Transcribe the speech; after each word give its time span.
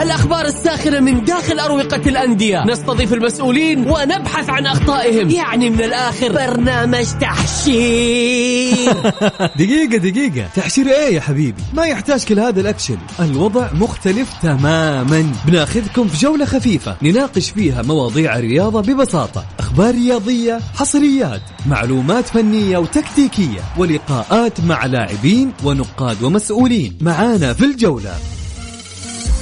الأخبار 0.00 0.44
الساخنة 0.44 1.00
من 1.00 1.24
داخل 1.24 1.58
أروقة 1.58 2.00
الأندية. 2.06 2.64
نستضيف 2.66 3.12
المسؤولين 3.12 3.90
ونبحث 3.90 4.50
عن 4.50 4.66
أخطائهم. 4.66 5.30
يعني 5.30 5.70
من 5.70 5.80
الآخر. 5.80 6.32
برنامج 6.32 7.06
تحشير. 7.20 8.92
دقيقة 9.58 9.96
دقيقة. 9.96 10.48
تحشير 10.54 10.86
إيه 10.86 11.14
يا 11.14 11.20
حبيبي؟ 11.20 11.62
ما 11.72 11.86
يحتاج 11.86 12.24
كل 12.24 12.40
هذا 12.40 12.60
الأكشن. 12.60 12.96
الوضع 13.20 13.68
مختلف 13.72 14.32
تماما. 14.42 15.32
بناخذكم 15.46 16.08
في 16.08 16.18
جولة 16.18 16.44
خفيفة. 16.44 16.96
نناقش 17.02 17.50
فيها 17.50 17.82
مواضيع 17.82 18.38
الرياضة 18.38 18.80
ببساطة. 18.80 19.44
أخبار 19.58 19.94
رياضية 19.94 20.60
حصريات 20.74 21.40
معلومات 21.66 22.28
فنية 22.28 22.78
وتكتيكية 22.78 23.60
ولقاءات 23.78 24.60
مع 24.60 24.86
لاعبين 24.86 25.52
ونقاد 25.64 26.22
ومسؤولين. 26.22 26.98
معانا 27.00 27.52
في 27.52 27.64
الجولة. 27.64 28.14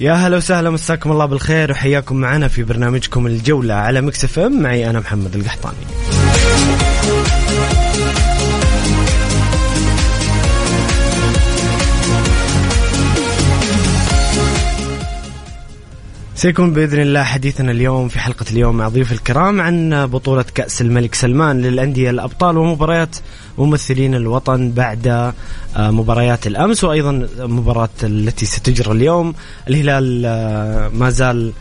يا 0.00 0.12
هلا 0.12 0.36
وسهلا 0.36 0.70
مساكم 0.70 1.12
الله 1.12 1.26
بالخير 1.26 1.70
وحياكم 1.70 2.16
معنا 2.16 2.48
في 2.48 2.62
برنامجكم 2.62 3.26
الجولة 3.26 3.74
على 3.74 4.00
Mix 4.00 4.24
FM. 4.24 4.62
معي 4.62 4.90
أنا 4.90 5.00
محمد 5.00 5.36
القحطاني. 5.36 5.76
سيكون 16.34 16.72
بإذن 16.72 17.00
الله 17.00 17.22
حديثنا 17.22 17.72
اليوم 17.72 18.08
في 18.08 18.18
حلقة 18.18 18.44
اليوم 18.50 18.76
مع 18.76 18.88
ضيوف 18.88 19.12
الكرام 19.12 19.60
عن 19.60 20.06
بطولة 20.06 20.44
كأس 20.54 20.80
الملك 20.80 21.14
سلمان 21.14 21.60
للأندية 21.60 22.10
الأبطال 22.10 22.58
ومباريات 22.58 23.16
ممثلين 23.58 24.14
الوطن 24.14 24.70
بعد 24.70 25.06
آه، 25.76 25.90
مباريات 25.90 26.46
الأمس 26.46 26.84
وأيضا 26.84 27.28
مباراة 27.38 27.88
التي 28.02 28.46
ستجرى 28.46 28.92
اليوم. 28.92 29.34
الهلال 29.68 30.22
آه، 30.26 30.88
ما 30.88 31.10
زال 31.10 31.52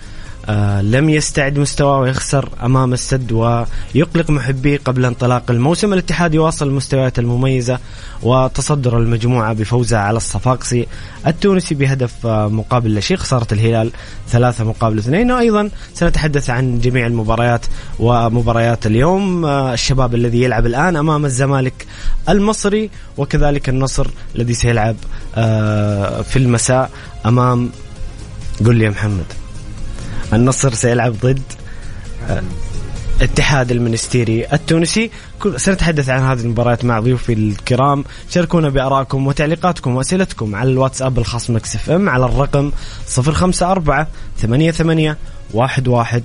آه 0.50 0.82
لم 0.82 1.10
يستعد 1.10 1.60
مستواه 1.60 2.00
ويخسر 2.00 2.50
أمام 2.64 2.94
السد 2.94 3.32
ويقلق 3.32 4.30
محبيه 4.30 4.80
قبل 4.86 5.06
انطلاق 5.06 5.52
الموسم، 5.52 5.94
الاتحاد 5.94 6.34
يواصل 6.34 6.68
المستويات 6.68 7.20
المميزة 7.20 7.80
وتصدر 8.24 8.98
المجموعة 8.98 9.54
بفوزه 9.54 9.98
على 9.98 10.18
الصفاقسي 10.18 10.88
التونسي 11.28 11.76
بهدف 11.76 12.26
آه 12.26 12.48
مقابل 12.48 12.96
لا 12.96 13.00
شيء، 13.00 13.18
خسارة 13.18 13.48
الهلال 13.52 13.92
ثلاثة 14.30 14.64
مقابل 14.64 14.98
اثنين، 14.98 15.32
وأيضا 15.32 15.70
سنتحدث 15.94 16.50
عن 16.50 16.80
جميع 16.80 17.08
المباريات 17.08 17.66
ومباريات 18.00 18.86
اليوم، 18.86 19.46
آه 19.46 19.74
الشباب 19.74 20.16
الذي 20.16 20.44
يلعب 20.44 20.66
الآن 20.66 20.96
أمام 20.96 21.26
الزمالك 21.26 21.86
المصري 22.30 22.90
وكذلك 23.18 23.70
النصر 23.70 24.08
الذي 24.36 24.54
سيلعب 24.54 24.96
في 26.24 26.36
المساء 26.36 26.92
أمام 27.26 27.70
قل 28.66 28.76
لي 28.76 28.86
يا 28.86 28.90
محمد. 28.90 29.26
النصر 30.34 30.74
سيلعب 30.74 31.14
ضد 31.14 31.42
آه، 32.30 32.44
اتحاد 33.22 33.72
المنستيري 33.72 34.46
التونسي. 34.54 35.12
سنتحدث 35.56 36.10
عن 36.10 36.22
هذه 36.22 36.40
المباريات 36.40 36.86
مع 36.86 37.00
ضيوفي 37.00 37.34
الكرام. 37.34 38.04
شاركونا 38.30 38.70
بآرائكم 38.70 39.28
وتعليقاتكم 39.28 39.96
وأسئلتكم 39.96 40.56
على 40.56 40.70
الواتساب 40.70 41.18
الخاص 41.18 41.50
Mix 41.50 41.76
FM 41.76 42.10
على 42.10 42.26
الرقم 42.26 42.72
054 43.18 44.06
88 44.42 45.16
11 45.56 46.24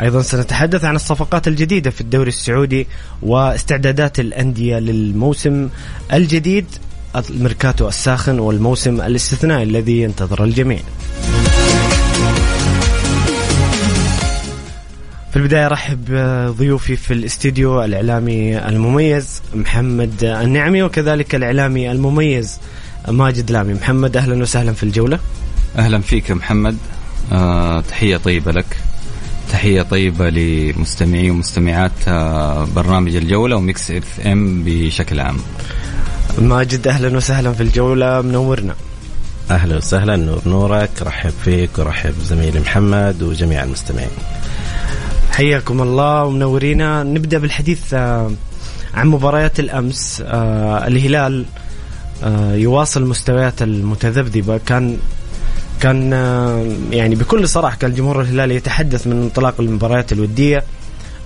أيضا 0.00 0.22
سنتحدث 0.22 0.84
عن 0.84 0.96
الصفقات 0.96 1.48
الجديدة 1.48 1.90
في 1.90 2.00
الدوري 2.00 2.28
السعودي 2.28 2.86
واستعدادات 3.22 4.20
الأندية 4.20 4.78
للموسم 4.78 5.68
الجديد 6.12 6.66
الميركاتو 7.30 7.88
الساخن 7.88 8.38
والموسم 8.38 9.00
الاستثنائي 9.00 9.62
الذي 9.62 10.02
ينتظر 10.02 10.44
الجميع. 10.44 10.78
في 15.30 15.36
البداية 15.36 15.66
أرحب 15.66 16.04
ضيوفي 16.58 16.96
في 16.96 17.14
الاستديو 17.14 17.84
الإعلامي 17.84 18.68
المميز 18.68 19.42
محمد 19.54 20.24
النعمي 20.24 20.82
وكذلك 20.82 21.34
الإعلامي 21.34 21.90
المميز 21.90 22.58
ماجد 23.08 23.50
لامي. 23.50 23.74
محمد 23.74 24.16
أهلا 24.16 24.42
وسهلا 24.42 24.72
في 24.72 24.82
الجولة. 24.82 25.18
أهلا 25.76 26.00
فيك 26.00 26.30
محمد. 26.30 26.76
آه 27.32 27.80
تحية 27.80 28.16
طيبة 28.16 28.52
لك. 28.52 28.76
تحية 29.50 29.82
طيبة 29.82 30.30
لمستمعي 30.30 31.30
ومستمعات 31.30 31.92
آه، 32.08 32.68
برنامج 32.76 33.16
الجولة 33.16 33.56
و 33.56 33.90
Mix 33.90 34.20
FM 34.26 34.64
بشكل 34.64 35.20
عام. 35.20 35.36
ماجد 36.38 36.88
أهلا 36.88 37.16
وسهلا 37.16 37.52
في 37.52 37.62
الجولة 37.62 38.20
منورنا. 38.20 38.74
أهلا 39.50 39.76
وسهلا 39.76 40.16
نور 40.16 40.42
نورك 40.46 40.90
رحب 41.02 41.32
فيك 41.44 41.78
ورحب 41.78 42.14
زميلي 42.24 42.60
محمد 42.60 43.22
وجميع 43.22 43.62
المستمعين. 43.64 44.10
حياكم 45.32 45.82
الله 45.82 46.24
ومنورينا. 46.24 47.02
نبدأ 47.02 47.38
بالحديث 47.38 47.94
آه، 47.94 48.30
عن 48.94 49.08
مباريات 49.08 49.60
الأمس. 49.60 50.22
آه، 50.26 50.86
الهلال 50.86 51.44
يواصل 52.54 53.06
مستويات 53.06 53.62
المتذبذبة. 53.62 54.60
كان 54.66 54.98
كان 55.80 56.12
آه، 56.12 56.66
يعني 56.90 57.14
بكل 57.14 57.48
صراحة 57.48 57.76
كان 57.76 57.90
الجمهور 57.90 58.20
الهلالي 58.20 58.54
يتحدث 58.54 59.06
من 59.06 59.22
انطلاق 59.22 59.60
المباريات 59.60 60.12
الودية. 60.12 60.64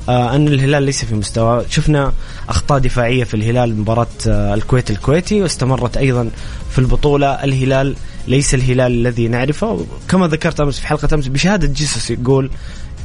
آه 0.08 0.36
أن 0.36 0.48
الهلال 0.48 0.82
ليس 0.82 1.04
في 1.04 1.14
مستوى. 1.14 1.64
شفنا 1.70 2.12
أخطاء 2.48 2.78
دفاعية 2.78 3.24
في 3.24 3.34
الهلال 3.34 3.80
مباراة 3.80 4.06
آه 4.26 4.54
الكويت 4.54 4.90
الكويتي 4.90 5.42
واستمرت 5.42 5.96
أيضا 5.96 6.30
في 6.70 6.78
البطولة. 6.78 7.26
الهلال 7.26 7.96
ليس 8.28 8.54
الهلال 8.54 8.92
الذي 8.92 9.28
نعرفه. 9.28 9.86
كما 10.08 10.26
ذكرت 10.28 10.60
أمس 10.60 10.80
في 10.80 10.86
حلقة 10.86 11.08
أمس 11.14 11.28
بشهادة 11.28 11.66
جيسوس 11.66 12.10
يقول 12.10 12.50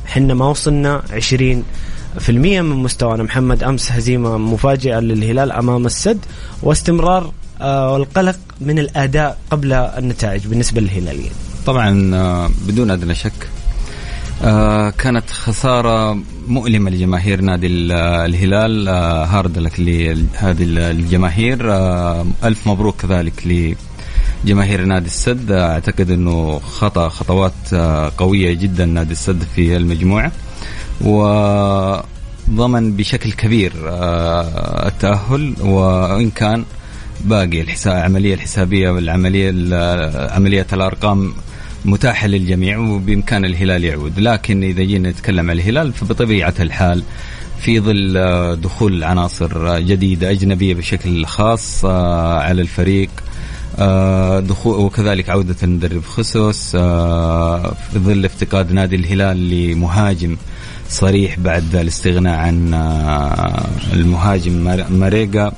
إحنا 0.06 0.34
ما 0.34 0.46
وصلنا 0.46 1.02
20 1.14 1.64
في 2.20 2.30
المية 2.30 2.62
من 2.62 2.76
مستوانا. 2.76 3.24
محمد 3.24 3.64
أمس 3.64 3.92
هزيمة 3.92 4.38
مفاجئة 4.38 5.00
للهلال 5.00 5.52
أمام 5.52 5.86
السد 5.86 6.20
واستمرار 6.64 7.32
والقلق 7.62 8.40
من 8.62 8.80
الأداء 8.80 9.38
قبل 9.52 9.74
النتائج 9.74 10.48
بالنسبة 10.48 10.82
للهلاليين؟ 10.82 11.32
طبعا 11.66 12.16
آه، 12.16 12.50
بدون 12.68 12.92
أدنى 12.92 13.16
شك 13.16 13.50
آه، 14.44 14.90
كانت 14.90 15.30
خسارة 15.30 16.20
مؤلمة 16.48 16.90
لجماهير 16.92 17.42
نادي 17.42 17.68
الهلال 17.68 18.90
هارد 19.30 19.58
لك 19.58 19.80
لهذه 19.80 20.64
الجماهير 20.92 21.60
ألف 22.44 22.68
مبروك 22.68 23.02
كذلك 23.02 23.74
لجماهير 24.46 24.86
نادي 24.86 25.06
السد 25.06 25.52
أعتقد 25.52 26.12
أنه 26.12 26.60
خطأ 26.60 27.10
خطوات 27.10 27.74
قوية 28.18 28.54
جدا 28.54 28.86
نادي 28.86 29.12
السد 29.12 29.44
في 29.56 29.78
المجموعة 29.78 30.32
وضمن 31.02 32.04
بشكل 32.98 33.32
كبير 33.32 33.74
التأهل 34.88 35.54
وإن 35.62 36.30
كان 36.30 36.66
باقي 37.22 37.62
الحساب 37.62 37.98
العملية 37.98 38.34
الحسابية 38.34 38.90
والعملية 38.90 39.50
عملية 40.32 40.68
الأرقام 40.74 41.34
متاحة 41.86 42.28
للجميع 42.28 42.78
وبإمكان 42.78 43.46
الهلال 43.46 43.84
يعود. 43.84 44.20
لكن 44.20 44.64
إذا 44.64 44.84
جينا 44.84 45.10
نتكلم 45.10 45.50
عن 45.50 45.56
الهلال 45.58 45.94
فبطبيعة 45.94 46.54
الحال 46.60 47.04
في 47.60 47.80
ظل 47.80 48.18
آه، 48.18 48.54
دخول 48.54 49.04
عناصر 49.04 49.80
جديدة 49.80 50.32
أجنبية 50.32 50.74
بشكل 50.74 51.26
خاص 51.26 51.86
آه، 51.86 52.40
على 52.40 52.62
الفريق 52.62 53.10
آه، 53.80 54.40
دخول 54.40 54.80
وكذلك 54.86 55.30
عودة 55.30 55.56
المدرب 55.64 56.04
خصوص 56.04 56.72
في 56.72 57.98
ظل 57.98 58.26
افتقاد 58.26 58.72
نادي 58.72 58.96
الهلال 58.96 59.50
لمهاجم 59.50 60.38
صريح 60.90 61.40
بعد 61.40 61.76
الاستغناء 61.76 62.40
عن 62.40 62.74
المهاجم 63.94 64.86
ماريجا 64.90 65.52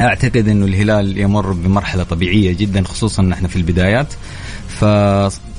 أعتقد 0.00 0.48
إنه 0.48 0.66
الهلال 0.66 1.18
يمر 1.18 1.52
بمرحلة 1.52 2.02
طبيعية 2.02 2.56
جدا 2.56 2.82
خصوصا 2.82 3.22
نحن 3.22 3.46
في 3.46 3.56
البدايات. 3.56 4.06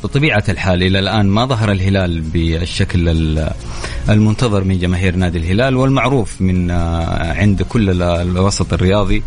فبطبيعه 0.04 0.44
الحال 0.50 0.84
إلى 0.84 1.00
الآن 1.00 1.28
ما 1.28 1.46
ظهر 1.46 1.72
الهلال 1.72 2.22
بالشكل 2.22 3.10
المنتظر 4.10 4.63
من 4.63 4.80
جماهير 4.80 5.16
نادي 5.16 5.38
الهلال 5.38 5.75
والمعروف 5.75 6.42
من 6.42 6.72
آه، 6.72 7.34
عند 7.34 7.62
كل 7.62 8.01
الوسط 8.01 8.74
الرياضي. 8.74 9.24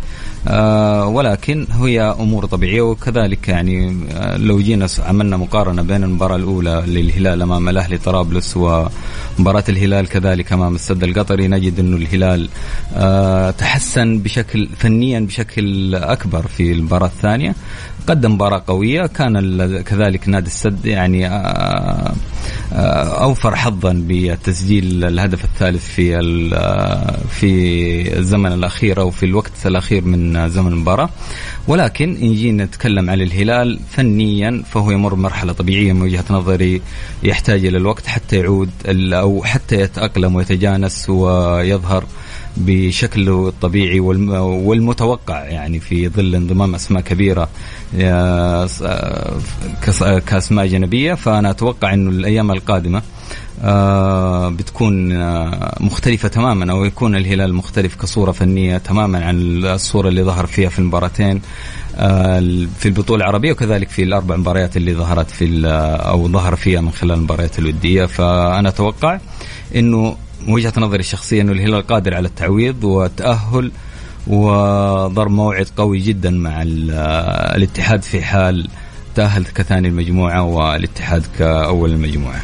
آه، 0.47 1.07
ولكن 1.07 1.67
هي 1.71 2.01
أمور 2.01 2.45
طبيعية 2.45 2.81
وكذلك 2.81 3.47
يعني 3.47 4.05
آه، 4.11 4.37
لو 4.37 4.59
جينا 4.59 4.87
عملنا 4.99 5.37
مقارنة 5.37 5.81
بين 5.81 6.03
المباراة 6.03 6.35
الأولى 6.35 6.83
للهلال 6.87 7.41
أمام 7.41 7.69
الأهلي 7.69 7.97
طرابلس 7.97 8.57
ومباراة 8.57 9.63
الهلال 9.69 10.07
كذلك 10.07 10.53
أمام 10.53 10.75
السد 10.75 11.03
القطري 11.03 11.47
نجد 11.47 11.79
انه 11.79 11.97
الهلال 11.97 12.49
تحسن 13.57 14.19
بشكل 14.19 14.69
فنيا 14.77 15.19
بشكل 15.19 15.95
أكبر 15.95 16.47
في 16.47 16.71
المباراة 16.71 17.07
الثانية. 17.07 17.55
قدم 18.07 18.31
مباراة 18.31 18.63
قوية 18.67 19.05
كان 19.05 19.81
كذلك 19.81 20.29
نادي 20.29 20.47
السد 20.47 20.85
يعني 20.85 21.27
آه، 21.27 22.13
آه، 22.73 23.23
أوفر 23.23 23.55
حظا 23.55 24.03
بتسجيل 24.07 25.05
الهدف 25.05 25.43
الثالث 25.43 25.87
في 25.87 26.17
آه، 26.53 27.17
في 27.29 28.17
الزمن 28.17 28.51
الأخير 28.51 29.01
أو 29.01 29.11
في 29.11 29.25
الوقت 29.25 29.51
الأخير 29.65 30.05
من 30.05 30.49
زمن 30.49 30.71
المباراة. 30.71 31.09
ولكن 31.67 32.15
ان 32.21 32.33
جينا 32.33 32.65
نتكلم 32.65 33.09
عن 33.09 33.21
الهلال 33.21 33.79
فنيا 33.91 34.63
فهو 34.71 34.91
يمر 34.91 35.15
مرحلة 35.15 35.53
طبيعية 35.53 35.93
من 35.93 36.01
وجهة 36.01 36.25
نظري 36.29 36.81
يحتاج 37.23 37.65
إلى 37.65 37.77
الوقت 37.77 38.07
حتى 38.07 38.35
يعود 38.35 38.69
أو 39.13 39.43
حتى 39.43 39.75
يتأقلم 39.75 40.35
ويتجانس 40.35 41.09
ويظهر 41.09 42.05
بشكله 42.57 43.47
الطبيعي 43.47 43.99
والمتوقع 44.39 45.43
يعني 45.43 45.79
في 45.79 46.09
ظل 46.09 46.35
انضمام 46.35 46.75
أسماء 46.75 47.03
كبيرة 47.03 47.49
كاسماء 50.25 50.67
جنبيه 50.67 51.13
فأنا 51.13 51.49
أتوقع 51.49 51.93
إنه 51.93 52.09
الأيام 52.09 52.51
القادمة 52.51 53.01
آه، 53.63 54.49
بتكون 54.49 55.11
آه، 55.11 55.77
مختلفة 55.79 56.27
تماما 56.27 56.71
أو 56.71 56.85
يكون 56.85 57.15
الهلال 57.15 57.53
مختلف 57.53 57.95
كصورة 57.95 58.31
فنية 58.31 58.77
تماما 58.77 59.25
عن 59.25 59.65
الصورة 59.65 60.07
اللي 60.09 60.23
ظهر 60.23 60.45
فيها 60.45 60.69
في 60.69 60.79
المباراتين 60.79 61.41
آه، 61.97 62.39
في 62.79 62.85
البطولة 62.85 63.23
العربية 63.23 63.51
وكذلك 63.51 63.89
في 63.89 64.03
الأربع 64.03 64.35
مباريات 64.35 64.77
اللي 64.77 64.95
ظهرت 64.95 65.31
في 65.31 65.67
أو 66.07 66.27
ظهر 66.27 66.55
فيها 66.55 66.81
من 66.81 66.91
خلال 66.91 67.17
المباريات 67.17 67.59
الودية. 67.59 68.05
فأنا 68.05 68.69
أتوقع 68.69 69.19
أنه 69.75 70.15
وجهة 70.47 70.73
نظري 70.77 70.99
الشخصية 70.99 71.41
إنه 71.41 71.51
الهلال 71.51 71.87
قادر 71.87 72.13
على 72.13 72.27
التعويض 72.27 72.83
والتاهل 72.83 73.71
وضرب 74.27 75.31
موعد 75.31 75.67
قوي 75.77 75.99
جدا 75.99 76.29
مع 76.29 76.61
الاتحاد 77.55 78.03
في 78.03 78.21
حال 78.21 78.67
تأهل 79.15 79.45
كثاني 79.45 79.87
المجموعة 79.87 80.43
والاتحاد 80.43 81.25
كأول 81.39 81.91
المجموعة. 81.91 82.41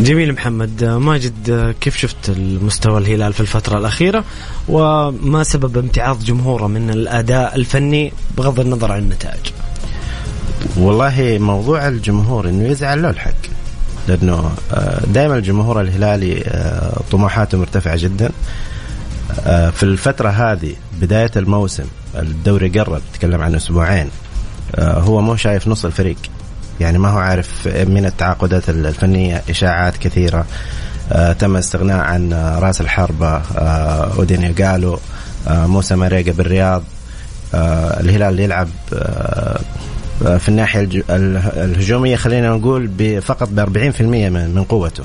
جميل 0.00 0.32
محمد. 0.32 0.84
ماجد 0.84 1.74
كيف 1.80 1.96
شفت 1.96 2.28
المستوى 2.28 2.98
الهلال 2.98 3.32
في 3.32 3.40
الفترة 3.40 3.78
الأخيرة؟ 3.78 4.24
وما 4.68 5.42
سبب 5.42 5.78
امتعاض 5.78 6.24
جمهوره 6.24 6.66
من 6.66 6.90
الأداء 6.90 7.56
الفني 7.56 8.12
بغض 8.36 8.60
النظر 8.60 8.92
عن 8.92 8.98
النتائج؟ 8.98 9.52
والله 10.76 11.38
موضوع 11.40 11.88
الجمهور 11.88 12.48
إنه 12.48 12.68
يزعل 12.68 13.02
له 13.02 13.10
الحق. 13.10 13.32
لأنه 14.08 14.50
آه، 14.72 15.06
دائما 15.06 15.36
الجمهور 15.36 15.80
الهلالي 15.80 16.42
آه، 16.46 17.00
طموحاته 17.10 17.58
مرتفعة 17.58 17.96
جدا. 17.96 18.30
في 19.72 19.82
الفترة 19.82 20.28
هذه 20.28 20.72
بداية 21.00 21.30
الموسم 21.36 21.84
الدوري 22.14 22.68
قرب 22.68 23.02
تكلم 23.14 23.42
عن 23.42 23.54
أسبوعين. 23.54 24.08
هو 24.78 25.20
مو 25.20 25.36
شايف 25.36 25.68
نص 25.68 25.84
الفريق. 25.84 26.16
يعني 26.80 26.98
ما 26.98 27.08
هو 27.08 27.18
عارف 27.18 27.68
من 27.68 28.06
التعاقدات 28.06 28.68
الفنية 28.68 29.42
إشاعات 29.50 29.96
كثيرة. 29.96 30.46
تم 31.38 31.54
الاستغناء 31.54 31.96
عن 31.96 32.32
راس 32.32 32.80
الحربة 32.80 33.36
اودينيا 34.16 34.54
قالوا 34.58 34.96
موسى 35.48 35.96
ماريجا 35.96 36.32
بالرياض. 36.32 36.82
الهلال 37.54 38.40
يلعب 38.40 38.68
في 40.20 40.48
الناحية 40.48 40.88
الهجومية 41.10 42.16
خلينا 42.16 42.50
نقول 42.50 42.90
فقط 43.22 43.48
ب 43.48 43.60
40% 43.60 44.00
من 44.30 44.64
قوته. 44.68 45.04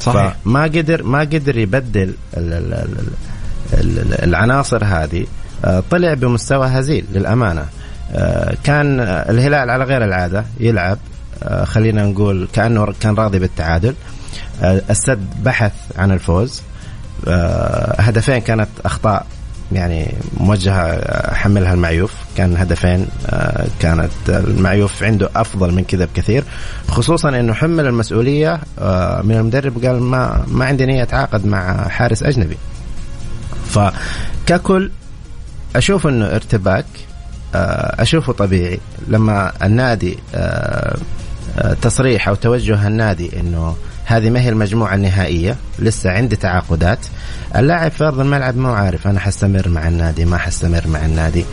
صحيح. 0.00 0.36
فما 0.44 0.62
قدر 0.62 1.02
ما 1.02 1.20
قدر 1.20 1.58
يبدل 1.58 2.14
العناصر 4.22 4.84
هذه 4.84 5.26
آه، 5.64 5.82
طلع 5.90 6.14
بمستوى 6.14 6.66
هزيل 6.66 7.04
للأمانة. 7.12 7.66
آه، 8.12 8.56
كان 8.64 9.00
الهلال 9.00 9.70
على 9.70 9.84
غير 9.84 10.04
العادة 10.04 10.44
يلعب 10.60 10.98
آه، 11.42 11.64
خلينا 11.64 12.04
نقول 12.04 12.48
كأنه 12.52 12.86
كان 13.00 13.14
راضي 13.14 13.38
بالتعادل. 13.38 13.94
السد 14.62 15.26
بحث 15.42 15.72
عن 15.96 16.12
الفوز. 16.12 16.62
هدفين 17.98 18.38
كانت 18.38 18.68
أخطاء 18.84 19.26
يعني 19.72 20.14
موجهة 20.36 21.34
حملها 21.34 21.74
المعيوف. 21.74 22.14
كان 22.36 22.56
هدفين 22.56 23.06
كانت 23.80 24.10
المعيوف 24.28 25.02
عنده 25.02 25.30
أفضل 25.36 25.74
من 25.74 25.84
كذا 25.84 26.04
بكثير. 26.04 26.44
خصوصا 26.88 27.28
إنه 27.28 27.52
حمل 27.52 27.86
المسؤولية 27.86 28.60
من 29.22 29.36
المدرب 29.36 29.84
قال 29.84 30.02
ما 30.02 30.44
ما 30.48 30.64
عندي 30.64 30.86
نية 30.86 31.02
أتعاقد 31.02 31.46
مع 31.46 31.88
حارس 31.88 32.22
أجنبي. 32.22 32.56
فككل 33.70 34.90
أشوف 35.76 36.06
إنه 36.06 36.26
ارتباك 36.26 36.86
آه، 37.54 38.02
أشوفه 38.02 38.32
طبيعي. 38.32 38.80
لما 39.08 39.52
النادي 39.62 40.18
تصريح 41.82 42.28
أو 42.28 42.34
توجه 42.34 42.86
النادي 42.86 43.40
إنه 43.40 43.76
هذه 44.04 44.30
ما 44.30 44.40
هي 44.40 44.48
المجموعة 44.48 44.94
النهائية 44.94 45.56
لسه 45.78 46.10
عندي 46.10 46.36
تعاقدات 46.36 46.98
اللاعب 47.56 47.90
في 47.90 48.04
أرض 48.04 48.20
الملعب 48.20 48.56
مو 48.56 48.72
عارف 48.72 49.06
أنا 49.06 49.20
حستمر 49.20 49.68
مع 49.68 49.88
النادي 49.88 50.24
ما 50.24 50.38
حستمر 50.38 50.82
مع 50.86 51.04
النادي. 51.04 51.44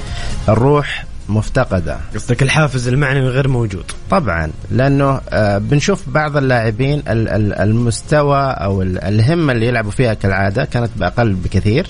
الروح 0.50 1.06
مفتقدة. 1.30 1.98
قصدك 2.16 2.44
الحافز 2.44 2.88
المعنوي 2.88 3.30
غير 3.30 3.48
موجود. 3.48 3.86
طبعا 4.10 4.52
لأنه 4.72 5.22
آه، 5.30 5.58
بنشوف 5.58 6.10
بعض 6.10 6.38
اللاعبين 6.38 7.04
المستوى 7.08 8.40
أو 8.40 8.82
الهمة 8.82 9.54
اللي 9.54 9.68
يلعبوا 9.68 9.92
فيها 9.92 10.14
كالعادة 10.14 10.66
كانت 10.66 10.90
بأقل 10.96 11.34
بكثير. 11.34 11.88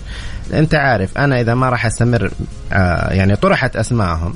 أنت 0.54 0.76
عارف 0.76 1.18
أنا 1.18 1.42
إذا 1.42 1.56
ما 1.56 1.70
راح 1.70 1.86
أستمر 1.86 2.32
آه، 2.74 3.14
يعني 3.14 3.36
طرحت 3.36 3.76
اسمائهم 3.76 4.34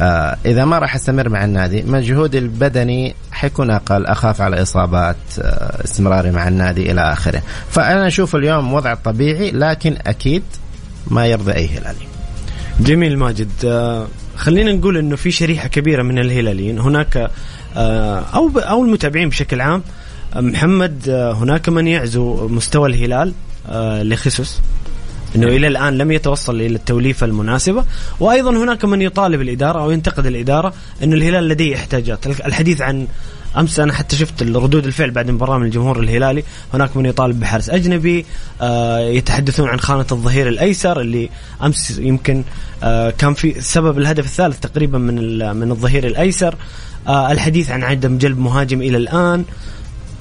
آه 0.00 0.36
إذا 0.46 0.64
ما 0.64 0.78
راح 0.78 0.94
أستمر 0.94 1.28
مع 1.28 1.44
النادي 1.44 1.82
مجهودي 1.82 2.38
البدني 2.38 3.14
حيكون 3.32 3.70
أقل 3.70 4.06
أخاف 4.06 4.40
على 4.40 4.62
إصابات 4.62 5.16
استمراري 5.84 6.30
مع 6.30 6.48
النادي 6.48 6.92
إلى 6.92 7.12
آخره. 7.12 7.42
فأنا 7.70 8.06
أشوف 8.06 8.36
اليوم 8.36 8.74
وضع 8.74 8.94
طبيعي 8.94 9.50
لكن 9.50 9.96
أكيد 10.06 10.42
ما 11.06 11.26
يرضي 11.26 11.52
أي 11.52 11.68
هلالي 11.68 12.17
جميل 12.80 13.18
ماجد. 13.18 13.50
آه 13.64 14.08
خلينا 14.36 14.72
نقول 14.72 14.96
إنه 14.96 15.16
في 15.16 15.30
شريحة 15.30 15.68
كبيرة 15.68 16.02
من 16.02 16.18
الهلاليين. 16.18 16.78
هناك 16.78 17.30
آه 17.76 18.18
أو 18.34 18.58
أو 18.58 18.84
المتابعين 18.84 19.28
بشكل 19.28 19.60
عام. 19.60 19.82
محمد 20.36 21.08
آه، 21.08 21.32
هناك 21.32 21.68
من 21.68 21.86
يعزو 21.86 22.48
مستوى 22.48 22.88
الهلال 22.88 23.32
لخصوص 24.08 24.60
إنه 25.36 25.46
إلى 25.46 25.66
الآن 25.66 25.98
لم 25.98 26.12
يتوصل 26.12 26.54
إلى 26.54 26.66
التوليفة 26.66 27.26
المناسبة. 27.26 27.84
وأيضا 28.20 28.50
هناك 28.50 28.84
من 28.84 29.02
يطالب 29.02 29.40
الإدارة 29.40 29.80
أو 29.80 29.90
ينتقد 29.90 30.26
الإدارة 30.26 30.74
إنه 31.02 31.14
الهلال 31.16 31.48
لديه 31.48 31.76
احتياجات. 31.76 32.26
الحديث 32.26 32.80
عن 32.80 33.06
أمس 33.58 33.80
أنا 33.80 33.92
حتى 33.92 34.16
شفت 34.16 34.42
ردود 34.42 34.86
الفعل 34.86 35.10
بعد 35.10 35.28
المباراه 35.28 35.58
من 35.58 35.66
الجمهور 35.66 36.00
الهلالي. 36.00 36.44
هناك 36.74 36.96
من 36.96 37.06
يطالب 37.06 37.40
بحارس 37.40 37.70
أجنبي 37.70 38.26
آه 38.60 38.98
يتحدثون 38.98 39.68
عن 39.68 39.80
خانة 39.80 40.06
الظهير 40.12 40.48
الأيسر 40.48 41.00
اللي 41.00 41.30
أمس 41.62 41.98
يمكن 41.98 42.44
آه 42.82 43.10
كان 43.10 43.34
في 43.34 43.60
سبب 43.60 43.98
الهدف 43.98 44.24
الثالث 44.24 44.60
تقريبا 44.60 44.98
من 44.98 45.38
من 45.56 45.70
الظهير 45.70 46.06
الأيسر. 46.06 46.54
آه 47.08 47.32
الحديث 47.32 47.70
عن 47.70 47.82
عدم 47.82 48.18
جلب 48.18 48.38
مهاجم 48.38 48.82
إلى 48.82 48.96
الآن. 48.96 49.44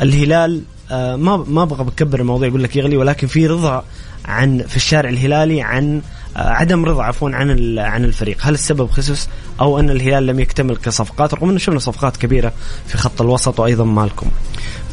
الهلال 0.02 0.62
آه 0.92 1.16
ما 1.16 1.38
ما 1.38 1.64
أبغى 1.64 1.84
بكبر 1.84 2.20
الموضوع 2.20 2.48
يقول 2.48 2.64
لك 2.64 2.76
يغلي 2.76 2.98
ولكن 2.98 3.28
في 3.28 3.48
رضا 3.48 3.84
عن 4.26 4.64
في 4.68 4.76
الشارع 4.76 5.10
الهلالي 5.10 5.62
عن 5.62 6.02
عدم 6.38 6.86
رضا 6.86 7.04
عفوا 7.04 7.30
عن 7.30 7.80
عن 7.80 8.04
الفريق، 8.04 8.38
هل 8.42 8.54
السبب 8.54 8.90
خصوص 8.90 9.28
أو 9.62 9.80
أن 9.80 9.90
الهلال 9.90 10.28
لم 10.28 10.40
يكتمل 10.40 10.78
كصفقات؟ 10.78 11.34
رغم 11.34 11.50
أنه 11.50 11.58
شفنا 11.58 11.80
صفقات 11.80 12.18
كبيرة 12.18 12.54
في 12.88 12.98
خط 12.98 13.22
الوسط 13.22 13.60
وأيضا 13.60 13.84
مالكم؟ 13.84 14.28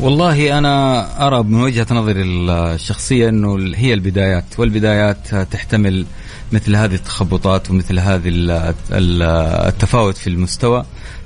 والله 0.01 0.59
أنا 0.59 1.27
أرى 1.27 1.43
من 1.43 1.61
وجهة 1.61 1.87
نظري 1.91 2.23
الشخصية 2.23 3.29
أنه 3.29 3.75
هي 3.77 3.95
البدايات 3.95 4.45
والبدايات 4.59 5.35
تحتمل 5.35 6.07
مثل 6.53 6.77
هذه 6.77 6.95
التخبطات 6.95 7.71
ومثل 7.71 7.99
هذه 7.99 8.31
التفاوت 8.93 10.17
في 10.17 10.27
المستوى. 10.27 10.85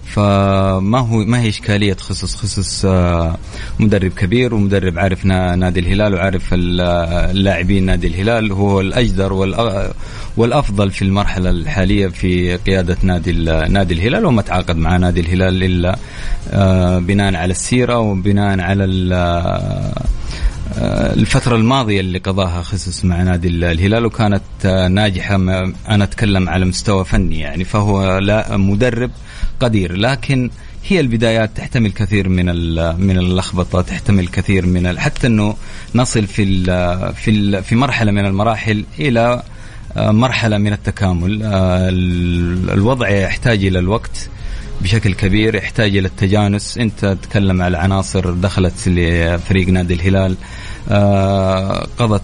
فما 0.08 0.98
هو 0.98 1.24
ما 1.24 1.40
هي 1.40 1.48
إشكالية 1.48 1.92
تخصص 1.92 2.34
خصص 2.36 2.84
آه، 2.84 3.36
مدرب 3.78 4.10
كبير 4.10 4.54
ومدرب 4.54 4.98
عارف 4.98 5.24
نادي 5.24 5.80
الهلال 5.80 6.14
وعارف 6.14 6.48
اللاعبين 6.52 7.86
نادي 7.86 8.06
الهلال 8.06 8.52
هو 8.52 8.80
الأجدر 8.80 9.32
والأفضل 10.36 10.90
في 10.90 11.02
المرحلة 11.02 11.50
الحالية 11.50 12.06
في 12.06 12.56
قيادة 12.56 12.96
نادي 13.02 13.32
نادي 13.68 13.94
الهلال 13.94 14.24
وما 14.24 14.42
تعاقد 14.42 14.76
مع 14.76 14.96
نادي 14.96 15.20
الهلال 15.20 15.62
إلا 15.62 15.98
آه، 16.50 16.98
بناء 16.98 17.34
على 17.34 17.50
السيرة 17.50 17.98
وبناء 17.98 18.60
على 18.60 18.84
الفترة 20.76 21.56
الماضية 21.56 22.00
اللي 22.00 22.18
قضاها 22.18 22.62
خصص 22.62 23.04
مع 23.04 23.22
نادي 23.22 23.48
الهلال 23.48 24.06
وكانت 24.06 24.42
ناجحة 24.90 25.34
أنا 25.88 26.04
أتكلم 26.04 26.48
على 26.48 26.64
مستوى 26.64 27.04
فني 27.04 27.38
يعني 27.38 27.64
فهو 27.64 28.18
لا 28.18 28.56
مدرب 28.56 29.10
قدير 29.60 29.96
لكن 29.96 30.50
هي 30.88 31.00
البدايات 31.00 31.56
تحتمل 31.56 31.92
كثير 31.92 32.28
من 32.28 32.46
من 33.00 33.18
اللخبطة 33.18 33.80
تحتمل 33.80 34.28
كثير 34.28 34.66
من 34.66 34.98
حتى 34.98 35.26
إنه 35.26 35.56
نصل 35.94 36.26
في 36.26 36.42
ال 36.42 36.64
في 37.14 37.30
ال 37.30 37.62
في 37.62 37.76
مرحلة 37.76 38.12
من 38.12 38.26
المراحل 38.26 38.84
إلى 38.98 39.42
آه، 39.96 40.10
مرحلة 40.10 40.58
من 40.58 40.72
التكامل. 40.72 41.42
آه، 41.42 41.88
الوضع 42.74 43.08
يحتاج 43.08 43.64
إلى 43.64 43.78
الوقت. 43.78 44.28
بشكل 44.80 45.14
كبير 45.14 45.54
يحتاج 45.54 45.96
إلى 45.96 46.08
التجانس. 46.08 46.78
أنت 46.78 47.16
تتكلم 47.22 47.62
على 47.62 47.78
عناصر 47.78 48.30
دخلت 48.30 48.88
لفريق 48.88 49.68
نادي 49.68 49.94
الهلال. 49.94 50.36
آه، 50.88 51.86
قضت 51.98 52.22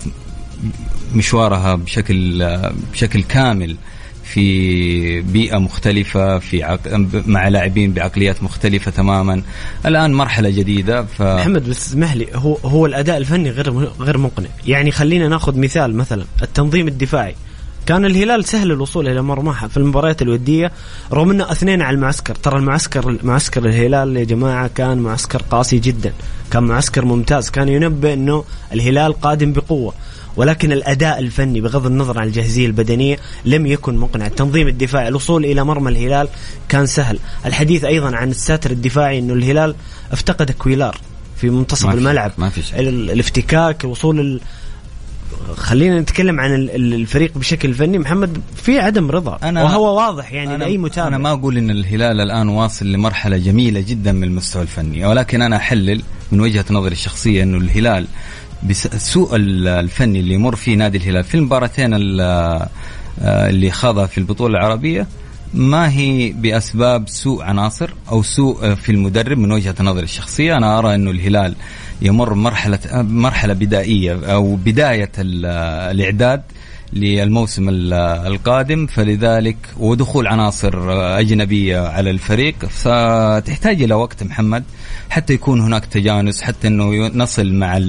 مشوارها 1.15 1.75
بشكل 1.75 2.47
بشكل 2.93 3.23
كامل 3.23 3.77
في 4.25 5.21
بيئة 5.21 5.59
مختلفة 5.59 6.39
في 6.39 6.63
عق... 6.63 6.81
مع 7.27 7.49
لاعبين 7.49 7.93
بعقليات 7.93 8.43
مختلفة 8.43 8.91
تماما. 8.91 9.43
الآن 9.87 10.13
مرحلة 10.13 10.51
جديدة 10.51 11.03
ف... 11.03 11.23
محمد 11.23 11.69
بس 11.69 11.89
اسمح 11.89 12.15
لي 12.15 12.27
هو 12.35 12.55
هو 12.65 12.87
الأداء 12.87 13.17
الفني 13.17 13.51
غير 13.51 13.73
غير 13.79 14.19
مقنع. 14.19 14.49
يعني 14.67 14.91
خلينا 14.91 15.29
ناخذ 15.29 15.59
مثال 15.59 15.97
مثلا 15.97 16.25
التنظيم 16.43 16.89
الدفاعي. 16.89 17.35
كان 17.87 18.05
الهلال 18.05 18.45
سهل 18.45 18.73
الوصول 18.73 19.09
إلى 19.09 19.23
مرماها 19.23 19.69
في 19.69 19.77
المباريات 19.77 20.23
الودية 20.23 20.73
رغم 21.13 21.31
إنه 21.31 21.53
أثنين 21.53 21.83
على 21.83 21.95
المعسكر. 21.95 22.35
ترى 22.35 22.59
المعسكر 22.59 23.19
معسكر 23.23 23.67
الهلال 23.67 24.17
يا 24.17 24.25
جماعة 24.25 24.71
كان 24.75 24.99
معسكر 24.99 25.43
قاسي 25.43 25.79
جدا. 25.79 26.13
كان 26.51 26.63
معسكر 26.63 27.05
ممتاز. 27.05 27.51
كان 27.51 27.69
ينبئ 27.69 28.13
إنه 28.13 28.45
الهلال 28.73 29.21
قادم 29.21 29.53
بقوة. 29.53 29.95
ولكن 30.37 30.73
الأداء 30.73 31.19
الفني 31.19 31.61
بغض 31.61 31.87
النظر 31.87 32.19
عن 32.19 32.27
الجاهزية 32.27 32.67
البدنية 32.67 33.19
لم 33.45 33.67
يكن 33.67 33.97
مقنع، 33.97 34.27
التنظيم 34.27 34.69
الدفاعي، 34.69 35.09
الوصول 35.09 35.45
إلى 35.45 35.65
مرمى 35.65 35.91
الهلال 35.91 36.29
كان 36.69 36.87
سهل، 36.87 37.19
الحديث 37.47 37.85
أيضا 37.85 38.17
عن 38.17 38.31
الساتر 38.31 38.71
الدفاعي 38.71 39.19
إنه 39.19 39.35
الهلال 39.35 39.75
افتقد 40.13 40.51
كويلار 40.51 40.97
في 41.37 41.51
منتصف 41.51 41.87
ما 41.87 41.93
الملعب. 41.93 42.33
ما 42.39 42.49
في. 42.49 42.81
الافتكاك 42.81 43.85
الوصول 43.85 44.21
ال... 44.21 44.41
خلينا 45.57 46.01
نتكلم 46.01 46.41
عن 46.41 46.55
الفريق 46.55 47.39
بشكل 47.39 47.75
فني. 47.75 47.99
محمد 47.99 48.39
في 48.57 48.81
عدم 48.81 49.11
رضا. 49.11 49.39
أنا 49.43 49.63
وهو 49.63 49.97
واضح 49.97 50.33
يعني 50.33 50.55
أنا 50.55 50.65
لاي 50.65 50.79
متابع. 50.79 51.09
أنا 51.09 51.19
ما 51.19 51.33
أقول 51.33 51.59
إن 51.59 51.71
الهلال 51.71 52.21
الآن 52.21 52.49
واصل 52.49 52.93
لمرحلة 52.93 53.37
جميلة 53.37 53.81
جدا 53.81 54.13
من 54.13 54.25
المستوى 54.25 54.63
الفني. 54.63 55.07
ولكن 55.07 55.43
أنا 55.43 55.57
أحلل 55.57 56.03
من 56.33 56.41
وجهة 56.41 56.65
نظري 56.71 56.93
الشخصية 56.93 57.43
إنه 57.43 57.59
الهلال 57.59 58.07
بسوء 58.63 59.37
الفني 59.37 60.21
اللي 60.21 60.35
يمر 60.35 60.57
فيه 60.57 60.77
نادي 60.77 60.99
الهلال. 60.99 61.25
في 61.25 61.35
المباراتين 61.35 61.91
آه، 62.21 62.69
اللي 63.23 63.71
خاضها 63.71 64.07
في 64.07 64.19
البطولة 64.19 64.59
العربية 64.59 65.07
ما 65.55 65.91
هي 65.91 66.33
بأسباب 66.33 67.09
سوء 67.09 67.43
عناصر 67.43 67.91
أو 68.11 68.23
سوء 68.23 68.75
في 68.75 68.93
المدرب 68.93 69.39
من 69.39 69.53
وجهة 69.53 69.75
نظري 69.81 70.05
الشخصية. 70.05 70.57
أنا 70.57 70.79
أرى 70.79 70.95
إنه 70.95 71.11
الهلال 71.11 71.55
يمر 72.05 72.35
مرحلة 72.35 72.79
مرحلة 72.93 73.53
بدائية 73.55 74.27
أو 74.27 74.57
بداية 74.57 75.13
الإعداد 75.19 76.43
للموسم 76.93 77.69
القادم. 78.27 78.87
فلذلك 78.87 79.57
ودخول 79.77 80.27
عناصر 80.27 80.73
أجنبية 81.19 81.79
على 81.89 82.11
الفريق. 82.11 82.55
فتحتاج 82.67 83.83
إلى 83.83 83.95
وقت 83.95 84.23
محمد 84.23 84.65
حتى 85.11 85.33
يكون 85.33 85.61
هناك 85.61 85.87
تجانس 85.87 86.43
حتى 86.43 86.69
إنه 86.69 87.07
نصل 87.07 87.53
مع 87.53 87.81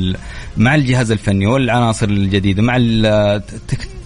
مع 0.58 0.76
الجهاز 0.76 1.12
الفني 1.12 1.48
والعناصر 1.48 2.08
الجديدة 2.08 2.62
مع 2.64 2.78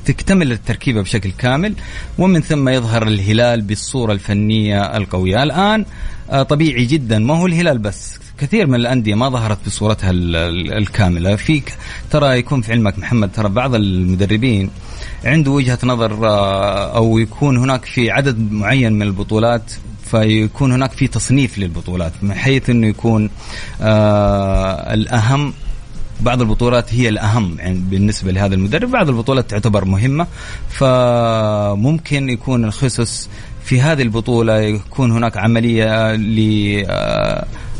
تكتمل 0.06 0.52
التركيبة 0.52 1.02
بشكل 1.02 1.32
كامل. 1.32 1.74
ومن 2.18 2.42
ثم 2.42 2.70
يظهر 2.70 3.08
الهلال 3.08 3.62
بالصورة 3.62 4.14
الفنية 4.14 4.98
القوية. 4.98 5.44
الآن 5.44 5.86
آه، 6.30 6.44
طبيعي 6.44 6.86
جدا 6.86 7.20
ما 7.20 7.34
هو 7.38 7.48
الهلال 7.48 7.78
بس. 7.78 8.20
كثير 8.40 8.68
من 8.68 8.76
الأندية 8.76 9.16
ما 9.16 9.30
ظهرت 9.30 9.58
بصورتها 9.66 10.12
الكاملة. 10.12 11.36
فيك 11.36 11.78
ترى 12.12 12.38
يكون 12.40 12.62
في 12.62 12.72
علمك 12.72 13.00
محمد 13.00 13.32
ترى 13.32 13.50
بعض 13.50 13.76
المدربين 13.76 14.70
عنده 15.26 15.52
وجهة 15.52 15.80
نظر 15.84 16.28
آه، 16.28 16.96
أو 16.96 17.18
يكون 17.18 17.58
هناك 17.58 17.86
في 17.86 18.12
عدد 18.12 18.52
معين 18.52 18.94
من 18.94 19.02
البطولات 19.02 19.72
فيكون 20.06 20.72
هناك 20.72 20.92
في 20.92 21.08
تصنيف 21.08 21.58
للبطولات 21.58 22.12
من 22.22 22.34
حيث 22.34 22.70
إنه 22.70 22.88
يكون 22.88 23.30
آه 23.82 24.94
الأهم. 24.94 25.54
بعض 26.20 26.42
البطولات 26.42 26.94
هي 26.94 27.10
الأهم 27.10 27.56
يعني 27.60 27.80
بالنسبة 27.80 28.32
لهذا 28.32 28.56
المدرب 28.56 28.92
بعض 28.92 29.10
البطولات 29.10 29.50
تعتبر 29.50 29.86
مهمة. 29.86 30.28
فممكن 30.70 32.30
يكون 32.30 32.66
الخصص 32.66 33.30
في 33.64 33.82
هذه 33.82 34.02
البطولة 34.02 34.60
يكون 34.60 35.12
هناك 35.12 35.38
عملية 35.38 36.16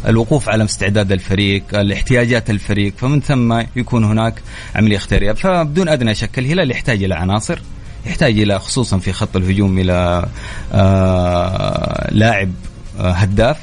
للوقوف 0.08 0.50
على 0.50 0.64
استعداد 0.64 1.12
الفريق 1.12 1.64
الاحتياجات 1.74 2.50
الفريق 2.50 2.94
فمن 2.98 3.22
ثم 3.22 3.62
يكون 3.76 4.04
هناك 4.04 4.34
عملية 4.76 4.98
اختيارية 4.98 5.32
فبدون 5.32 5.90
أدنى 5.90 6.16
شك 6.16 6.40
الهلال 6.40 6.72
يحتاج 6.72 7.04
إلى 7.04 7.16
عناصر 7.16 7.60
يحتاج 8.06 8.40
إلى 8.40 8.60
خصوصا 8.60 8.98
في 8.98 9.12
خط 9.12 9.36
الهجوم 9.36 9.80
إلى 9.80 10.26
آه 10.74 12.08
لاعب 12.12 12.52
آه 13.00 13.12
هداف 13.12 13.58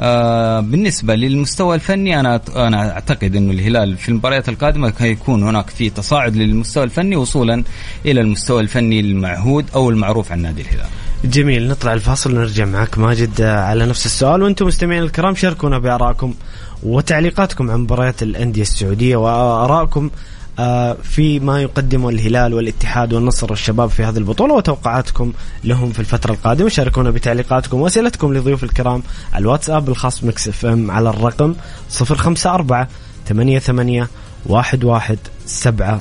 آه 0.00 0.60
بالنسبة 0.60 1.14
للمستوى 1.14 1.74
الفني 1.74 2.20
أنا 2.20 2.40
أنا 2.56 2.92
أعتقد 2.92 3.36
أنه 3.36 3.52
الهلال 3.52 3.96
في 3.96 4.08
المباريات 4.08 4.48
القادمة 4.48 4.92
يكون 5.00 5.42
هناك 5.42 5.70
في 5.70 5.90
تصاعد 5.90 6.36
للمستوى 6.36 6.84
الفني 6.84 7.16
وصولا 7.16 7.64
إلى 8.06 8.20
المستوى 8.20 8.60
الفني 8.60 9.00
المعهود 9.00 9.66
أو 9.74 9.90
المعروف 9.90 10.32
عن 10.32 10.42
نادي 10.42 10.62
الهلال. 10.62 10.86
جميل 11.24 11.68
نطلع 11.68 11.92
الفاصل 11.92 12.32
ونرجع 12.32 12.64
معك 12.64 12.98
ماجد 12.98 13.40
آه، 13.40 13.60
على 13.60 13.86
نفس 13.86 14.06
السؤال. 14.06 14.42
وأنتم 14.42 14.66
مستمعين 14.66 15.02
الكرام 15.02 15.34
شاركونا 15.34 15.78
بآرائكم 15.78 16.34
وتعليقاتكم 16.82 17.70
عن 17.70 17.80
مباريات 17.80 18.22
الأندية 18.22 18.62
السعودية 18.62 19.16
وآرائكم 19.16 20.10
آه، 20.58 20.96
في 21.02 21.40
ما 21.40 21.62
يقدمه 21.62 22.08
الهلال 22.08 22.54
والاتحاد 22.54 23.12
والنصر 23.12 23.46
والشباب 23.50 23.90
في 23.90 24.04
هذه 24.04 24.18
البطولة 24.18 24.54
وتوقعاتكم 24.54 25.32
لهم 25.64 25.92
في 25.92 26.00
الفترة 26.00 26.32
القادمة. 26.32 26.68
شاركونا 26.68 27.10
بتعليقاتكم 27.10 27.80
وأسئلتكم 27.80 28.34
لضيوف 28.34 28.64
الكرام 28.64 29.02
على 29.32 29.42
الواتساب 29.42 29.88
الخاص 29.88 30.24
Mix 30.24 30.48
FM 30.48 30.90
على 30.90 31.10
الرقم 31.10 31.54
054 32.00 32.86
88 33.28 34.06
11 34.46 35.18
700 35.46 35.98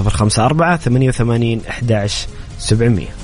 054 0.00 0.76
88 0.76 1.60
11 1.68 2.26
700 2.58 3.23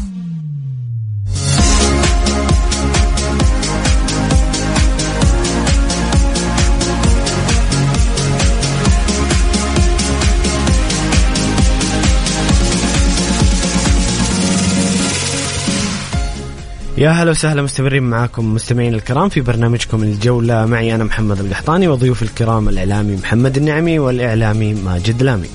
يا 17.01 17.09
هلا 17.09 17.31
وسهلا 17.31 17.61
مستمرين 17.61 18.03
معاكم 18.03 18.53
مستمعين 18.53 18.93
الكرام 18.93 19.29
في 19.29 19.41
برنامجكم 19.41 20.03
الجولة. 20.03 20.65
معي 20.65 20.95
أنا 20.95 21.03
محمد 21.03 21.39
القحطاني 21.39 21.87
وضيوف 21.87 22.23
الكرام 22.23 22.69
الإعلامي 22.69 23.15
محمد 23.15 23.57
النعمي 23.57 23.99
والإعلامي 23.99 24.73
ماجد 24.73 25.23
لامي. 25.23 25.47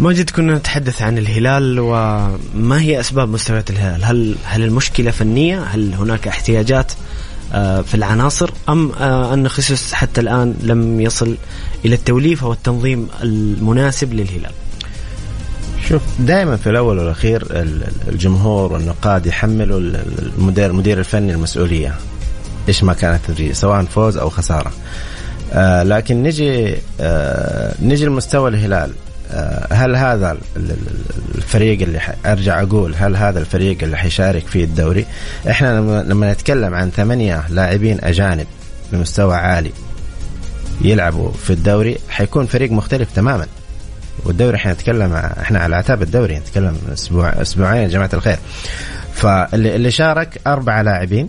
ماجد 0.00 0.30
كنا 0.30 0.54
نتحدث 0.54 1.02
عن 1.02 1.18
الهلال 1.18 1.80
وما 1.80 2.80
هي 2.80 3.00
أسباب 3.00 3.28
مستويات 3.28 3.70
الهلال؟ 3.70 4.04
هل, 4.04 4.36
هل 4.44 4.62
المشكلة 4.64 5.10
فنية؟ 5.10 5.62
هل 5.62 5.94
هناك 5.94 6.28
احتياجات؟ 6.28 6.92
في 7.82 7.94
العناصر 7.94 8.50
أم 8.68 8.92
آه، 8.92 9.34
أن 9.34 9.48
خصوص 9.48 9.92
حتى 9.92 10.20
الآن 10.20 10.54
لم 10.62 11.00
يصل 11.00 11.36
إلى 11.84 11.94
التوليفة 11.94 12.46
والتنظيم 12.46 13.08
المناسب 13.22 14.12
للهلال؟ 14.12 14.52
شوف 15.88 16.02
دائما 16.18 16.56
في 16.56 16.70
الأول 16.70 16.98
والأخير 16.98 17.46
الجمهور 18.08 18.72
والنقاد 18.72 19.26
يحملوا 19.26 19.80
المدير 20.38 20.70
المدير 20.70 20.98
الفني 20.98 21.32
المسؤولية 21.32 21.94
إيش 22.68 22.84
ما 22.84 22.92
كانت 22.92 23.20
النتيجه 23.28 23.52
سواء 23.52 23.84
فوز 23.84 24.16
أو 24.16 24.30
خسارة 24.30 24.72
آه 25.52 25.82
لكن 25.82 26.22
نجي 26.22 26.76
آه 27.00 27.74
نجي 27.82 28.04
لمستوى 28.06 28.50
الهلال 28.50 28.90
آه 28.90 29.07
هل 29.72 29.96
هذا 29.96 30.38
الفريق 31.34 31.82
اللي 31.82 32.00
أرجع 32.26 32.62
أقول 32.62 32.94
هل 32.94 33.16
هذا 33.16 33.40
الفريق 33.40 33.82
اللي 33.82 33.96
حيشارك 33.96 34.46
في 34.46 34.64
الدوري؟ 34.64 35.06
إحنا 35.50 35.80
لما 36.02 36.32
نتكلم 36.32 36.74
عن 36.74 36.90
ثمانية 36.90 37.44
لاعبين 37.48 37.98
أجانب 38.02 38.46
بمستوى 38.92 39.36
عالي 39.36 39.72
يلعبوا 40.80 41.32
في 41.32 41.52
الدوري 41.52 41.98
حيكون 42.08 42.46
فريق 42.46 42.72
مختلف 42.72 43.08
تماما. 43.14 43.46
والدوري 44.24 44.56
إحنا 44.56 44.72
نتكلم 44.72 45.12
إحنا 45.14 45.58
على 45.58 45.76
أعتاب 45.76 46.02
الدوري 46.02 46.38
نتكلم 46.38 46.78
أسبوع 46.92 47.28
أسبوعين 47.28 47.82
يا 47.82 47.88
جماعة 47.88 48.10
الخير. 48.14 48.38
فاللي 49.14 49.76
اللي 49.76 49.90
شارك 49.90 50.40
أربعة 50.46 50.82
لاعبين. 50.82 51.28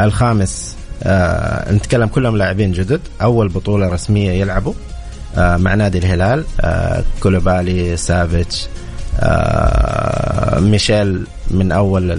الخامس 0.00 0.76
آه 1.02 1.72
نتكلم 1.72 2.06
كلهم 2.06 2.36
لاعبين 2.36 2.72
جدد. 2.72 3.00
أول 3.22 3.48
بطولة 3.48 3.88
رسمية 3.88 4.30
يلعبوا. 4.30 4.72
آه 4.72 5.03
مع 5.36 5.74
نادي 5.74 5.98
الهلال 5.98 6.44
آه 6.60 7.04
كولوبالي 7.22 7.96
سافيتش 7.96 8.66
آه 9.20 10.60
ميشيل 10.60 11.26
من 11.50 11.72
أول 11.72 12.10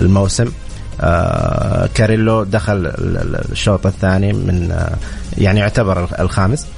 الموسم. 0.00 0.52
آه 1.00 1.88
كاريلو 1.94 2.44
دخل 2.44 2.92
الشوط 3.52 3.86
الثاني 3.86 4.32
من 4.32 4.70
آه 4.72 4.96
يعني 5.38 5.60
يعتبر 5.60 6.08
الخامس. 6.20 6.62
آه 6.62 6.77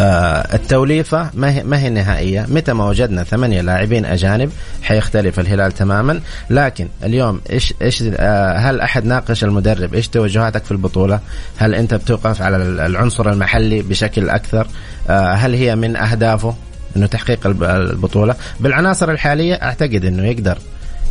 التوليفة 0.00 1.30
ما 1.34 1.50
هي, 1.50 1.62
ما 1.62 1.78
هي 1.78 1.90
نهائية؟ 1.90 2.46
متى 2.48 2.72
ما 2.72 2.88
وجدنا 2.88 3.24
ثمانية 3.24 3.60
لاعبين 3.60 4.04
أجانب 4.04 4.50
حيختلف 4.82 5.40
الهلال 5.40 5.72
تماما. 5.72 6.20
لكن 6.50 6.88
اليوم 7.04 7.40
إيش 7.50 7.74
إيش 7.82 8.04
آه 8.16 8.58
هل 8.58 8.80
أحد 8.80 9.04
ناقش 9.04 9.44
المدرب؟ 9.44 9.94
إيش 9.94 10.08
توجهاتك 10.08 10.64
في 10.64 10.70
البطولة؟ 10.70 11.20
هل 11.56 11.74
أنت 11.74 11.94
بتوقف 11.94 12.42
على 12.42 12.56
العنصر 12.56 13.30
المحلي 13.32 13.82
بشكل 13.82 14.30
أكثر؟ 14.30 14.66
آه 15.08 15.32
هل 15.32 15.54
هي 15.54 15.76
من 15.76 15.96
أهدافه 15.96 16.54
أنه 16.96 17.06
تحقيق 17.06 17.46
البطولة؟ 17.46 18.34
بالعناصر 18.60 19.10
الحالية 19.10 19.54
أعتقد 19.54 20.04
أنه 20.04 20.24
يقدر 20.26 20.58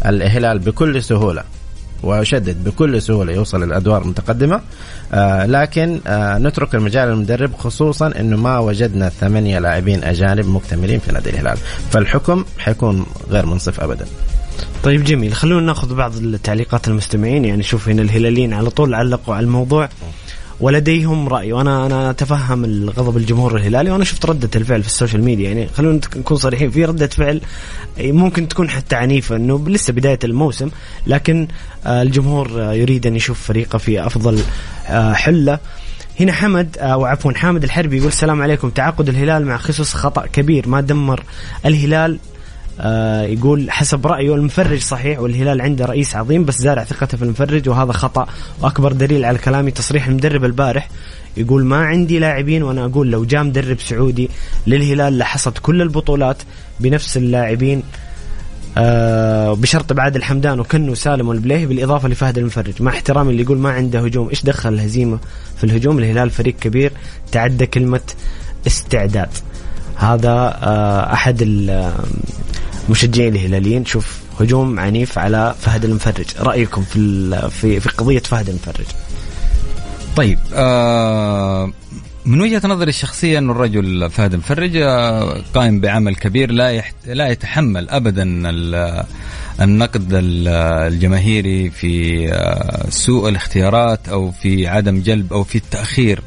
الهلال 0.06 0.60
بكل 0.60 1.04
سهولة. 1.04 1.44
وأشدد 2.04 2.64
بكل 2.64 3.02
سهولة 3.02 3.34
يوصل 3.34 3.64
للادوار 3.64 4.02
المتقدمة. 4.02 4.62
آه 5.14 5.46
لكن 5.46 6.00
آه 6.08 6.38
نترك 6.38 6.76
المجال 6.76 7.10
للمدرب 7.10 7.56
خصوصا 7.56 8.08
إنه 8.20 8.38
ما 8.38 8.60
وجدنا 8.60 9.10
ثمانية 9.10 9.60
لاعبين 9.60 10.04
أجانب 10.04 10.48
مكتملين 10.48 11.00
في 11.00 11.12
نادي 11.12 11.30
الهلال. 11.30 11.58
فالحكم 11.92 12.46
حيكون 12.58 13.06
غير 13.30 13.46
منصف 13.46 13.80
ابدا. 13.80 14.06
طيب 14.84 15.04
جميل. 15.04 15.34
خلونا 15.34 15.66
ناخذ 15.66 15.96
بعض 15.96 16.16
التعليقات 16.16 16.88
المستمعين. 16.88 17.46
يعني 17.46 17.64
شوف 17.64 17.90
هنا 17.90 18.02
الهلاليين 18.02 18.54
على 18.54 18.70
طول 18.70 18.94
علقوا 18.94 19.36
على 19.36 19.44
الموضوع. 19.44 19.90
ولديهم 20.60 21.28
رأي. 21.28 21.54
وأنا 21.54 21.86
أنا 21.86 22.10
أتفهم 22.10 22.66
الغضب 22.66 23.18
الجمهور 23.18 23.56
الهلالي 23.56 23.92
وأنا 23.92 24.04
شفت 24.04 24.26
ردة 24.26 24.50
الفعل 24.56 24.82
في 24.82 24.88
ال 24.88 24.93
social 24.93 25.24
media. 25.24 25.48
يعني 25.48 25.68
خلونا 25.68 26.00
نكون 26.16 26.38
صريحين 26.38 26.72
في 26.72 26.86
ردة 26.86 27.08
فعل 27.08 27.42
ممكن 28.00 28.48
تكون 28.48 28.70
حتى 28.70 28.96
عنيفة 28.96 29.36
إنه 29.36 29.70
لسه 29.70 29.94
بداية 29.94 30.20
الموسم 30.24 30.70
لكن 31.08 31.48
آه، 31.86 32.02
الجمهور 32.02 32.50
يريد 32.74 33.08
أن 33.08 33.16
يشوف 33.16 33.42
فريقه 33.42 33.78
في 33.78 34.06
أفضل 34.06 34.40
آه، 34.88 35.14
حلة. 35.14 35.60
هنا 36.20 36.32
حمد 36.32 36.78
أو 36.78 37.06
عفوا 37.06 37.32
حامد 37.32 37.64
الحربي 37.64 37.98
يقول 37.98 38.08
السلام 38.08 38.42
عليكم. 38.42 38.70
تعاقد 38.70 39.10
الهلال 39.10 39.46
مع 39.46 39.58
خصوص 39.58 39.94
خطأ 39.94 40.26
كبير 40.26 40.68
ما 40.68 40.82
دمر 40.82 41.24
الهلال 41.66 42.20
آه 42.80 43.22
يقول 43.22 43.72
حسب 43.72 44.08
رأيه 44.08 44.36
المفرج 44.36 44.80
صحيح 44.80 45.20
والهلال 45.20 45.62
عنده 45.62 45.86
رئيس 45.86 46.16
عظيم 46.16 46.46
بس 46.46 46.62
زارع 46.62 46.84
ثقته 46.84 47.18
في 47.18 47.24
المفرج 47.24 47.70
وهذا 47.70 47.92
خطأ. 47.92 48.28
وأكبر 48.62 48.92
دليل 48.92 49.26
على 49.26 49.38
كلامي 49.38 49.72
تصريح 49.72 50.08
المدرب 50.08 50.46
البارح 50.46 50.90
يقول 51.38 51.66
ما 51.66 51.78
عندي 51.78 52.20
لاعبين 52.20 52.64
وأنا 52.64 52.86
أقول 52.86 53.12
لو 53.12 53.26
جاء 53.26 53.44
مدرب 53.44 53.80
سعودي 53.80 54.30
للهلال 54.68 55.18
لحصت 55.18 55.58
كل 55.58 55.82
البطولات 55.82 56.38
بنفس 56.80 57.18
اللاعبين 57.18 57.84
آه 58.78 59.54
بشرط 59.54 59.92
ابعاد 59.92 60.16
الحمدان 60.16 60.60
وكنو 60.60 60.96
سالم 60.96 61.28
والبليهي 61.30 61.66
بالإضافة 61.66 62.08
لفهد 62.08 62.38
المفرج. 62.38 62.82
مع 62.82 62.92
احترامي 62.92 63.32
اللي 63.32 63.44
يقول 63.44 63.58
ما 63.58 63.70
عنده 63.70 64.00
هجوم. 64.00 64.30
إيش 64.30 64.44
دخل 64.44 64.74
الهزيمة 64.74 65.20
في 65.58 65.64
الهجوم؟ 65.64 66.00
الهلال 66.00 66.30
فريق 66.30 66.56
كبير. 66.62 66.92
تعدى 67.32 67.66
كلمة 67.66 68.02
استعداد. 68.68 69.30
هذا 69.96 70.60
آه 70.64 71.14
أحد 71.14 71.42
المشجعين 72.86 73.36
الهلاليين. 73.36 73.86
شوف 73.86 74.20
هجوم 74.40 74.80
عنيف 74.80 75.18
على 75.18 75.56
فهد 75.60 75.86
المفرج. 75.86 76.26
رأيكم 76.40 76.82
في 76.82 77.50
في 77.50 77.80
في 77.80 77.90
قضية 77.90 78.20
فهد 78.20 78.50
المفرج. 78.50 78.86
طيب 80.16 80.40
آه 80.54 81.72
من 82.26 82.42
وجهة 82.42 82.62
نظري 82.68 82.90
الشخصيه 82.90 83.40
انه 83.40 83.52
الرجل 83.52 84.10
فهد 84.10 84.34
المفرج 84.34 84.78
آه، 84.78 85.42
قائم 85.54 85.80
بعمل 85.80 86.16
كبير 86.16 86.52
لا 86.52 86.70
يحت... 86.70 86.96
لا 87.06 87.28
يتحمل 87.28 87.90
ابدا 87.90 88.24
النقد 89.62 90.08
الجماهيري 90.12 91.70
في 91.70 92.26
آه، 92.34 92.90
سوء 92.90 93.30
الاختيارات 93.30 94.10
أو 94.10 94.32
في 94.32 94.68
عدم 94.68 95.02
جلب 95.02 95.34
أو 95.34 95.44
في 95.44 95.58
التأخير 95.58 96.22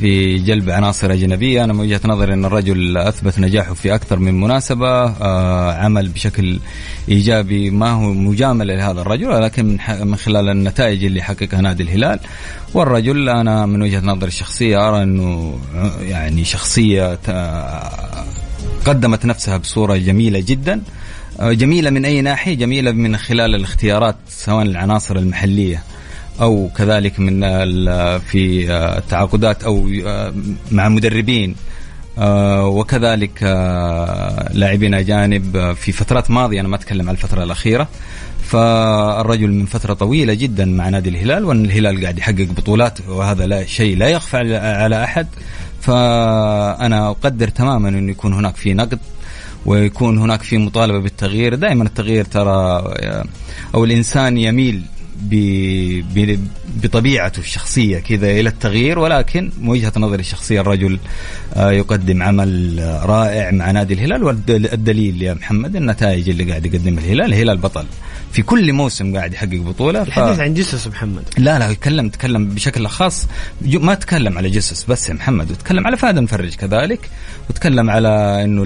في 0.00 0.38
جلب 0.38 0.70
عناصر 0.70 1.12
أجنبية. 1.12 1.64
أنا 1.64 1.72
من 1.72 1.80
وجهة 1.80 2.00
نظري 2.04 2.34
أن 2.34 2.44
الرجل 2.44 2.96
أثبت 2.96 3.38
نجاحه 3.38 3.74
في 3.74 3.94
أكثر 3.94 4.18
من 4.18 4.40
مناسبة. 4.40 5.04
آه 5.04 5.72
عمل 5.72 6.08
بشكل 6.08 6.58
إيجابي 7.08 7.70
ما 7.70 7.90
هو 7.90 8.12
مجاملة 8.12 8.74
لهذا 8.74 9.00
الرجل 9.00 9.28
ولكن 9.28 9.78
من 10.00 10.16
خلال 10.16 10.48
النتائج 10.48 11.04
اللي 11.04 11.22
حققها 11.22 11.60
نادي 11.60 11.82
الهلال. 11.82 12.20
والرجل 12.74 13.28
أنا 13.28 13.66
من 13.66 13.82
وجهة 13.82 14.00
نظري 14.00 14.28
الشخصية 14.28 14.88
أرى 14.88 15.02
أنه 15.02 15.58
يعني 16.00 16.44
شخصية 16.44 17.18
قدمت 18.84 19.26
نفسها 19.26 19.56
بصورة 19.56 19.96
جميلة 19.96 20.40
جدا. 20.40 20.82
آه، 21.40 21.52
جميلة 21.52 21.90
من 21.90 22.04
أي 22.04 22.20
ناحية؟ 22.20 22.54
جميلة 22.54 22.92
من 22.92 23.16
خلال 23.16 23.54
الاختيارات 23.54 24.16
سواء 24.28 24.62
العناصر 24.62 25.16
المحلية 25.16 25.82
أو 26.40 26.70
كذلك 26.76 27.20
من 27.20 27.40
في 28.18 28.72
التعاقدات 28.98 29.64
أو 29.64 29.88
مع 30.72 30.88
مدربين. 30.88 31.54
وكذلك 32.62 33.42
لاعبين 34.52 34.94
أجانب 34.94 35.72
في 35.72 35.92
فترات 35.92 36.30
ماضية 36.30 36.60
أنا 36.60 36.68
ما 36.68 36.76
أتكلم 36.76 37.08
عن 37.08 37.14
الفترة 37.14 37.44
الأخيرة. 37.44 37.88
فالرجل 38.44 39.50
من 39.50 39.66
فترة 39.66 39.94
طويلة 39.94 40.34
جدا 40.34 40.64
مع 40.64 40.88
نادي 40.88 41.08
الهلال 41.08 41.44
وان 41.44 41.64
الهلال 41.64 42.02
قاعد 42.02 42.18
يحقق 42.18 42.48
بطولات 42.56 42.98
وهذا 43.08 43.46
لا 43.46 43.66
شيء 43.66 43.96
لا 43.96 44.08
يخفى 44.08 44.56
على 44.56 45.04
أحد. 45.04 45.26
فأنا 45.80 47.08
أقدر 47.10 47.48
تماما 47.48 47.88
إنه 47.88 48.10
يكون 48.10 48.32
هناك 48.32 48.56
في 48.56 48.74
نقد 48.74 48.98
ويكون 49.66 50.18
هناك 50.18 50.42
في 50.42 50.58
مطالبة 50.58 50.98
بالتغيير. 50.98 51.54
دائما 51.54 51.84
التغيير 51.84 52.24
ترى 52.24 52.84
أو 53.74 53.84
الإنسان 53.84 54.38
يميل 54.38 54.82
بطبيعته 56.82 57.40
الشخصية 57.40 57.98
كذا 57.98 58.30
إلى 58.30 58.48
التغيير 58.48 58.98
ولكن 58.98 59.50
من 59.60 59.68
وجهة 59.68 59.92
نظري 59.96 60.20
الشخصية 60.20 60.60
الرجل 60.60 60.98
آه، 61.54 61.70
يقدم 61.70 62.22
عمل 62.22 62.78
رائع 63.02 63.50
مع 63.50 63.70
نادي 63.70 63.94
الهلال 63.94 64.24
والدليل 64.24 65.22
يا 65.22 65.34
محمد 65.34 65.76
النتائج 65.76 66.28
اللي 66.28 66.44
قاعد 66.44 66.66
يقدمها 66.66 67.04
الهلال 67.04 67.26
الهلال 67.26 67.58
بطل. 67.58 67.86
في 68.32 68.42
كل 68.42 68.72
موسم 68.72 69.16
قاعد 69.16 69.32
يحقق 69.32 69.56
بطولة 69.56 70.02
الحديث 70.02 70.36
ف... 70.36 70.40
عن 70.40 70.54
جسس 70.54 70.86
محمد. 70.86 71.22
لا 71.38 71.58
لا 71.58 71.70
يتكلم 71.70 72.08
تكلم 72.08 72.48
بشكل 72.48 72.86
خاص. 72.86 73.26
ما 73.62 73.94
تكلم 73.94 74.38
على 74.38 74.50
جسس 74.50 74.84
بس 74.84 75.08
يا 75.08 75.14
محمد 75.14 75.50
وتكلم 75.50 75.86
على 75.86 75.96
فهد 75.96 76.16
المفرج 76.18 76.54
كذلك 76.54 77.10
وتكلم 77.50 77.90
على 77.90 78.44
إنه 78.44 78.62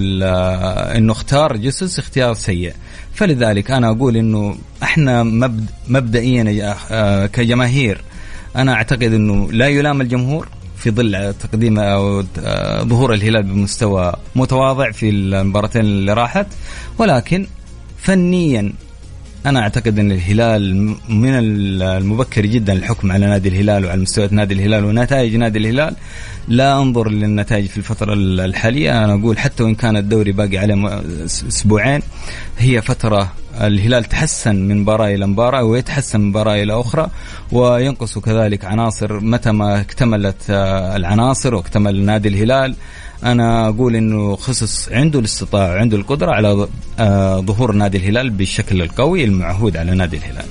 إنه 0.96 1.12
اختار 1.12 1.56
جسس 1.56 1.98
اختيار 1.98 2.34
سيء. 2.34 2.74
فلذلك 3.14 3.70
أنا 3.70 3.90
أقول 3.90 4.16
إنه 4.16 4.56
إحنا 4.82 5.22
مبد 5.22 5.66
مبدئيا 5.88 6.74
آه، 6.90 7.26
كجماهير 7.26 8.00
أنا 8.56 8.72
أعتقد 8.72 9.02
إنه 9.02 9.52
لا 9.52 9.68
يلام 9.68 10.00
الجمهور 10.00 10.48
في 10.76 10.90
ظل 10.90 11.34
تقديم 11.34 11.78
أو 11.78 12.24
آه، 12.38 12.82
ظهور 12.82 13.14
الهلال 13.14 13.42
بمستوى 13.42 14.12
متواضع 14.36 14.90
في 14.90 15.08
المباراتين 15.10 15.80
اللي 15.80 16.12
راحت 16.12 16.46
ولكن 16.98 17.46
فنيا 17.98 18.72
أنا 19.46 19.60
أعتقد 19.60 19.98
إن 19.98 20.12
الهلال 20.12 20.74
من 21.08 21.30
المبكر 21.82 22.46
جدا 22.46 22.72
الحكم 22.72 23.12
على 23.12 23.26
نادي 23.26 23.48
الهلال 23.48 23.84
وعلى 23.84 24.00
مستويات 24.00 24.32
نادي 24.32 24.54
الهلال 24.54 24.84
ونتائج 24.84 25.36
نادي 25.36 25.58
الهلال. 25.58 25.96
لا 26.48 26.78
أنظر 26.78 27.08
للنتائج 27.08 27.66
في 27.66 27.78
الفترة 27.78 28.14
الحالية. 28.14 29.04
أنا 29.04 29.14
أقول 29.14 29.38
حتى 29.38 29.62
وإن 29.62 29.74
كان 29.74 29.96
الدوري 29.96 30.32
باقي 30.32 30.58
عليه 30.58 31.02
أسبوعين 31.24 32.00
هي 32.58 32.82
فترة 32.82 33.32
الهلال 33.60 34.04
تحسن 34.04 34.56
من 34.56 34.78
مباراة 34.78 35.08
إلى 35.08 35.26
مباراة 35.26 35.64
ويتحسن 35.64 36.20
من 36.20 36.28
مباراة 36.28 36.62
إلى 36.62 36.80
أخرى 36.80 37.10
وينقص 37.52 38.18
كذلك 38.18 38.64
عناصر 38.64 39.20
متى 39.20 39.52
ما 39.52 39.80
اكتملت 39.80 40.36
آه، 40.50 40.96
العناصر 40.96 41.54
واكتمل 41.54 42.04
نادي 42.04 42.28
الهلال. 42.28 42.74
أنا 43.24 43.68
أقول 43.68 43.96
إنه 43.96 44.36
خصص 44.36 44.88
عنده 44.88 45.18
الاستطاعة 45.18 45.68
وعنده 45.68 45.96
القدرة 45.96 46.30
على 46.32 46.68
آه، 46.98 47.40
ظهور 47.40 47.72
نادي 47.72 47.98
الهلال 47.98 48.30
بالشكل 48.30 48.82
القوي 48.82 49.24
المعهود 49.24 49.76
على 49.76 49.94
نادي 49.94 50.16
الهلال. 50.16 50.44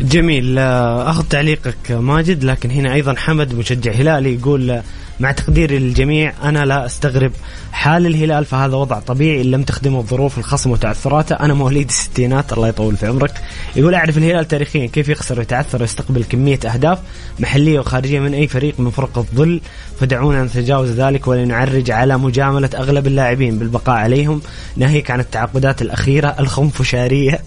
جميل. 0.00 0.58
آه، 0.58 1.10
أخذ 1.10 1.24
تعليقك 1.24 1.90
ماجد 1.90 2.44
لكن 2.44 2.70
هنا 2.70 2.94
أيضا 2.94 3.14
حمد 3.14 3.54
مشجع 3.54 3.92
هلالي 3.92 4.34
يقول 4.34 4.80
مع 5.22 5.32
تقديري 5.32 5.78
للجميع 5.78 6.32
أنا 6.42 6.64
لا 6.64 6.86
أستغرب 6.86 7.32
حال 7.72 8.06
الهلال 8.06 8.44
فهذا 8.44 8.76
وضع 8.76 8.98
طبيعي 8.98 9.40
إن 9.40 9.50
لم 9.50 9.62
تخدمه 9.62 9.98
الظروف 9.98 10.38
الخصم 10.38 10.70
وتعثراته. 10.70 11.34
أنا 11.34 11.54
مواليد 11.54 11.88
الستينات 11.88 12.52
الله 12.52 12.68
يطول 12.68 12.96
في 12.96 13.06
عمرك. 13.06 13.42
يقول 13.76 13.94
أعرف 13.94 14.18
الهلال 14.18 14.48
تاريخيا 14.48 14.86
كيف 14.86 15.08
يخسر 15.08 15.38
ويتعثر 15.38 15.80
ويستقبل 15.80 16.24
كمية 16.24 16.58
أهداف 16.66 16.98
محلية 17.40 17.80
وخارجية 17.80 18.20
من 18.20 18.34
أي 18.34 18.48
فريق 18.48 18.80
من 18.80 18.90
فرق 18.90 19.18
الظل. 19.18 19.60
فدعونا 20.00 20.44
نتجاوز 20.44 20.90
ذلك 20.90 21.28
ولنعرج 21.28 21.90
على 21.90 22.18
مجاملة 22.18 22.70
أغلب 22.74 23.06
اللاعبين 23.06 23.58
بالبقاء 23.58 23.96
عليهم. 23.96 24.40
ناهيك 24.76 25.10
عن 25.10 25.20
التعاقدات 25.20 25.82
الأخيرة 25.82 26.36
الخنفشارية. 26.38 27.40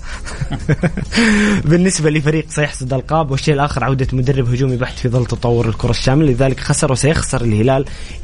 بالنسبة 1.69 2.09
لفريق 2.09 2.45
سيحصد 2.49 2.93
ألقاب 2.93 3.31
والشيء 3.31 3.53
الآخر 3.53 3.83
عودة 3.83 4.07
مدرب 4.13 4.49
هجومي 4.49 4.77
بحت 4.77 4.99
في 4.99 5.09
ظل 5.09 5.25
تطور 5.25 5.69
الكرة 5.69 5.91
الشامل 5.91 6.25
لذلك 6.25 6.59
خسر 6.59 6.91
وسيخسر 6.91 7.41
الهلال. 7.41 7.64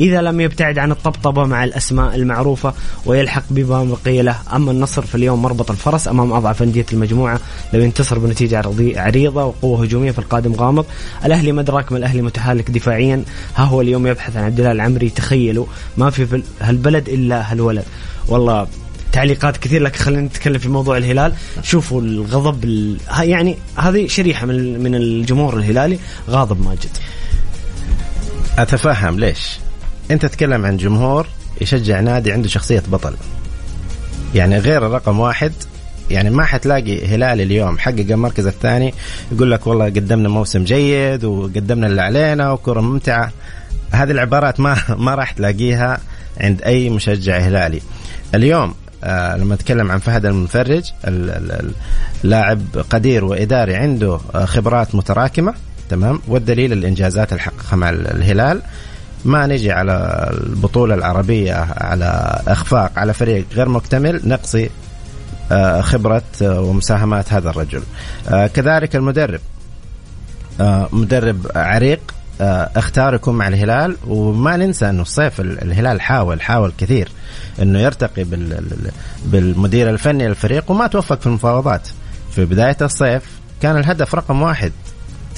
إذا 0.01 0.21
لم 0.21 0.41
يبتعد 0.41 0.79
عن 0.79 0.91
الطبطبة 0.91 1.45
مع 1.45 1.63
الأسماء 1.63 2.15
المعروفة 2.15 2.73
ويلحق 3.05 3.43
بقي 3.49 4.21
له 4.21 4.35
أما 4.53 4.71
النصر 4.71 5.01
فاليوم 5.01 5.41
مربط 5.41 5.71
الفرس 5.71 6.07
أمام 6.07 6.33
أضعف 6.33 6.63
أندية 6.63 6.85
المجموعة. 6.93 7.39
لو 7.73 7.79
ينتصر 7.79 8.19
بنتيجة 8.19 8.63
عريضة 8.95 9.45
وقوة 9.45 9.83
هجومية 9.83 10.11
فالقادم 10.11 10.53
غامض 10.53 10.85
الأهلي 11.25 11.51
مدرك 11.51 11.91
من 11.91 11.97
الأهلي 11.97 12.21
متحالك 12.21 12.71
دفاعيا. 12.71 13.23
ها 13.55 13.63
هو 13.63 13.81
اليوم 13.81 14.07
يبحث 14.07 14.37
عن 14.37 14.43
عبد 14.43 14.59
الله 14.59 14.71
العمري 14.71 15.09
تخيلوا 15.09 15.65
ما 15.97 16.09
في 16.09 16.25
في 16.25 16.43
هالبلد 16.61 17.09
إلا 17.09 17.51
هالولد. 17.51 17.83
والله 18.27 18.67
تعليقات 19.11 19.57
كثير 19.57 19.81
لكن 19.81 19.97
خلينا 19.97 20.21
نتكلم 20.21 20.57
في 20.57 20.69
موضوع 20.69 20.97
الهلال. 20.97 21.33
شوفوا 21.63 22.01
الغضب 22.01 22.65
يعني 23.21 23.57
هذه 23.75 24.07
شريحة 24.07 24.45
من 24.45 24.83
من 24.83 24.95
الجمهور 24.95 25.57
الهلالي 25.57 25.99
غاضب 26.29 26.65
ماجد. 26.65 26.89
أتفهم 28.57 29.19
ليش؟ 29.19 29.59
أنت 30.11 30.25
تتكلم 30.25 30.65
عن 30.65 30.77
جمهور 30.77 31.27
يشجع 31.61 31.99
نادي 31.99 32.31
عنده 32.31 32.47
شخصية 32.47 32.83
بطل. 32.87 33.13
يعني 34.35 34.57
غير 34.57 34.85
الرقم 34.85 35.19
واحد 35.19 35.51
يعني 36.09 36.29
ما 36.29 36.45
حتلاقي 36.45 37.05
هلال 37.05 37.41
اليوم 37.41 37.77
حقق 37.77 37.99
المركز 37.99 38.47
الثاني 38.47 38.93
يقول 39.31 39.51
لك 39.51 39.67
والله 39.67 39.85
قدمنا 39.85 40.29
موسم 40.29 40.63
جيد 40.63 41.25
وقدمنا 41.25 41.87
اللي 41.87 42.01
علينا 42.01 42.51
وكرة 42.51 42.81
ممتعة. 42.81 43.31
هذه 43.91 44.11
العبارات 44.11 44.59
ما 44.59 44.77
ما 45.05 45.15
راح 45.15 45.31
تلاقيها 45.31 45.99
عند 46.41 46.61
أي 46.61 46.89
مشجع 46.89 47.37
هلالي. 47.37 47.81
اليوم 48.35 48.73
آه 49.03 49.37
لما 49.37 49.55
نتكلم 49.55 49.91
عن 49.91 49.99
فهد 49.99 50.25
المفرج 50.25 50.83
اللاعب 52.23 52.61
قدير 52.89 53.25
وإداري 53.25 53.75
عنده 53.75 54.19
آه، 54.35 54.45
خبرات 54.45 54.95
متراكمة. 54.95 55.53
تمام. 55.91 56.19
والدليل 56.27 56.73
الإنجازات 56.73 57.31
اللي 57.31 57.43
حققها 57.43 57.75
مع 57.75 57.89
الهلال. 57.89 58.61
ما 59.25 59.47
نجي 59.47 59.71
على 59.71 60.27
البطولة 60.33 60.95
العربية 60.95 61.53
على 61.77 62.41
إخفاق 62.47 62.91
على 62.95 63.13
فريق 63.13 63.45
غير 63.53 63.69
مكتمل 63.69 64.21
نقصي 64.23 64.69
آه، 65.51 65.81
خبرة 65.81 66.23
آه، 66.41 66.61
ومساهمات 66.61 67.33
هذا 67.33 67.49
الرجل. 67.49 67.83
كذلك 68.53 68.95
المدرب. 68.95 69.39
مدرب 70.91 71.47
عريق 71.55 71.99
اختار 72.75 73.13
يكون 73.13 73.35
مع 73.35 73.47
الهلال. 73.47 73.95
وما 74.07 74.57
ننسى 74.57 74.89
إنه 74.89 75.01
الصيف 75.01 75.41
الهلال 75.41 76.01
حاول 76.01 76.41
حاول 76.41 76.73
كثير 76.77 77.09
إنه 77.61 77.79
يرتقي 77.79 78.25
بالمدير 79.25 79.89
الفني 79.89 80.27
للفريق 80.27 80.71
وما 80.71 80.87
توفق 80.87 81.19
في 81.19 81.27
المفاوضات. 81.27 81.87
في 82.31 82.45
بداية 82.45 82.77
الصيف 82.81 83.23
كان 83.61 83.77
الهدف 83.77 84.15
رقم 84.15 84.41
واحد. 84.41 84.71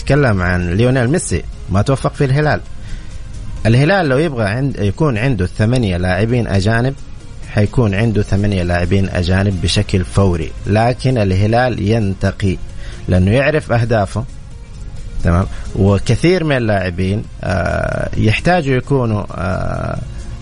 تكلم 0.06 0.42
عن 0.42 0.72
ليونيل 0.72 1.10
ميسي 1.10 1.44
ما 1.70 1.82
توفق 1.82 2.14
في 2.14 2.26
الهلال. 2.26 2.62
الهلال 3.66 4.10
لو 4.10 4.18
يبغى 4.18 4.46
عند 4.46 4.80
يكون 4.80 5.18
عنده 5.18 5.46
ثمانية 5.46 5.98
لاعبين 5.98 6.48
أجانب 6.48 6.94
حيكون 7.50 7.96
عنده 7.96 8.22
ثمانية 8.22 8.64
لاعبين 8.64 9.10
أجانب 9.10 9.62
بشكل 9.62 10.06
فوري. 10.06 10.52
لكن 10.68 11.18
الهلال 11.18 11.82
ينتقي 11.82 12.58
لأنه 13.08 13.32
يعرف 13.32 13.72
أهدافه 13.72 14.24
تمام؟ 15.24 15.46
وكثير 15.76 16.44
من 16.44 16.58
اللاعبين 16.58 17.24
آه 17.44 18.10
يحتاجوا 18.18 18.76
يكونوا 18.76 19.24
آه 19.32 19.98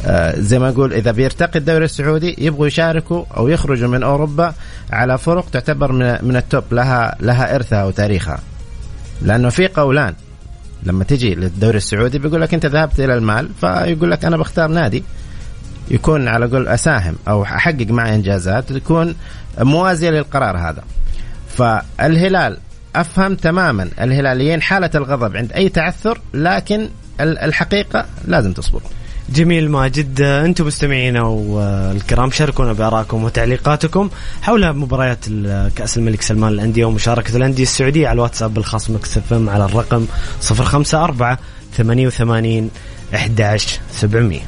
آه، 0.06 0.39
زي 0.39 0.60
ما 0.60 0.69
أقول 0.69 0.93
إذا 0.93 1.12
بيرتقي 1.12 1.60
الدوري 1.60 1.86
السعودي 1.86 2.36
يبغوا 2.38 2.67
يشاركوا 2.67 3.26
أو 3.38 3.47
يخرجوا 3.47 3.88
من 3.88 4.04
أوروبا 4.04 4.54
على 4.91 5.17
فرق 5.17 5.50
تعتبر 5.50 5.91
من 5.91 6.17
من 6.21 6.36
التوب 6.36 6.63
لها 6.71 7.15
لها 7.19 7.56
إرثها 7.56 7.86
وتاريخها. 7.86 8.39
لأنه 9.21 9.49
في 9.49 9.67
قولان. 9.67 10.13
لما 10.84 11.03
تجي 11.03 11.36
للدوري 11.36 11.77
السعودي 11.77 12.19
بيقول 12.19 12.41
لك 12.41 12.53
أنت 12.53 12.65
ذهبت 12.65 12.99
إلى 12.99 13.13
المال 13.13 13.49
فيقول 13.62 14.12
لك 14.12 14.25
أنا 14.25 14.38
بختار 14.38 14.67
نادي. 14.67 15.03
يكون 15.91 16.27
على 16.27 16.45
قول 16.45 16.67
أساهم 16.67 17.15
أو 17.27 17.43
أحقق 17.43 17.88
معي 17.89 18.15
إنجازات 18.15 18.73
تكون 18.73 19.15
موازية 19.60 20.10
للقرار 20.10 20.57
هذا. 20.57 20.84
فالهلال 21.57 22.57
أفهم 22.95 23.36
تماما 23.36 23.89
الهلاليين 24.01 24.62
حالة 24.62 24.89
الغضب 24.95 25.38
عند 25.38 25.51
أي 25.53 25.69
تعثر 25.69 26.21
لكن 26.34 26.89
الحقيقة 27.19 28.05
لازم 28.27 28.53
تصبروا 28.53 28.89
جميل 29.34 29.72
ماجد. 29.72 30.22
أنتم 30.22 30.67
مستمعينا 30.67 31.22
والكرام 31.24 32.32
شاركونا 32.32 32.74
بآرائكم 32.74 33.24
وتعليقاتكم 33.24 34.10
حول 34.41 34.74
مباريات 34.74 35.26
كأس 35.76 35.98
الملك 35.98 36.22
سلمان 36.22 36.52
للانديه 36.54 36.86
ومشاركة 36.86 37.38
الأندية 37.38 37.63
السعودية 37.63 38.08
على 38.08 38.15
الواتساب 38.15 38.58
الخاص 38.58 38.89
مكس 38.89 39.20
على 39.32 39.65
الرقم 39.65 40.06
054 40.52 41.38
88 41.78 42.70
11700 43.13 44.39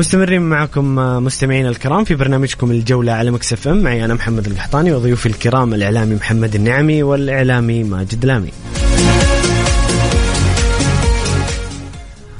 مستمرين 0.00 0.42
معكم 0.42 0.94
مستمعينا 1.24 1.68
الكرام 1.68 2.04
في 2.04 2.14
برنامجكم 2.14 2.70
الجولة 2.70 3.12
على 3.12 3.30
ميكس 3.30 3.60
إف 3.60 3.68
إم. 3.68 3.82
معي 3.82 4.04
أنا 4.04 4.14
محمد 4.14 4.46
القحطاني 4.46 4.92
وضيوفي 4.92 5.26
الكرام 5.26 5.74
الإعلامي 5.74 6.14
محمد 6.14 6.54
النعمي 6.54 7.02
والإعلامي 7.02 7.84
ماجد 7.84 8.24
لامي. 8.24 8.50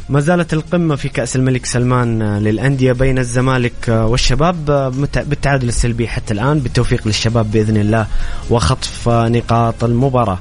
ما 0.09 0.21
زالت 0.21 0.53
القمة 0.53 0.97
في 0.97 1.09
كأس 1.09 1.37
الملك 1.37 1.67
سلمان 1.67 2.39
للأندية 2.39 2.93
بين 2.93 3.19
الزمالك 3.19 3.89
والشباب 3.89 4.65
بالتعادل 5.27 5.69
السلبي 5.69 6.09
حتى 6.09 6.35
الآن 6.35 6.59
بالتوفيق 6.59 7.07
للشباب 7.07 7.51
بإذن 7.51 7.77
الله 7.77 8.07
وخطف 8.51 9.09
نقاط 9.09 9.85
المباراة. 9.85 10.39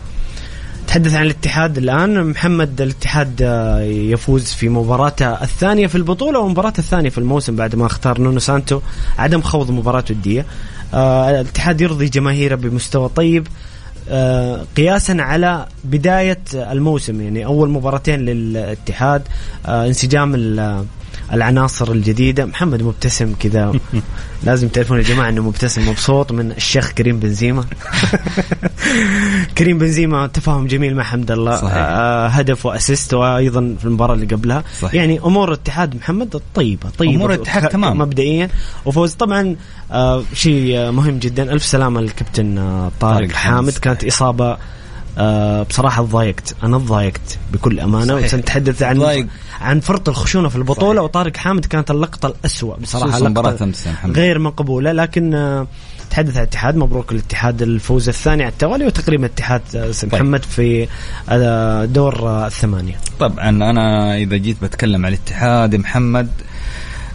تحدث 0.90 1.14
عن 1.14 1.26
الاتحاد 1.26 1.78
الآن. 1.78 2.24
محمد 2.26 2.82
الاتحاد 2.82 3.42
آه، 3.42 3.82
يفوز 3.82 4.46
في 4.46 4.70
مباراته 4.70 5.44
الثانية 5.44 5.88
في 5.88 5.96
البطولة 5.96 6.40
ومباراته 6.40 6.80
الثانية 6.80 7.10
في 7.10 7.18
الموسم 7.18 7.56
بعد 7.56 7.76
ما 7.76 7.86
اختار 7.86 8.22
نونو 8.22 8.40
سانتو 8.40 8.82
عدم 9.18 9.42
خوض 9.42 9.72
مباراة 9.72 10.04
ودية. 10.10 10.46
آه 10.94 11.30
الاتحاد 11.30 11.82
يرضي 11.82 12.10
جماهيره 12.10 12.56
بمستوى 12.56 13.10
طيب 13.10 13.48
آه 14.10 14.66
قياسا 14.78 15.18
على 15.20 15.66
بداية 15.84 16.42
الموسم 16.54 17.22
يعني 17.22 17.46
أول 17.46 17.70
مباراتين 17.70 18.20
للاتحاد 18.20 19.22
انسجام 19.66 20.36
العناصر 21.34 21.92
الجديدة. 21.92 22.46
محمد 22.46 22.84
مبتسم 22.84 23.34
كذا. 23.40 23.74
لازم 24.44 24.68
تعرفون 24.68 24.98
يا 24.98 25.04
جماعة 25.04 25.30
إنه 25.30 25.42
مبتسم 25.42 25.90
مبسوط 25.90 26.32
من 26.32 26.52
الشيخ 26.52 26.92
كريم 26.92 27.20
بنزيما. 27.20 27.66
كريم 29.58 29.78
بنزيما 29.78 30.28
تفاهم 30.28 30.68
جميل 30.68 30.96
مع 30.96 31.04
حمد 31.04 31.32
الله. 31.32 31.58
صحيح. 31.58 31.74
آه 31.76 32.28
هدف 32.28 32.66
وأسيست 32.66 33.14
وأيضا 33.14 33.76
في 33.80 33.86
المباراة 33.86 34.14
اللي 34.14 34.26
قبلها. 34.26 34.64
صحيح. 34.82 34.94
يعني 34.94 35.20
أمور 35.20 35.48
الاتحاد 35.48 35.96
محمد 35.96 36.42
طيبة 36.56 36.90
طيبة. 36.98 37.16
أمور 37.16 37.34
الاتحاد 37.34 37.70
تمام. 37.70 37.98
مبدئيا. 37.98 38.50
وفوز 38.86 39.14
طبعا 39.14 39.56
آه 39.92 40.24
شيء 40.34 40.78
آه، 40.78 40.92
مهم 40.92 41.20
جدا. 41.20 41.54
ألف 41.54 41.66
سلامة 41.66 42.02
للكابتن 42.02 42.58
آه 42.58 42.92
طارق 43.00 43.18
طارق 43.18 43.32
حامد 43.32 43.56
حامد. 43.56 43.78
كانت 43.78 44.04
إصابة 44.04 44.58
آه 45.20 45.64
بصراحة 45.64 46.06
تضايقت 46.06 46.56
أنا 46.64 46.78
تضايقت 46.78 47.38
بكل 47.54 47.80
أمانة. 47.80 48.16
وسنتحدث 48.16 48.84
عن 48.84 49.00
ضايق. 49.00 49.28
عن 49.62 49.80
فرط 49.80 50.10
الخشونة 50.10 50.50
في 50.50 50.56
البطولة 50.56 50.94
صحيح. 50.94 51.04
وطارق 51.04 51.38
حامد 51.38 51.66
كانت 51.66 51.92
اللقطة 51.92 52.28
الأسوأ 52.28 52.76
بصراحة 52.76 53.20
لقطة. 53.20 53.72
غير 54.06 54.40
مقبولة 54.40 54.92
لكن 54.92 55.34
آه 55.34 55.68
تحدث 56.10 56.38
عن 56.38 56.44
الاتحاد 56.44 56.76
مبروك 56.76 57.12
الاتحاد 57.12 57.62
الفوز 57.62 58.10
الثاني 58.10 58.44
على 58.44 58.52
التوالي 58.52 58.86
وتقريبا 58.86 59.26
الاتحاد 59.26 59.62
آه، 59.76 59.92
طيب. 60.02 60.16
محمد 60.16 60.44
في 60.44 60.88
آه، 61.30 61.86
دور 61.86 62.28
آه، 62.30 62.48
الثمانية 62.48 62.96
طبعا 63.20 63.50
أنا 63.50 64.16
إذا 64.18 64.38
جيت 64.38 64.64
بتكلم 64.64 65.06
عن 65.06 65.14
الاتحاد 65.14 65.76
محمد 65.76 66.30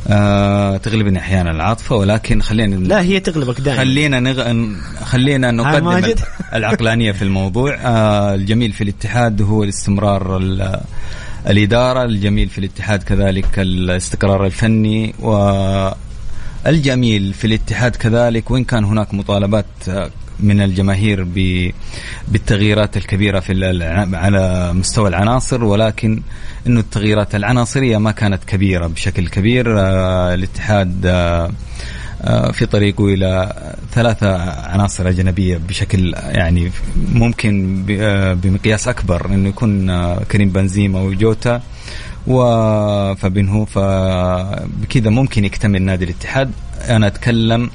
آه 0.08 0.76
تغلبني 0.76 1.18
أحيانا 1.18 1.50
العاطفة 1.50 1.96
ولكن 1.96 2.42
خلينا 2.42 2.74
لا 2.74 3.00
هي 3.02 3.20
تغلبك 3.20 3.60
دائما 3.60 3.80
خلينا 3.80 4.20
نغ... 4.20 4.42
خلينا 5.04 5.50
نقدم. 5.50 5.88
العقلانية 6.54 7.12
في 7.12 7.22
الموضوع 7.22 7.74
آه 7.74 8.34
الجميل 8.34 8.72
في 8.72 8.84
الاتحاد 8.84 9.42
هو 9.42 9.62
الاستمرار 9.64 10.36
ال- 10.36 10.80
الإدارة 11.48 12.04
الجميل 12.04 12.48
في 12.48 12.58
الاتحاد 12.58 13.02
كذلك 13.02 13.58
الاستقرار 13.58 14.46
الفني 14.46 15.14
والجميل 16.64 17.32
في 17.32 17.46
الاتحاد 17.46 17.96
كذلك 17.96 18.50
وإن 18.50 18.64
كان 18.64 18.84
هناك 18.84 19.14
مطالبات 19.14 19.66
آه، 19.88 20.10
من 20.40 20.60
الجماهير 20.60 21.26
بالتغييرات 22.28 22.96
الكبيرة 22.96 23.40
في 23.40 23.52
على 24.14 24.72
مستوى 24.72 25.08
العناصر 25.08 25.64
ولكن 25.64 26.22
إنه 26.66 26.80
التغييرات 26.80 27.34
العناصرية 27.34 27.98
ما 27.98 28.10
كانت 28.10 28.44
كبيرة 28.44 28.86
بشكل 28.86 29.28
كبير. 29.28 29.80
آه 29.80 30.34
الاتحاد 30.34 31.06
آه 31.06 31.50
آه، 32.24 32.52
في 32.52 32.66
طريقه 32.66 33.14
إلى 33.14 33.52
ثلاثة 33.92 34.36
عناصر 34.50 35.08
أجنبية 35.08 35.56
بشكل 35.68 36.14
يعني 36.16 36.70
ممكن 36.96 37.82
بمقياس 38.42 38.88
أكبر 38.88 39.26
إنه 39.26 39.48
يكون 39.48 40.14
كريم 40.24 40.48
بنزيما 40.48 41.00
وجوتا 41.00 41.62
وفابينهو 42.26 43.64
فبكذا 43.64 45.10
ممكن 45.10 45.44
يكتمل 45.44 45.82
نادي 45.82 46.04
الاتحاد. 46.04 46.50
أنا 46.88 47.06
أتكلم 47.06 47.70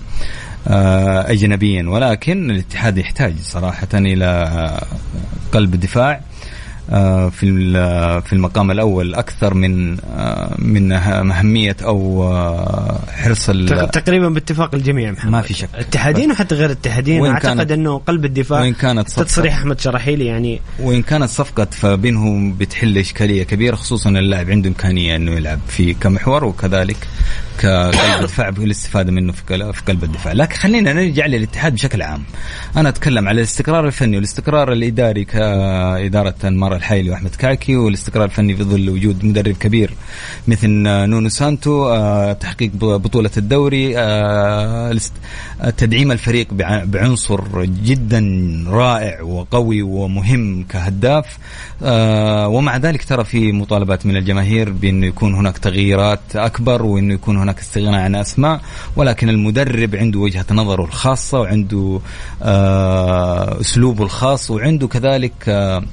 آه، 0.68 1.32
اجنبيا 1.32 1.90
ولكن 1.90 2.52
الاتحاد 2.52 2.98
يحتاج 2.98 3.34
صراحة 3.42 3.88
إلى 3.94 4.26
آه، 4.26 4.86
قلب 5.52 5.76
دفاع 5.76 6.22
آه، 6.92 7.30
في 7.30 7.72
في 8.22 8.34
المقام 8.34 8.72
الأول 8.72 9.16
أكثر 9.16 9.54
من 9.54 9.98
من 10.58 10.92
أهمية 10.92 11.76
أو 11.84 12.24
حرص 13.12 13.46
تقريبا 13.94 14.30
باتفاق 14.30 14.76
الجميع 14.76 15.12
محمد 15.12 15.32
ما 15.32 15.42
في 15.42 15.54
شك. 15.54 15.70
اتحادين 15.76 16.32
وحتى 16.32 16.56
غير 16.56 16.72
اتحادين 16.72 17.26
أعتقد 17.26 17.72
أنه 17.72 17.98
قلب 17.98 18.26
الدفاع 18.26 18.62
وإن 18.62 18.74
كانت 18.74 19.10
صفقة. 19.10 19.24
تصريح 19.24 19.58
أحمد 19.58 19.80
شراحيلي 19.80 20.26
يعني 20.26 20.62
وإن 20.80 21.02
كانت 21.02 21.30
صفقة 21.30 21.68
فابينهو 21.72 22.52
بتحل 22.58 22.98
إشكالية 22.98 23.44
كبيرة 23.44 23.76
خصوصا 23.76 24.10
اللاعب 24.10 24.50
عنده 24.50 24.70
إمكانية 24.70 25.16
إنه 25.16 25.32
يلعب 25.32 25.60
في 25.68 25.94
كمحور 25.94 26.46
وكذلك 26.46 26.98
كقلب 27.60 28.24
دفاع 28.24 28.50
بالاستفاده 28.50 29.12
منه 29.12 29.32
في 29.34 29.74
في 29.74 29.82
قلب 29.88 30.04
الدفاع، 30.04 30.34
لكن 30.34 30.56
خلينا 30.56 30.94
نرجع 30.94 31.26
للاتحاد 31.26 31.74
بشكل 31.74 32.02
عام. 32.02 32.24
أنا 32.78 32.90
أتكلم 32.90 33.28
على 33.28 33.38
الاستقرار 33.38 33.88
الفني 33.88 34.16
والاستقرار 34.16 34.72
الإداري 34.74 35.26
كإدارة 35.26 36.36
أنمار 36.44 36.76
الحايلي 36.76 37.10
وأحمد 37.10 37.36
كاكي 37.36 37.76
والاستقرار 37.76 38.26
الفني 38.26 38.56
في 38.56 38.64
ظل 38.64 38.90
وجود 38.90 39.26
مدرب 39.26 39.56
كبير 39.56 39.94
مثل 40.48 40.70
نونو 40.88 41.30
سانتو 41.30 41.88
آه، 41.90 42.34
تحقيق 42.34 42.72
بطولة 42.76 43.30
الدوري 43.38 43.94
آه، 43.98 44.98
تدعيم 45.78 46.12
الفريق 46.12 46.48
بع- 46.48 46.84
بعنصر 46.86 47.66
جدا 47.66 48.22
رائع 48.68 49.22
وقوي 49.22 49.82
ومهم 49.82 50.64
كهداف 50.64 51.38
آه، 51.84 52.48
ومع 52.48 52.78
ذلك 52.78 53.04
ترى 53.04 53.24
في 53.24 53.52
مطالبات 53.52 54.06
من 54.06 54.18
الجماهير 54.18 54.70
بأنه 54.70 55.06
يكون 55.08 55.34
هناك 55.34 55.58
تغييرات 55.58 56.20
أكبر 56.36 56.82
وإنه 56.84 57.14
يكون 57.14 57.38
هناك 57.38 57.49
استغناء 57.58 58.02
عن 58.02 58.16
أسماء 58.16 58.62
ولكن 58.96 59.30
المدرب 59.30 59.96
عنده 59.96 60.20
وجهة 60.20 60.46
نظره 60.52 60.84
الخاصة 60.84 61.40
وعنده 61.40 62.00
آه، 62.44 63.62
أسلوبه 63.62 64.04
الخاص 64.04 64.52
وعنده 64.52 64.88
كذلك 64.88 65.34
آه، 65.48 65.84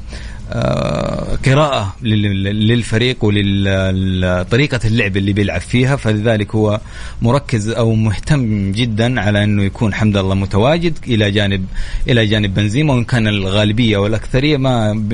قراءة 1.44 1.96
لل- 2.02 2.68
للفريق 2.68 3.24
ولطريقة 3.24 4.80
اللعب 4.84 5.16
اللي 5.16 5.32
بيلعب 5.32 5.60
فيها 5.60 5.96
فلذلك 5.96 6.54
هو 6.54 6.80
مركز 7.22 7.68
أو 7.68 7.94
مهتم 7.94 8.72
جدا 8.72 9.20
على 9.20 9.44
أنه 9.44 9.62
يكون 9.64 9.94
حمد 9.94 10.16
الله 10.16 10.34
متواجد 10.34 10.98
إلى 11.06 11.30
جانب 11.30 11.64
إلى 12.08 12.26
جانب 12.26 12.54
بنزيما 12.54 12.94
وإن 12.94 13.04
كان 13.04 13.28
الغالبية 13.28 13.96
والأكثرية 13.98 14.56
ما 14.56 15.04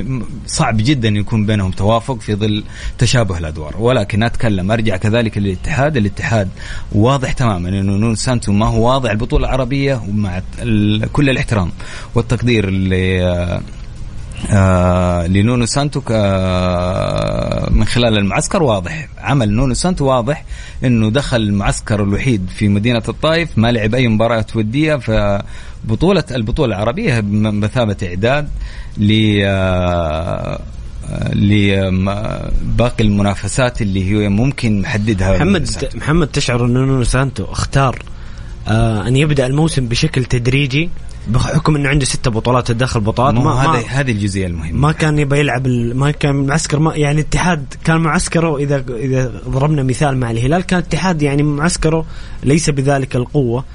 صعب 0.47 0.77
جدا 0.77 1.09
يكون 1.09 1.45
بينهم 1.45 1.71
توافق 1.71 2.19
في 2.19 2.35
ظل 2.35 2.63
تشابه 2.97 3.37
الأدوار. 3.37 3.75
ولكن 3.79 4.23
أتكلم 4.23 4.71
أرجع 4.71 4.97
كذلك 4.97 5.37
للاتحاد 5.37 5.97
الاتحاد 5.97 6.49
واضح 6.91 7.31
تماما 7.31 7.69
أنه 7.69 7.93
نونو 7.93 8.15
سانتو 8.15 8.51
ما 8.51 8.65
هو 8.65 8.87
واضع 8.87 9.11
البطولة 9.11 9.45
العربية 9.47 10.01
ومع 10.09 10.41
كل 11.13 11.29
الاحترام 11.29 11.71
والتقدير 12.15 12.69
آه، 14.51 15.27
لنونو 15.27 15.65
سانتو 15.65 16.01
آه 16.11 17.69
من 17.69 17.85
خلال 17.85 18.17
المعسكر. 18.17 18.63
واضح 18.63 19.07
عمل 19.17 19.51
نونو 19.51 19.73
سانتو 19.73 20.05
واضح 20.05 20.43
إنه 20.83 21.09
دخل 21.11 21.37
المعسكر 21.37 22.03
الوحيد 22.03 22.49
في 22.57 22.67
مدينة 22.67 23.03
الطائف 23.09 23.57
ما 23.57 23.71
لعب 23.71 23.95
أي 23.95 24.07
مباراة 24.07 24.45
وديه 24.55 24.95
فبطولة 24.95 26.23
البطولة 26.31 26.75
العربية 26.75 27.19
بمثابه 27.19 27.97
إعداد 28.03 28.49
ل 28.97 29.39
آه، 29.43 30.59
لباقي 31.33 33.03
المنافسات 33.03 33.81
اللي 33.81 34.11
هي 34.11 34.29
ممكن 34.29 34.81
محددها 34.81 35.35
محمد 35.37 35.69
محمد 35.95 36.27
تشعر 36.27 36.65
إن 36.65 36.73
نونو 36.73 37.03
سانتو 37.03 37.43
اختار 37.43 37.99
آه 38.67 39.07
أن 39.07 39.15
يبدأ 39.15 39.45
الموسم 39.45 39.87
بشكل 39.87 40.25
تدريجي 40.25 40.89
بحكم 41.27 41.75
إنه 41.75 41.89
عنده 41.89 42.05
ستة 42.05 42.31
بطولات 42.31 42.67
تدخل 42.67 42.99
بطولات 42.99 43.33
ما 43.33 43.41
ما, 43.41 43.83
هذه 43.87 44.11
الجزئية 44.11 44.47
المهمة 44.47 44.79
ما 44.79 44.91
كان 44.91 45.19
يبغى 45.19 45.39
يلعب 45.39 45.67
ما 45.67 46.11
كان 46.11 46.35
معسكر 46.35 46.79
ما 46.79 46.95
يعني 46.95 47.21
الاتحاد 47.21 47.65
كان 47.83 48.01
معسكره 48.01 48.57
اذا 48.57 48.83
إذا 48.89 49.41
ضربنا 49.47 49.83
مثال 49.83 50.17
مع 50.17 50.31
الهلال 50.31 50.61
كان 50.61 50.79
الاتحاد 50.79 51.21
يعني 51.21 51.43
معسكره 51.43 52.05
ليس 52.43 52.69
بذلك 52.69 53.15
القوة 53.15 53.65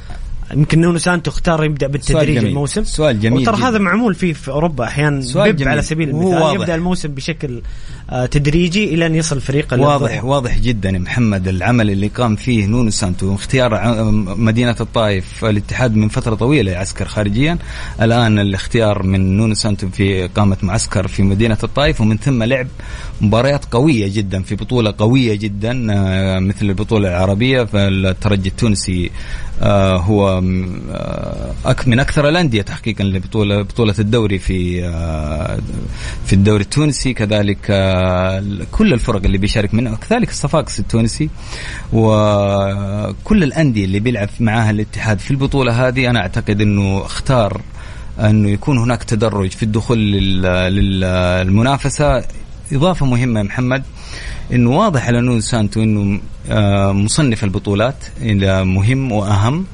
يمكن 0.55 0.81
نونو 0.81 0.99
سانتو 0.99 1.31
اختار 1.31 1.65
يبدأ 1.65 1.87
بالتدريج. 1.87 2.37
الموسم 2.37 2.85
سؤال 2.85 3.21
جميل 3.21 3.49
وترى. 3.49 3.57
هذا 3.57 3.79
معمول 3.79 4.15
فيه 4.15 4.33
في 4.33 4.51
أوروبا 4.51 4.85
أحيانا 4.85 5.21
سؤال 5.21 5.45
بيب 5.45 5.57
جميل. 5.57 5.69
على 5.69 5.83
سبيل 5.83 6.09
المثال. 6.09 6.55
يبدأ 6.55 6.75
الموسم 6.75 7.09
بشكل 7.09 7.63
تدريجي 8.31 8.95
إلى 8.95 9.07
أن 9.07 9.15
يصل 9.15 9.37
الفريق 9.37 9.73
واضح 9.73 10.13
للظهور. 10.13 10.31
واضح 10.31 10.59
جدا 10.59 10.91
محمد 10.91 11.49
العمل 11.49 11.91
اللي 11.91 12.07
قام 12.09 12.37
فيه 12.37 12.67
نونو 12.67 12.91
سانتو 12.91 13.35
اختيار 13.35 14.05
مدينة 14.37 14.77
الطائف 14.81 15.45
الاتحاد 15.45 15.97
من 15.97 16.09
فترة 16.09 16.35
طويلة 16.35 16.73
يعسكر 16.73 17.05
خارجيا. 17.05 17.59
الآن 18.03 18.39
الاختيار 18.39 19.03
من 19.03 19.37
نونو 19.37 19.55
سانتو 19.55 19.89
في 19.89 20.25
إقامة 20.25 20.57
معسكر 20.63 21.09
في 21.09 21.23
مدينة 21.23 21.59
الطائف 21.65 22.01
ومن 22.01 22.17
ثم 22.17 22.43
لعب 22.43 22.67
مباريات 23.21 23.65
قوية 23.65 24.09
جدا 24.15 24.43
في 24.43 24.55
بطولة 24.55 24.95
قوية 24.99 25.35
جدا 25.35 25.87
آه، 25.91 26.39
مثل 26.39 26.67
البطولة 26.67 27.09
العربية. 27.09 27.65
فالترجي 27.65 28.49
التونسي 28.49 29.11
آه، 29.63 29.97
هو 29.97 30.29
آه، 30.39 31.77
من 31.87 32.01
أكثر 32.01 32.29
الأندية 32.29 32.63
تحقيقا 32.63 33.05
لبطولة 33.05 33.63
بطولة 33.63 33.95
الدوري 33.99 34.39
في 34.39 34.85
آه، 34.85 35.59
في 36.27 36.33
الدوري 36.33 36.63
التونسي. 36.63 37.13
كذلك 37.13 37.59
آه، 37.71 37.98
كل 38.73 38.93
الفرق 38.93 39.25
اللي 39.25 39.39
بيشارك 39.39 39.75
منها 39.75 39.93
وكذلك 39.93 40.31
الصفاقس 40.31 40.81
التونسي 40.81 41.31
وكل 41.93 43.43
الأندية 43.43 43.85
اللي 43.85 44.01
بيلعب 44.01 44.29
معاها 44.41 44.71
الاتحاد 44.71 45.19
في 45.19 45.31
البطولة 45.31 45.89
هذه 45.89 46.11
أنا 46.11 46.21
أعتقد 46.21 46.61
أنه 46.61 47.03
اختار 47.05 47.61
أنه 48.21 48.51
يكون 48.51 48.79
هناك 48.79 49.03
تدرج 49.05 49.51
في 49.51 49.63
الدخول 49.63 49.99
لل- 49.99 50.43
للمنافسة. 51.47 52.25
إضافة 52.73 53.07
مهمة 53.07 53.41
يا 53.41 53.45
محمد 53.45 53.83
إنه 54.53 54.71
واضح 54.71 55.07
على 55.07 55.21
سانتو 55.41 55.83
إنه 55.83 56.21
آه، 56.51 56.93
مصنف 56.93 57.45
البطولات 57.45 58.05
مهم 58.65 59.13
وأهم. 59.13 59.65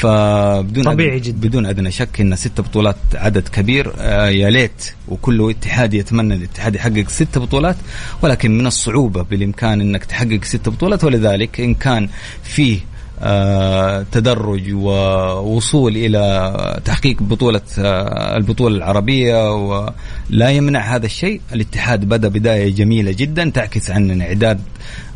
فبدون 0.00 0.84
طبيعي 0.84 1.18
أدنى- 1.20 1.22
جدا. 1.22 1.48
بدون 1.48 1.66
أدنى 1.66 1.90
شك 1.90 2.20
إن 2.20 2.36
ست 2.36 2.60
بطولات 2.60 2.96
عدد 3.14 3.48
كبير 3.48 3.92
آه، 3.98 4.28
يا 4.28 4.50
ليت 4.50 4.92
وكل 5.08 5.50
اتحاد 5.50 5.94
يتمنى 5.94 6.34
الاتحاد 6.34 6.74
يحقق 6.74 7.08
ست 7.08 7.38
بطولات 7.38 7.76
ولكن 8.22 8.58
من 8.58 8.66
الصعوبة 8.66 9.22
بالإمكان 9.22 9.80
إنك 9.80 10.04
تحقق 10.04 10.44
ست 10.44 10.68
بطولات 10.68 11.04
ولذلك 11.04 11.60
إن 11.60 11.74
كان 11.74 12.08
فيه 12.42 12.78
آه، 13.22 14.06
تدرج 14.12 14.72
ووصول 14.72 15.96
إلى 15.96 16.80
تحقيق 16.84 17.22
بطولة 17.22 17.60
آه، 17.78 18.36
البطولة 18.36 18.76
العربية 18.76 19.52
ولا 19.54 20.50
يمنع 20.50 20.80
هذا 20.96 21.06
الشيء 21.06 21.40
الاتحاد 21.54 22.04
بدا 22.04 22.28
بداية 22.28 22.74
جميلة 22.74 23.12
جدا 23.12 23.50
تعكس 23.50 23.90
عن 23.90 24.20
اعداد 24.22 24.60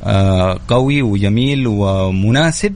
آه، 0.05 0.59
قوي 0.69 1.03
وجميل 1.03 1.67
ومناسب 1.67 2.75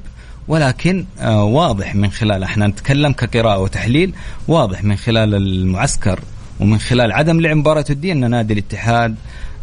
ولكن 0.48 1.04
آه 1.20 1.44
واضح 1.44 1.94
من 1.94 2.10
خلال 2.10 2.42
إحنا 2.42 2.66
نتكلم 2.66 3.12
كقراءة 3.12 3.58
وتحليل 3.58 4.12
واضح 4.48 4.84
من 4.84 4.96
خلال 4.96 5.34
المعسكر 5.34 6.20
ومن 6.60 6.78
خلال 6.78 7.12
عدم 7.12 7.40
لعب 7.40 7.56
مباراة 7.56 7.84
ودية 7.90 8.12
أن 8.12 8.30
نادي 8.30 8.52
الاتحاد 8.52 9.14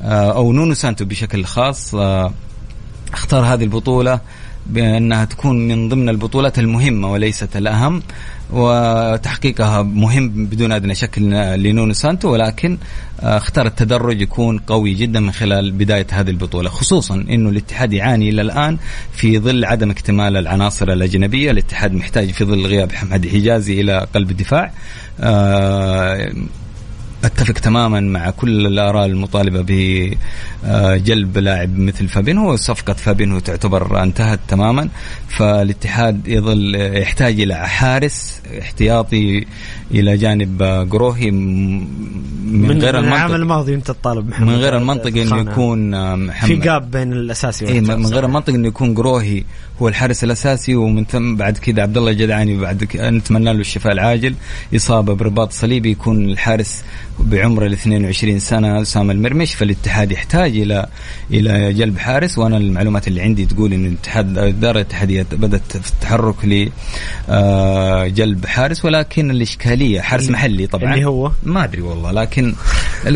آه 0.01 0.31
أو 0.35 0.51
نونو 0.53 0.73
سانتو 0.73 1.05
بشكل 1.05 1.45
خاص 1.45 1.95
آه 1.95 2.33
اختار 3.13 3.45
هذه 3.45 3.63
البطولة 3.63 4.19
بأنها 4.67 5.25
تكون 5.25 5.67
من 5.67 5.89
ضمن 5.89 6.09
البطولات 6.09 6.59
المهمة 6.59 7.11
وليست 7.11 7.57
الأهم. 7.57 8.03
وتحقيقها 8.51 9.81
مهم 9.81 10.45
بدون 10.45 10.71
أدنى 10.71 10.95
شك 10.95 11.19
لنونو 11.19 11.93
سانتو 11.93 12.31
ولكن 12.31 12.77
آه، 13.21 13.37
اختار 13.37 13.65
التدرج 13.65 14.21
يكون 14.21 14.57
قوي 14.57 14.93
جدا 14.93 15.19
من 15.19 15.31
خلال 15.31 15.71
بداية 15.71 16.07
هذه 16.11 16.29
البطولة 16.29 16.69
خصوصا 16.69 17.15
أنه 17.15 17.49
الاتحاد 17.49 17.93
يعاني 17.93 18.29
إلى 18.29 18.41
الآن 18.41 18.77
في 19.13 19.39
ظل 19.39 19.65
عدم 19.65 19.91
اكتمال 19.91 20.37
العناصر 20.37 20.91
الأجنبية. 20.91 21.51
الاتحاد 21.51 21.93
محتاج 21.93 22.29
في 22.29 22.45
ظل 22.45 22.65
غياب 22.65 22.91
حمد 22.91 23.27
حجازي 23.27 23.81
إلى 23.81 24.07
قلب 24.15 24.31
الدفاع. 24.31 24.71
آه، 25.19 26.33
أتفق 27.23 27.53
تماما 27.53 27.99
مع 27.99 28.29
كل 28.29 28.65
الآراء 28.67 29.05
المطالبة 29.05 29.61
بجلب 30.63 31.37
لاعب 31.37 31.79
مثل 31.79 32.07
فابينهو 32.07 32.55
صفقة 32.55 32.93
فابينهو 32.93 33.39
تعتبر 33.39 34.03
انتهت 34.03 34.39
تماما 34.47 34.89
فالاتحاد 35.27 36.27
يظل 36.27 36.75
يحتاج 36.75 37.41
إلى 37.41 37.55
حارس 37.55 38.41
احتياطي 38.61 39.45
إلى 39.91 40.17
جانب 40.17 40.63
قروهي 40.91 41.31
م- 41.31 41.87
من, 42.45 42.81
غير 42.81 42.99
العام 42.99 43.13
المنطق 43.13 43.35
الماضي 43.35 43.75
انت 43.75 43.87
تطالب 43.87 44.29
محمد 44.29 44.47
من 44.47 44.55
غير 44.55 44.77
المنطق 44.77 45.17
إنه. 45.17 45.39
يكون 45.51 45.89
محمد 46.25 46.47
في 46.49 46.55
جاب 46.55 46.91
بين 46.91 47.13
الأساسي 47.13 47.65
إيه. 47.67 47.81
من 47.81 48.05
غير 48.05 48.25
المنطق 48.25 48.53
إنه 48.53 48.67
يكون 48.67 48.95
قروهي 48.95 49.43
هو 49.81 49.87
الحارس 49.87 50.23
الأساسي 50.23 50.75
ومن 50.75 51.05
ثم 51.05 51.35
بعد 51.35 51.57
كذا 51.57 51.81
عبد 51.81 51.97
الله 51.97 52.11
الجدعاني 52.11 52.57
بعد 52.57 52.87
نتمنى 52.95 53.53
له 53.53 53.59
الشفاء 53.59 53.93
العاجل 53.93 54.35
إصابة 54.75 55.13
برباط 55.15 55.51
صليبي 55.51 55.91
يكون 55.91 56.29
الحارس 56.29 56.83
بعمر 57.19 57.65
ال 57.65 57.73
22 57.73 58.39
سنة 58.39 58.81
أسامة 58.81 59.13
المرمش 59.13 59.55
فالاتحاد 59.55 60.11
يحتاج 60.11 60.57
إلى 60.57 60.87
إلى 61.31 61.73
جلب 61.73 61.97
حارس 61.97 62.37
وأنا 62.37 62.57
المعلومات 62.57 63.07
اللي 63.07 63.21
عندي 63.21 63.45
تقول 63.45 63.73
إن 63.73 63.85
الاتحاد 63.85 64.37
الاداره 64.37 64.71
الاتحادية 64.77 65.25
بدأت 65.31 65.77
في 65.77 65.89
التحرك 65.91 66.35
لجلب 67.29 68.45
حارس 68.45 68.85
ولكن 68.85 69.31
الإشكالية 69.31 70.01
حارس 70.01 70.29
محلي 70.29 70.67
طبعا. 70.67 70.93
اللي 70.93 71.05
هو؟ 71.05 71.31
ما 71.43 71.63
أدري 71.63 71.81
والله 71.81 72.11
لكن 72.11 72.53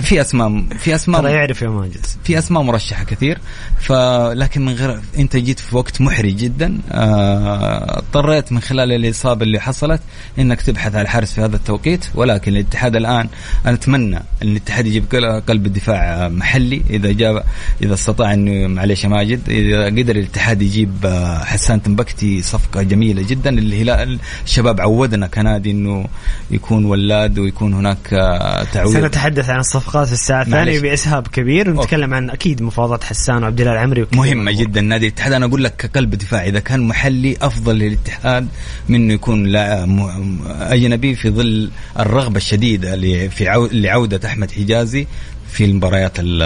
في 0.01 0.21
أسماء 0.21 0.63
في 0.79 0.95
أسماء 0.95 1.21
ترى 1.21 1.31
يعرف 1.31 1.61
يا 1.61 1.69
ماجد. 1.69 2.05
في 2.23 2.37
أسماء 2.37 2.63
مرشحة 2.63 3.03
كثير 3.03 3.39
فلكن 3.79 4.65
من 4.65 4.73
غير 4.73 5.01
أنت 5.17 5.37
جيت 5.37 5.59
في 5.59 5.75
وقت 5.75 6.01
محرج 6.01 6.35
جدا 6.35 6.77
آه، 6.91 7.97
اضطريت 7.97 8.51
من 8.51 8.59
خلال 8.59 8.91
الإصابة 8.91 9.43
اللي 9.43 9.59
حصلت 9.59 10.01
إنك 10.39 10.61
تبحث 10.61 10.95
عن 10.95 11.07
حارس 11.07 11.33
في 11.33 11.41
هذا 11.41 11.55
التوقيت 11.55 12.05
ولكن 12.15 12.51
الاتحاد 12.51 12.95
الآن 12.95 13.29
أنا 13.65 13.75
اتمنى 13.87 14.15
إن 14.17 14.47
الاتحاد 14.47 14.87
يجيب 14.87 15.05
قل- 15.11 15.41
قلب 15.41 15.65
الدفاع 15.65 16.27
محلي. 16.29 16.81
إذا 16.89 17.11
جاب 17.11 17.43
إذا 17.81 17.93
استطاع 17.93 18.33
إنه 18.33 18.67
معلش 18.67 19.03
يا 19.03 19.09
ماجد 19.09 19.39
إذا 19.49 19.85
قدر 19.85 20.15
الاتحاد 20.15 20.61
يجيب 20.61 20.91
آه، 21.05 21.43
حسان 21.43 21.83
تنبكتي 21.83 22.41
صفقة 22.41 22.81
جميلة 22.81 23.21
جدا. 23.27 23.49
الهلال 23.49 24.19
الشباب 24.45 24.81
عودنا 24.81 25.27
كنادي 25.27 25.71
إنه 25.71 26.05
يكون 26.51 26.85
ولاد 26.85 27.39
ويكون 27.39 27.73
هناك 27.73 28.13
آه، 28.13 28.63
تعويض. 28.63 28.93
سنتحدث 28.93 29.49
عن 29.49 29.59
الصفقات 29.59 30.11
الساعة 30.11 30.41
الثانية 30.41 30.71
معلش. 30.71 30.81
بإسهاب 30.81 31.27
كبير. 31.27 31.69
ونتكلم 31.69 32.13
عن 32.13 32.29
أكيد 32.29 32.61
مفاوضات 32.61 33.03
حسان 33.03 33.43
وعبد 33.43 33.59
الله 33.61 33.73
العمري 33.73 34.05
من 34.11 34.55
جدا. 34.55 34.81
نادي 34.81 35.07
الاتحاد 35.07 35.33
أنا 35.33 35.45
أقول 35.45 35.63
لك 35.63 35.75
كقلب 35.75 36.15
دفاع 36.15 36.45
إذا 36.45 36.59
كان 36.59 36.87
محلي 36.87 37.37
أفضل 37.41 37.75
للاتحاد 37.79 38.47
من 38.89 38.95
إنه 38.95 39.13
يكون 39.13 39.43
لا 39.45 39.85
م- 39.85 40.39
أجنبي 40.59 41.15
في 41.15 41.29
ظل 41.29 41.69
الرغبة 41.99 42.37
الشديدة 42.37 42.95
ل- 42.95 43.29
في 43.31 43.49
عو- 43.85 43.97
لعودة 43.97 44.27
أحمد 44.27 44.51
حجازي 44.51 45.07
في 45.51 45.65
المباريات 45.65 46.11
ال- 46.19 46.41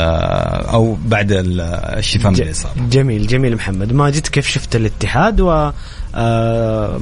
أو 0.69 0.97
بعد 1.05 1.31
ال- 1.31 1.61
الشفاء 1.97 2.31
من 2.31 2.41
الإصابة. 2.41 2.81
جميل 2.89 3.27
جميل 3.27 3.55
محمد. 3.55 3.93
ماجد 3.93 4.27
كيف 4.27 4.47
شفت 4.47 4.75
الاتحاد 4.75 5.41
و 5.41 5.71
آه، 6.15 6.97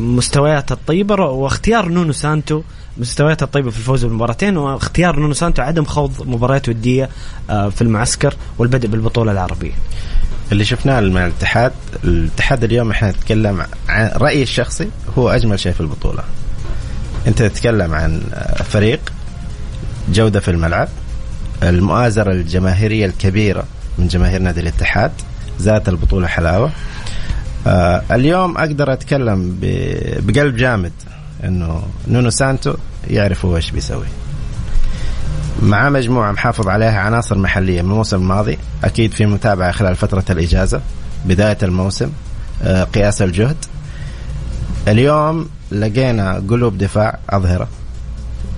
الطيبة؟ 0.72 1.16
واختيار 1.16 1.90
نونو 1.90 2.12
سانتو 2.14 2.62
مستويات 2.98 3.44
الطيبة 3.44 3.70
في 3.72 3.78
الفوز 3.78 4.06
بالمباراتين 4.06 4.58
واختيار 4.58 5.20
نونو 5.20 5.34
سانتو 5.34 5.62
عدم 5.62 5.86
خوض 5.86 6.28
مباريات 6.28 6.70
ودية 6.70 7.10
آه، 7.50 7.70
في 7.70 7.82
المعسكر 7.82 8.34
والبدء 8.58 8.88
بالبطولة 8.88 9.32
العربية. 9.32 9.72
اللي 10.52 10.66
شفناه 10.66 11.00
مع 11.02 11.26
الاتحاد 11.26 11.72
الاتحاد 12.04 12.64
اليوم 12.64 12.92
إحنا 12.92 13.10
نتكلم 13.12 13.66
عن 13.90 14.12
رأيي 14.16 14.44
الشخصي 14.44 14.88
هو 15.18 15.30
أجمل 15.30 15.60
شيء 15.60 15.72
في 15.74 15.82
البطولة. 15.82 16.24
أنت 17.28 17.42
تتكلم 17.44 17.94
عن 17.94 18.22
فريق 18.70 19.00
جودة 20.12 20.40
في 20.40 20.52
الملعب. 20.52 20.88
المؤازرة 21.64 22.32
الجماهيرية 22.32 23.06
الكبيرة 23.06 23.64
من 23.98 24.08
جماهير 24.08 24.42
نادي 24.42 24.60
الاتحاد 24.60 25.12
زادت 25.60 25.90
البطولة 25.90 26.28
حلاوة. 26.28 26.72
آه 27.68 28.02
اليوم 28.12 28.58
أقدر 28.58 28.94
أتكلم 28.94 29.58
بقلب 30.22 30.56
جامد 30.56 30.92
إنه 31.44 31.84
نونو 32.08 32.30
سانتو 32.30 32.74
يعرف 33.08 33.46
هو 33.46 33.56
إيش 33.56 33.72
بيسوي. 33.72 34.06
مع 35.62 35.90
مجموعة 35.90 36.32
محافظ 36.32 36.68
عليها 36.68 37.00
عناصر 37.00 37.38
محلية 37.38 37.82
من 37.82 37.92
الموسم 37.92 38.18
الماضي 38.18 38.58
أكيد 38.84 39.12
في 39.12 39.26
متابعة 39.26 39.72
خلال 39.72 39.96
فترة 39.96 40.24
الإجازة 40.30 40.82
بداية 41.26 41.58
الموسم 41.64 42.10
آه، 42.64 42.84
قياس 42.84 43.22
الجهد. 43.22 43.58
اليوم 44.88 45.50
لقينا 45.72 46.44
قلوب 46.50 46.78
دفاع 46.78 47.20
أظهرة. 47.30 47.68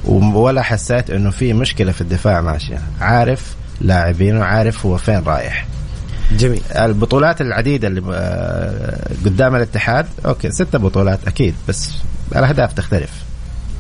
ولا 0.06 0.62
حسيت 0.62 1.10
أنه 1.10 1.30
في 1.30 1.54
مشكلة 1.54 1.92
في 1.92 2.02
الدفاع 2.02 2.42
ماشية. 2.42 2.82
عارف 3.02 3.56
لاعبين 3.82 4.38
وعارف 4.38 4.86
هو 4.86 4.98
فين 4.98 5.24
رايح. 5.24 5.66
جميل. 6.32 6.62
البطولات 6.76 7.42
العديدة 7.42 7.88
اللي 7.88 8.02
آه، 8.14 9.08
قدام 9.26 9.56
الاتحاد 9.56 10.06
okay 10.26 10.52
ستة 10.52 10.80
بطولات 10.80 11.20
أكيد 11.28 11.56
بس 11.68 11.90
الأهداف 12.36 12.74
تختلف. 12.74 13.10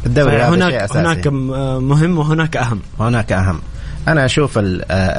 الدوري 0.05 0.35
هذا 0.35 0.45
شيء 0.45 0.53
هناك 0.53 0.73
أساسي. 0.73 0.99
هناك 0.99 1.27
آه، 1.27 1.79
مهم 1.79 2.17
وهناك 2.17 2.57
أهم. 2.57 2.79
هناك 2.99 3.31
أهم. 3.31 3.61
أنا 4.07 4.25
أشوف 4.25 4.57
آه، 4.57 4.63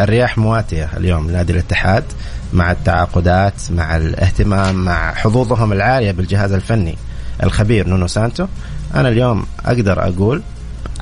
الرياح 0.04 0.38
مواتية 0.38 0.88
اليوم 0.96 1.30
لنادي 1.30 1.52
الاتحاد 1.52 2.04
مع 2.52 2.72
التعاقدات 2.72 3.52
مع 3.70 3.96
الاهتمام 3.96 4.74
مع 4.84 5.14
حظوظهم 5.14 5.72
العالية 5.72 6.12
بالجهاز 6.12 6.52
الفني 6.52 6.96
الخبير 7.42 7.88
نونو 7.88 8.06
سانتو. 8.06 8.46
أنا 8.94 9.08
اليوم 9.08 9.46
أقدر 9.66 10.02
أقول 10.08 10.42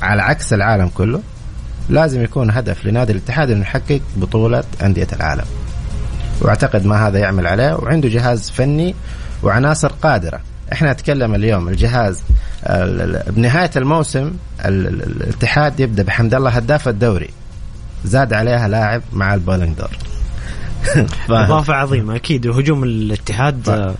على 0.02 0.22
عكس 0.22 0.52
العالم 0.52 0.88
كله 0.88 1.22
لازم 1.88 2.22
يكون 2.22 2.50
هدف 2.50 2.86
لنادي 2.86 3.12
الاتحاد 3.12 3.50
إنه 3.50 3.60
يحقق 3.60 4.00
بطولة 4.16 4.64
أندية 4.82 5.06
العالم. 5.12 5.44
وأعتقد 6.40 6.86
ما 6.86 7.08
هذا 7.08 7.18
يعمل 7.18 7.46
عليه 7.46 7.74
وعنده 7.74 8.08
جهاز 8.08 8.50
فني 8.50 8.94
وعناصر 9.42 9.88
قادرة. 9.88 10.40
إحنا 10.72 10.92
نتكلم 10.92 11.34
اليوم 11.34 11.68
الجهاز 11.68 12.22
ال- 12.66 13.16
ال- 13.16 13.32
بنهاية 13.32 13.70
الموسم 13.76 14.30
ال- 14.64 14.86
ال- 14.86 15.02
الاتحاد 15.22 15.80
يبدأ 15.80 16.02
بحمد 16.02 16.34
الله 16.34 16.50
هداف 16.50 16.88
الدوري. 16.88 17.30
زاد 18.04 18.32
عليها 18.32 18.68
لاعب 18.68 19.02
مع 19.12 19.34
البولينج 19.34 19.76
دور. 19.76 19.90
إضافة 21.30 21.74
عظيمة 21.74 22.16
أكيد. 22.16 22.46
وهجوم 22.46 22.84
الاتحاد 22.84 23.68
هجوم 23.68 23.94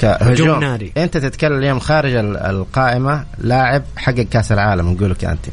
كهجوم. 0.00 0.60
ناري. 0.60 0.92
أنت 0.96 1.16
تتكلم 1.16 1.58
اليوم 1.58 1.78
خارج 1.78 2.14
ال- 2.14 2.36
القائمة 2.36 3.24
لاعب 3.38 3.82
حقق 3.96 4.20
كأس 4.20 4.52
العالم 4.52 4.92
نقول 4.92 5.10
لك 5.10 5.24
أنت. 5.24 5.46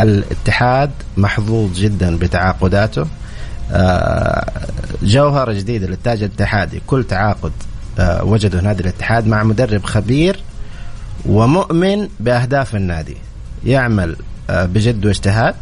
الاتحاد 0.00 0.90
محظوظ 1.16 1.78
جدا 1.78 2.16
بتعاقداته. 2.16 3.06
آه، 3.72 4.52
جوهرة 5.02 5.52
جديدة 5.52 5.86
للتاج 5.86 6.22
الاتحادي. 6.22 6.82
كل 6.86 7.04
تعاقد 7.04 7.52
آه، 7.98 8.24
وجده 8.24 8.60
نادي 8.60 8.82
الاتحاد 8.82 9.26
مع 9.26 9.42
مدرب 9.42 9.84
خبير 9.84 10.40
ومؤمن 11.26 12.08
بأهداف 12.20 12.74
النادي. 12.76 13.16
يعمل 13.64 14.16
آه، 14.50 14.66
بجد 14.66 15.06
واجتهاد. 15.06 15.54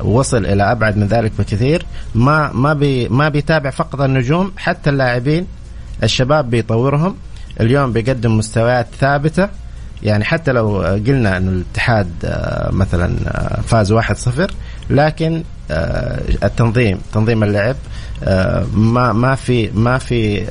وصل 0.00 0.46
إلى 0.46 0.72
أبعد 0.72 0.96
من 0.96 1.06
ذلك 1.06 1.32
بكثير. 1.38 1.86
ما 2.14 2.52
ما 2.52 2.72
بي 2.74 3.08
ما 3.08 3.28
بيتابع 3.28 3.70
فقط 3.70 4.00
النجوم 4.00 4.52
حتى 4.56 4.90
اللاعبين 4.90 5.46
الشباب 6.02 6.50
بيطورهم. 6.50 7.16
اليوم 7.60 7.92
بيقدم 7.92 8.38
مستويات 8.38 8.86
ثابتة. 9.00 9.48
يعني 10.02 10.24
حتى 10.24 10.52
لو 10.52 10.82
قلنا 10.82 11.36
إنه 11.36 11.50
الاتحاد 11.50 12.10
آه، 12.24 12.70
مثلا 12.72 13.16
آه، 13.26 13.60
فاز 13.60 13.92
1-0 13.92 14.50
لكن 14.90 15.42
آه، 15.70 16.20
التنظيم 16.44 17.00
تنظيم 17.12 17.42
اللعب 17.42 17.76
ما 18.74 19.12
ما 19.12 19.34
في 19.34 19.70
ما 19.74 19.98
في 19.98 20.46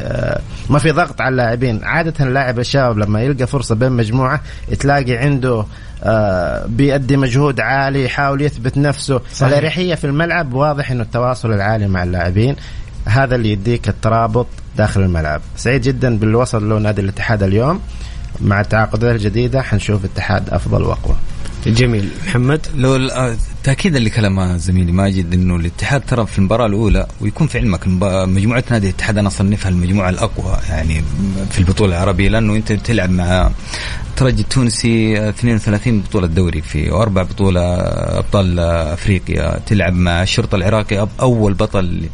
ما 0.69 0.79
في 0.79 0.91
ضغط 0.91 1.21
على 1.21 1.31
اللاعبين. 1.31 1.83
عادة 1.83 2.25
اللاعب 2.25 2.59
الشباب 2.59 2.97
لما 2.97 3.21
يلقى 3.21 3.47
فرصة 3.47 3.75
بين 3.75 3.91
مجموعة 3.91 4.41
تلاقي 4.79 5.17
عنده 5.17 5.65
بيأدي 6.67 7.17
مجهود 7.17 7.59
عالي 7.59 8.05
يحاول 8.05 8.41
يثبت 8.41 8.77
نفسه. 8.77 9.21
صحيح. 9.33 9.47
الأريحية 9.49 9.95
في 9.95 10.07
الملعب 10.07 10.53
واضح 10.53 10.91
إنه 10.91 11.03
التواصل 11.03 11.53
العالي 11.53 11.87
مع 11.87 12.03
اللاعبين. 12.03 12.55
هذا 13.05 13.35
اللي 13.35 13.51
يديك 13.51 13.89
الترابط 13.89 14.47
داخل 14.77 15.01
الملعب. 15.01 15.41
سعيد 15.55 15.81
جدا 15.81 16.17
باللي 16.17 16.37
وصل 16.37 16.69
له 16.69 16.79
نادي 16.79 17.01
الاتحاد 17.01 17.43
اليوم. 17.43 17.79
مع 18.41 18.61
التعاقدات 18.61 19.15
الجديده 19.15 19.61
حنشوف 19.61 20.05
اتحاد 20.05 20.49
أفضل 20.49 20.83
وأقوى. 20.83 21.15
جميل. 21.65 22.09
محمد؟ 22.27 22.67
لو 22.75 22.95
آه، 22.95 23.35
تاكيدا 23.63 23.99
لكلام 23.99 24.57
زميلي 24.57 24.91
ماجد 24.91 25.33
إنه 25.33 25.55
الاتحاد 25.55 26.01
ترى 26.01 26.25
في 26.25 26.39
المباراة 26.39 26.65
الأولى 26.65 27.07
ويكون 27.21 27.47
في 27.47 27.57
علمك 27.57 27.87
مجموعة 28.27 28.63
نادي 28.71 28.89
الاتحاد. 28.89 29.17
أنا 29.17 29.27
اصنفها 29.27 29.69
المجموعة 29.69 30.09
الأقوى 30.09 30.57
يعني 30.69 31.03
في 31.51 31.59
البطولة 31.59 31.95
العربية 31.95 32.29
لأنه 32.29 32.55
أنت 32.55 32.71
تلعب 32.71 33.09
مع 33.09 33.51
الترجي 34.09 34.41
التونسي 34.41 35.29
32 35.29 36.01
بطولة 36.01 36.27
دوري 36.27 36.61
في 36.61 36.89
وأربع 36.89 37.23
بطولة 37.23 37.61
أبطال 38.19 38.59
أفريقيا. 38.59 39.59
تلعب 39.65 39.93
مع 39.93 40.23
الشرطة 40.23 40.55
العراقي 40.55 41.07
أول 41.21 41.53
بطل 41.53 42.09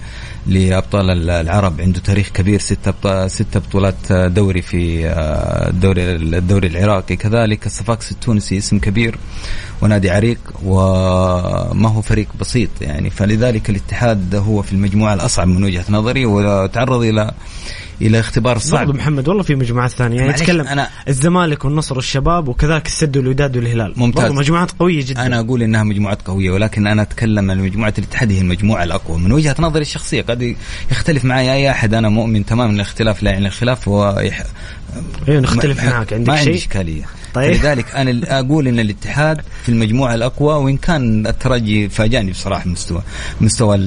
لأبطال 0.47 1.29
العرب 1.29 1.81
عنده 1.81 1.99
تاريخ 1.99 2.29
كبير 2.29 2.59
ستة 2.59 3.27
ستة 3.27 3.59
بطولات 3.59 4.11
دوري 4.11 4.61
في 4.61 5.07
آه، 5.07 5.69
الدوري 5.69 6.15
الدوري 6.15 6.67
العراقي. 6.67 7.15
كذلك 7.15 7.65
الصفاقس 7.65 8.11
التونسي 8.11 8.57
اسم 8.57 8.79
كبير 8.79 9.17
ونادي 9.81 10.09
عريق 10.09 10.39
وما 10.63 11.89
هو 11.89 12.01
فريق 12.01 12.27
بسيط 12.39 12.69
يعني. 12.81 13.09
فلذلك 13.09 13.69
الاتحاد 13.69 14.35
هو 14.35 14.61
في 14.61 14.73
المجموعة 14.73 15.13
الأصعب 15.13 15.47
من 15.47 15.63
وجهة 15.63 15.85
نظري 15.89 16.25
وتعرض 16.25 17.01
إلى 17.01 17.31
إلى 18.01 18.19
اختبار 18.19 18.57
صعب. 18.57 18.85
برضو 18.85 18.97
محمد 18.97 19.27
والله 19.27 19.43
في 19.43 19.55
مجموعات 19.55 19.91
ثانية. 19.91 20.17
يعني 20.17 20.31
نتكلم 20.31 20.67
أنا 20.67 20.89
الزمالك 21.07 21.65
والنصر 21.65 21.95
والشباب 21.95 22.47
وكذلك 22.47 22.85
السد 22.85 23.17
والوداد 23.17 23.57
والهلال. 23.57 23.93
ممتاز. 23.97 24.31
مجموعات 24.31 24.71
قوية 24.71 25.05
جدا. 25.05 25.25
أنا 25.25 25.39
أقول 25.39 25.63
إنها 25.63 25.83
مجموعات 25.83 26.21
قوية 26.21 26.51
ولكن 26.51 26.87
أنا 26.87 27.01
أتكلم 27.01 27.51
عن 27.51 27.59
مجموعه 27.59 27.93
الاتحاد 27.97 28.31
هي 28.31 28.41
المجموعة 28.41 28.83
الأقوى. 28.83 29.19
من 29.19 29.31
وجهة 29.31 29.55
نظري 29.59 29.81
الشخصية 29.81 30.21
قد 30.21 30.55
يختلف 30.91 31.25
معي 31.25 31.53
أي 31.53 31.71
أحد. 31.71 31.93
أنا 31.93 32.09
مؤمن 32.09 32.45
تماما 32.45 32.73
الاختلاف 32.73 33.23
لا 33.23 33.31
يعني 33.31 33.47
الخلاف 33.47 33.87
هو. 33.87 34.17
أيوه 35.27 35.39
نختلف 35.39 35.83
معك 35.83 36.13
عندك 36.13 36.29
ما 36.29 36.35
شيء 36.35 36.45
عندي 36.45 36.57
إشكالية. 36.57 37.03
طيب. 37.35 37.53
لذلك 37.53 37.95
أنا 37.95 38.39
أقول 38.39 38.67
إن 38.67 38.79
الاتحاد 38.79 39.41
في 39.63 39.69
المجموعة 39.69 40.15
الأقوى 40.15 40.53
وإن 40.53 40.77
كان 40.77 41.27
الترجي 41.27 41.89
فاجأني 41.89 42.31
بصراحة 42.31 42.69
مستوى 42.69 43.01
مستوى 43.41 43.77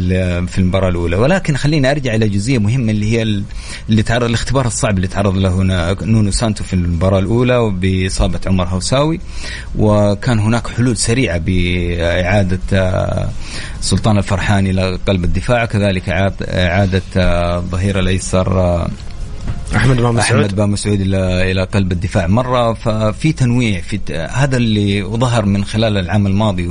في 0.47 0.59
المباراة 0.59 0.89
الأولى. 0.89 1.17
ولكن 1.17 1.57
خليني 1.57 1.91
أرجع 1.91 2.15
إلى 2.15 2.29
جزئية 2.29 2.59
مهمة 2.59 2.93
اللي 2.93 3.13
هي 3.13 3.43
اللي 3.89 4.03
تعرض 4.03 4.25
الاختبار 4.25 4.67
الصعب 4.67 4.97
اللي 4.97 5.09
تعرض 5.09 5.37
له 5.37 5.49
هنا 5.49 5.97
نونو 6.03 6.31
سانتو 6.31 6.65
في 6.65 6.73
المباراة 6.73 7.19
الأولى 7.19 7.71
بإصابة 7.71 8.41
عمر 8.47 8.69
هوساوي. 8.69 9.21
وكان 9.79 10.39
هناك 10.39 10.69
حلول 10.69 10.97
سريعة 10.97 11.39
بإعادة 11.39 12.61
آه، 12.73 13.29
سلطان 13.81 14.19
الفرحان 14.19 14.67
إلى 14.67 14.99
قلب 15.07 15.25
الدفاع. 15.25 15.65
كذلك 15.65 16.09
إعادة 16.09 17.03
آه، 17.17 17.59
الظهير 17.59 17.99
الأيسر 17.99 18.61
آه، 18.61 18.89
أحمد 19.77 19.97
بن 19.97 20.03
مسعود. 20.03 20.41
أحمد 20.41 20.57
بن 20.57 20.71
مسعود 20.71 21.01
إلى 21.01 21.51
إلى 21.51 21.65
قلب 21.65 21.93
الدفاع. 21.93 22.27
مرة 22.27 22.73
ففي 22.73 23.33
تنويع 23.33 23.81
في 23.81 24.01
هذا 24.31 24.57
اللي 24.57 25.03
ظهر 25.03 25.45
من 25.45 25.65
خلال 25.65 25.99
العام 25.99 26.27
الماضي 26.27 26.69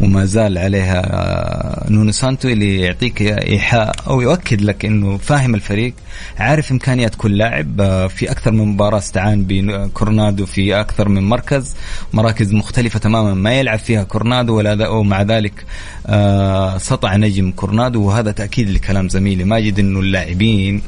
وما 0.00 0.24
زال 0.24 0.58
عليها 0.58 1.90
نونو 1.90 2.12
سانتو 2.12 2.48
اللي 2.48 2.80
يعطيك 2.80 3.22
إيحاء 3.22 3.94
أو 4.06 4.20
يؤكد 4.20 4.60
لك 4.60 4.84
إنه 4.84 5.16
فاهم 5.16 5.54
الفريق 5.54 5.94
عارف 6.38 6.72
إمكانيات 6.72 7.14
كل 7.14 7.38
لاعب 7.38 7.76
في 8.08 8.30
أكثر 8.30 8.50
من 8.50 8.64
مباراة 8.64 8.98
استعان 8.98 9.44
بكورنادو 9.48 10.46
في 10.46 10.80
أكثر 10.80 11.08
من 11.08 11.22
مركز. 11.22 11.74
مراكز 12.12 12.52
مختلفة 12.52 12.98
تماما 12.98 13.34
ما 13.34 13.52
يلعب 13.52 13.78
فيها 13.78 14.02
كورنادو 14.02 14.56
ولا 14.56 14.88
ومع 14.88 15.22
ذلك 15.22 15.64
آه، 16.06 16.78
سطع 16.78 17.16
نجم 17.16 17.50
كورنادو. 17.50 18.02
وهذا 18.02 18.32
تأكيد 18.32 18.70
لكلام 18.70 19.08
زميلي 19.08 19.44
ماجد 19.44 19.78
إنه 19.78 20.00
اللاعبين 20.00 20.82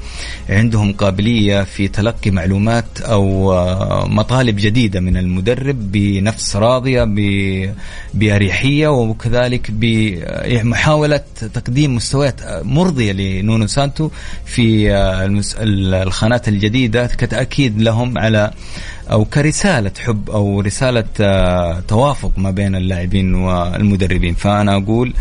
عندهم 0.49 0.93
قابلية 0.93 1.20
في 1.65 1.89
تلقي 1.89 2.31
معلومات 2.31 3.01
أو 3.01 3.53
آه، 3.53 4.07
مطالب 4.09 4.57
جديدة 4.57 5.01
من 5.01 5.17
المدرب 5.17 5.93
بنفس 5.93 6.57
راضية 6.57 7.05
بأريحية 8.15 8.89
وكذلك 8.89 9.71
بمحاوله 9.71 11.21
تقديم 11.55 11.95
مستويات 11.95 12.41
مرضية 12.65 13.13
لنونو 13.13 13.67
سانتو 13.67 14.11
في 14.45 14.93
آه، 14.95 15.43
الخانات 16.03 16.49
الجديدة 16.49 17.07
كتأكيد 17.07 17.83
لهم 17.83 18.19
على 18.19 18.51
أو 19.13 19.25
كرسالة 19.25 19.91
حب 19.99 20.31
أو 20.31 20.61
رسالة 20.61 21.05
آه، 21.21 21.81
توافق 21.81 22.33
ما 22.37 22.51
بين 22.51 22.75
اللاعبين 22.77 23.35
والمدربين. 23.35 24.35
فأنا 24.35 24.77
أقول 24.77 25.13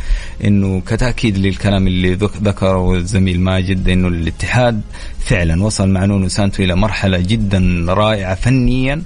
إنه 0.43 0.81
كتأكيد 0.87 1.37
للكلام 1.37 1.87
اللي 1.87 2.13
ذكره 2.13 2.93
الزميل 2.95 3.41
ماجد 3.41 3.89
إنه 3.89 4.07
الاتحاد 4.07 4.81
فعلا 5.19 5.63
وصل 5.63 5.89
مع 5.89 6.05
نونو 6.05 6.27
سانتو 6.27 6.63
إلى 6.63 6.75
مرحلة 6.75 7.17
جدا 7.17 7.85
رائعة 7.87 8.35
فنيا 8.35 9.01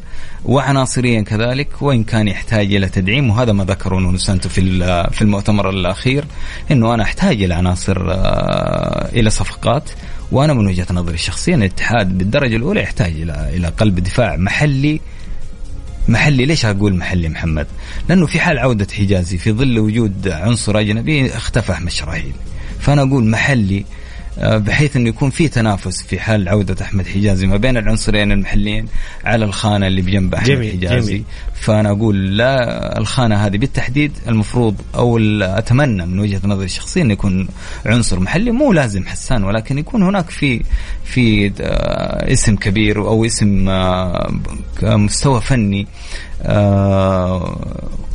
وعناصريا 0.46 1.22
كذلك 1.22 1.82
وإن 1.82 2.04
كان 2.04 2.28
يحتاج 2.28 2.76
إلى 2.76 2.90
تدعيم. 2.90 3.30
وهذا 3.30 3.54
ما 3.54 3.64
ذكره 3.64 3.96
نونو 3.96 4.18
سانتو 4.18 4.50
في 4.50 4.62
في 5.12 5.22
المؤتمر 5.22 5.70
الأخير 5.70 6.26
إنه 6.72 6.94
أنا 6.94 7.04
أحتاج 7.04 7.44
إلى 7.44 7.54
عناصر 7.54 8.12
آه، 8.12 9.10
إلى 9.14 9.30
صفقات. 9.30 9.90
وأنا 10.34 10.54
من 10.54 10.68
وجهة 10.68 10.88
نظري 10.92 11.14
الشخصيه 11.14 11.56
الاتحاد 11.56 12.18
بالدرجة 12.18 12.56
الأولى 12.56 12.82
يحتاج 12.82 13.12
إلى 13.12 13.50
إلى 13.56 13.68
قلب 13.68 14.00
دفاع 14.00 14.36
محلي 14.38 15.02
محلي 16.08 16.46
ليش 16.46 16.66
أقول 16.66 16.96
محلي 16.96 17.30
محمد؟ 17.30 17.68
لأنه 18.10 18.26
في 18.26 18.40
حال 18.40 18.60
عودة 18.60 18.88
حجازي 18.94 19.38
في 19.38 19.52
ظل 19.52 19.80
وجود 19.80 20.28
عنصر 20.28 20.80
أجنبي 20.80 21.36
اختفى 21.36 21.72
أحمد 21.72 21.92
شراهيل 21.92 22.34
فأنا 22.80 23.02
أقول 23.02 23.30
محلي 23.30 23.86
بحيث 24.38 24.96
انه 24.96 25.10
يكون 25.10 25.30
في 25.30 25.48
تنافس 25.48 26.04
في 26.04 26.20
حال 26.20 26.50
عودة 26.50 26.86
أحمد 26.86 27.08
حجازي 27.08 27.48
ما 27.48 27.58
بين 27.58 27.78
العنصرين 27.78 28.32
المحليين 28.32 28.88
على 29.26 29.46
الخانة 29.46 29.88
اللي 29.88 30.02
بجنب 30.02 30.36
أحمد 30.36 30.48
جميل 30.48 30.72
حجازي. 30.72 31.12
جميل. 31.12 31.24
فأنا 31.54 31.92
أقول 31.92 32.38
لا 32.38 32.98
الخانة 32.98 33.36
هذه 33.36 33.58
بالتحديد 33.58 34.12
المفروض 34.28 34.76
أو 34.96 35.18
أتمنى 35.42 36.06
من 36.06 36.20
وجهة 36.20 36.42
نظري 36.44 36.66
الشخصية 36.66 37.02
انه 37.02 37.14
يكون 37.14 37.48
عنصر 37.86 38.20
محلي 38.20 38.52
مو 38.52 38.74
لازم 38.74 39.06
حسان 39.06 39.44
ولكن 39.44 39.78
يكون 39.78 40.04
هناك 40.04 40.30
في 40.30 40.62
في 41.04 41.54
آه، 41.62 42.34
اسم 42.34 42.56
كبير 42.56 43.08
أو 43.08 43.26
اسم 43.26 43.70
آه، 43.70 44.32
مستوى 44.84 45.42
فني 45.42 45.88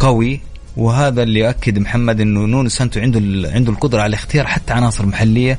قوي. 0.00 0.40
وهذا 0.76 1.22
اللي 1.22 1.40
يؤكد 1.40 1.78
محمد 1.78 2.20
إنه 2.20 2.40
نونو 2.40 2.68
سانتو 2.68 3.00
عنده 3.00 3.48
عنده 3.50 3.72
القدرة 3.72 4.02
على 4.02 4.14
اختيار 4.14 4.46
حتى 4.46 4.72
عناصر 4.72 5.06
محلية. 5.06 5.52
آه، 5.52 5.58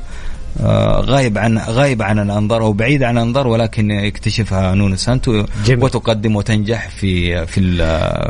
غايب 1.00 1.38
عن 1.38 1.58
غايب 1.58 2.02
عن 2.02 2.18
الأنظار 2.18 2.62
أو 2.62 2.72
بعيد 2.72 3.02
عن 3.02 3.18
الأنظار 3.18 3.46
ولكن 3.46 3.90
يكتشفها 3.90 4.74
نونو 4.74 4.96
سانتو. 4.96 5.44
جميل. 5.64 5.84
وتقدم 5.84 6.36
وتنجح 6.36 6.88
في 6.88 7.46
في 7.46 7.60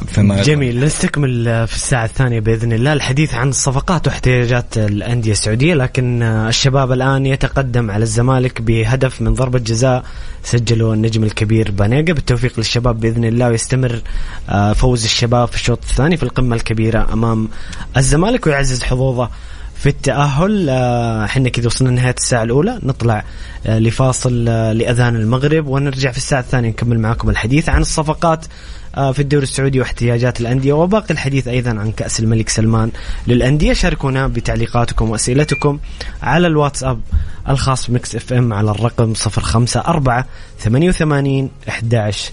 في 0.07 0.43
جميل. 0.43 0.85
نستكمل 0.85 1.67
في 1.67 1.75
الساعة 1.75 2.05
الثانية 2.05 2.41
بإذن 2.41 2.73
الله 2.73 2.93
الحديث 2.93 3.35
عن 3.35 3.49
الصفقات 3.49 4.07
واحتياجات 4.07 4.79
الأندية 4.79 5.33
السعودية 5.33 5.75
لكن 5.75 6.23
الشباب 6.23 6.93
الآن 6.93 7.27
يتقدم 7.27 7.91
على 7.91 8.03
الزمالك 8.03 8.63
بهدف 8.63 9.23
من 9.23 9.35
ضربة 9.35 9.59
جزاء 9.59 10.05
سجله 10.45 10.93
النجم 10.93 11.25
الكبير 11.25 11.71
بانيجا 11.71 12.13
بالتوفيق 12.13 12.53
للشباب 12.59 13.01
بإذن 13.01 13.25
الله 13.25 13.49
ويستمر 13.49 14.01
آه، 14.49 14.73
فوز 14.73 15.05
الشباب 15.05 15.49
في 15.49 15.55
الشوط 15.55 15.79
الثاني 15.83 16.17
في 16.17 16.23
القمة 16.23 16.57
الكبيرة 16.57 17.13
أمام 17.13 17.49
الزمالك 17.97 18.47
ويعزز 18.47 18.83
حظوظه. 18.83 19.31
في 19.81 19.89
التأهل 19.89 20.67
آه، 20.71 21.25
إحنا 21.25 21.49
كذا 21.49 21.67
وصلنا 21.67 21.91
نهاية 21.91 22.15
الساعة 22.19 22.43
الأولى 22.43 22.79
نطلع 22.83 23.25
آه، 23.67 23.79
لفاصل 23.79 24.45
آه، 24.49 24.73
لأذان 24.73 25.17
المغرب 25.17 25.67
ونرجع 25.67 26.11
في 26.11 26.17
الساعة 26.17 26.41
الثانية 26.41 26.69
نكمل 26.69 26.99
معكم 26.99 27.31
الحديث 27.31 27.69
عن 27.69 27.81
الصفقات 27.81 28.47
في 28.95 29.19
الدوري 29.19 29.43
السعودي 29.43 29.81
واحتياجات 29.81 30.41
الأندية 30.41 30.73
وباقي 30.73 31.11
الحديث 31.11 31.49
أيضا 31.49 31.71
عن 31.71 31.93
كأس 31.93 32.21
الملك 32.21 32.49
سلمان 32.49 32.91
للأندية. 33.27 33.73
شاركونا 33.73 34.27
بتعليقاتكم 34.27 35.11
وأسئلتكم 35.11 35.79
على 36.23 36.47
الواتساب 36.47 37.01
الخاص 37.49 37.91
بمكس 37.91 38.17
إف 38.17 38.33
إم 38.33 38.53
على 38.53 38.71
الرقم 38.71 39.13
054 39.37 40.25
88 40.59 41.51
11 41.69 42.33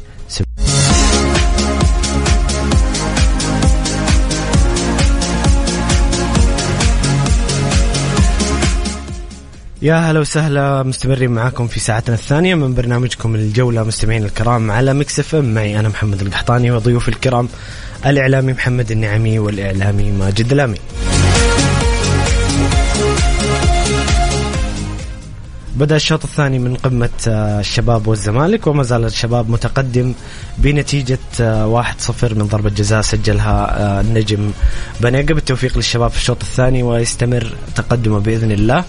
يا 9.81 9.95
هلا 9.95 10.19
وسهلا 10.19 10.83
مستمرين 10.83 11.31
معاكم 11.31 11.67
في 11.67 11.79
ساعتنا 11.79 12.15
الثانية 12.15 12.55
من 12.55 12.73
برنامجكم 12.73 13.35
الجولة 13.35 13.83
مستمعين 13.83 14.25
الكرام 14.25 14.71
على 14.71 14.93
مكس 14.93 15.19
إف 15.19 15.35
إم. 15.35 15.53
معي 15.53 15.79
أنا 15.79 15.89
محمد 15.89 16.21
القحطاني 16.21 16.71
وضيوفي 16.71 17.09
الكرام 17.09 17.49
الإعلامي 18.05 18.53
محمد 18.53 18.91
النعمي 18.91 19.39
والإعلامي 19.39 20.11
ماجد 20.11 20.51
الأمي. 20.51 20.77
بدأ 25.75 25.95
الشوط 25.95 26.23
الثاني 26.23 26.59
من 26.59 26.75
قمة 26.75 27.09
آه، 27.27 27.59
الشباب 27.59 28.07
والزمالك 28.07 28.67
وما 28.67 28.83
زال 28.83 29.05
الشباب 29.05 29.49
متقدم 29.49 30.13
بنتيجة 30.57 31.19
1-0 31.39 32.33
من 32.33 32.47
ضربة 32.47 32.69
جزاء 32.69 33.01
سجلها 33.01 33.79
آه، 33.79 34.01
النجم 34.01 34.51
بنيقة 35.01 35.33
بالتوفيق 35.33 35.75
للشباب 35.75 36.09
في 36.09 36.17
الشوط 36.17 36.41
الثاني 36.41 36.83
ويستمر 36.83 37.53
تقدمه 37.75 38.19
بإذن 38.19 38.51
الله. 38.51 38.83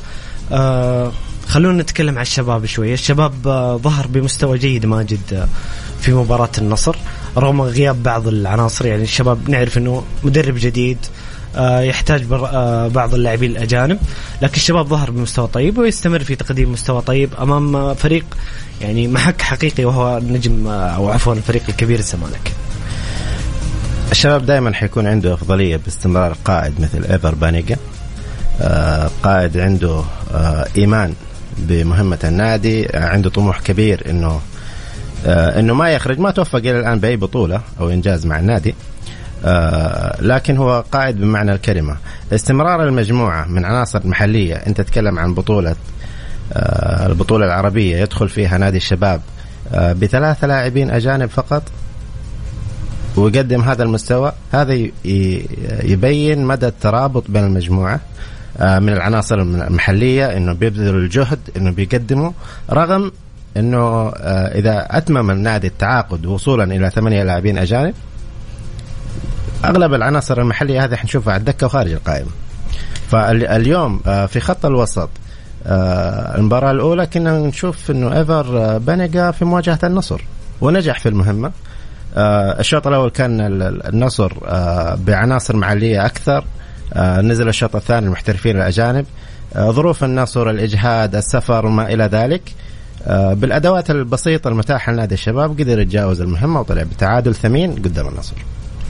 آه، 0.52 1.12
خلونا 1.46 1.82
نتكلم 1.82 2.14
عن 2.14 2.22
الشباب 2.22 2.66
شوية 2.66 2.94
الشباب 2.94 3.32
ظهر 3.82 4.06
بمستوى 4.06 4.58
جيد 4.58 4.86
ماجد 4.86 5.48
في 6.00 6.12
مباراة 6.12 6.50
النصر 6.58 6.96
رغم 7.36 7.62
غياب 7.62 8.02
بعض 8.02 8.28
العناصر. 8.28 8.86
يعني 8.86 9.02
الشباب 9.02 9.50
نعرف 9.50 9.78
أنه 9.78 10.02
مدرب 10.24 10.54
جديد 10.58 10.98
آه، 11.56 11.80
يحتاج 11.80 12.26
آه، 12.32 12.88
بعض 12.88 13.14
اللاعبين 13.14 13.50
الأجانب 13.50 13.98
لكن 14.42 14.54
الشباب 14.54 14.86
ظهر 14.86 15.10
بمستوى 15.10 15.46
طيب 15.46 15.78
ويستمر 15.78 16.18
في 16.18 16.36
تقديم 16.36 16.72
مستوى 16.72 17.02
طيب 17.02 17.30
أمام 17.40 17.94
فريق 17.94 18.24
يعني 18.80 19.08
محك 19.08 19.42
حقيقي 19.42 19.84
وهو 19.84 20.18
النجم 20.18 20.66
آه، 20.66 20.88
أو 20.88 21.10
عفوا 21.10 21.34
الفريق 21.34 21.62
الكبير 21.68 21.98
الزمالك. 21.98 22.52
الشباب 24.10 24.46
دائما 24.46 24.74
حيكون 24.74 25.06
عنده 25.06 25.34
أفضلية 25.34 25.76
باستمرار 25.76 26.36
قائد 26.44 26.80
مثل 26.80 27.04
إيفر 27.04 27.34
بانيجا. 27.34 27.76
قائد 29.22 29.56
عنده 29.58 30.02
إيمان 30.76 31.14
بمهمة 31.58 32.18
النادي 32.24 32.88
عنده 32.94 33.30
طموح 33.30 33.60
كبير 33.60 34.10
إنه 34.10 34.40
إنه 35.26 35.74
ما 35.74 35.90
يخرج 35.90 36.18
ما 36.18 36.30
توفق 36.30 36.58
إلى 36.58 36.80
الآن 36.80 36.98
بأي 36.98 37.16
بطولة 37.16 37.60
أو 37.80 37.90
إنجاز 37.90 38.26
مع 38.26 38.38
النادي. 38.38 38.74
آه 39.44 40.22
لكن 40.22 40.56
هو 40.56 40.84
قائد 40.92 41.20
بمعنى 41.20 41.52
الكلمة. 41.52 41.96
استمرار 42.32 42.88
المجموعة 42.88 43.44
من 43.44 43.64
عناصر 43.64 44.06
محلية 44.06 44.54
أنت 44.54 44.80
تتكلم 44.80 45.18
عن 45.18 45.34
بطولة 45.34 45.76
آه 46.52 47.06
البطولة 47.06 47.46
العربية 47.46 47.96
يدخل 47.96 48.28
فيها 48.28 48.58
نادي 48.58 48.76
الشباب 48.76 49.20
آه 49.72 49.92
بثلاثة 49.92 50.46
لاعبين 50.46 50.90
أجانب 50.90 51.28
فقط 51.28 51.62
ويقدم 53.16 53.62
هذا 53.62 53.82
المستوى 53.82 54.32
هذا 54.52 54.72
يبين 55.84 56.44
مدى 56.44 56.66
الترابط 56.66 57.24
بين 57.30 57.44
المجموعة. 57.44 57.94
آه، 57.94 58.00
من 58.60 58.88
العناصر 58.88 59.38
المحلية 59.38 60.36
إنه 60.36 60.52
بيبذلوا 60.52 61.00
الجهد 61.00 61.38
إنه 61.56 61.70
بيقدموا 61.70 62.32
رغم 62.70 63.12
إنه 63.56 63.78
آه، 64.08 64.58
إذا 64.58 64.86
أتمم 64.90 65.30
النادي 65.30 65.66
التعاقد 65.66 66.26
وصولا 66.26 66.64
إلى 66.64 66.90
ثمانية 66.90 67.22
لاعبين 67.22 67.58
أجانب 67.58 67.94
أغلب 69.64 69.94
العناصر 69.94 70.40
المحلية 70.40 70.84
هذه 70.84 70.94
حنشوفها 70.94 71.32
على 71.32 71.40
الدكة 71.40 71.66
وخارج 71.66 71.92
القائمة. 71.92 72.30
فاليوم 73.08 74.00
آه، 74.06 74.26
في 74.26 74.40
خط 74.40 74.66
الوسط 74.66 75.10
آه، 75.66 76.36
المباراة 76.38 76.70
الأولى 76.70 77.06
كنا 77.06 77.38
نشوف 77.38 77.90
أنه 77.90 78.18
إيفر 78.18 78.58
آه، 78.58 78.78
بنجا 78.78 79.30
في 79.30 79.44
مواجهة 79.44 79.78
النصر 79.84 80.20
ونجح 80.60 81.00
في 81.00 81.08
المهمة. 81.08 81.52
الشوط 82.16 82.86
الأول 82.86 83.10
كان 83.10 83.40
النصر 83.84 84.32
بعناصر 84.96 85.56
محلية 85.56 86.06
أكثر. 86.06 86.44
نزل 86.96 87.48
الشوط 87.48 87.76
الثاني 87.76 88.06
المحترفين 88.06 88.56
الأجانب. 88.56 89.06
ظروف 89.56 90.04
النصر 90.04 90.50
الإجهاد 90.50 91.14
السفر 91.14 91.66
وما 91.66 91.92
إلى 91.92 92.04
ذلك. 92.04 92.42
بالأدوات 93.10 93.90
البسيطة 93.90 94.48
المتاحة 94.48 94.92
لنادي 94.92 95.14
الشباب 95.14 95.60
قدر 95.60 95.80
يتجاوز 95.80 96.20
المهمة 96.20 96.60
وطلع 96.60 96.82
بتعادل 96.82 97.34
ثمين 97.34 97.72
قدام 97.72 98.08
النصر. 98.08 98.36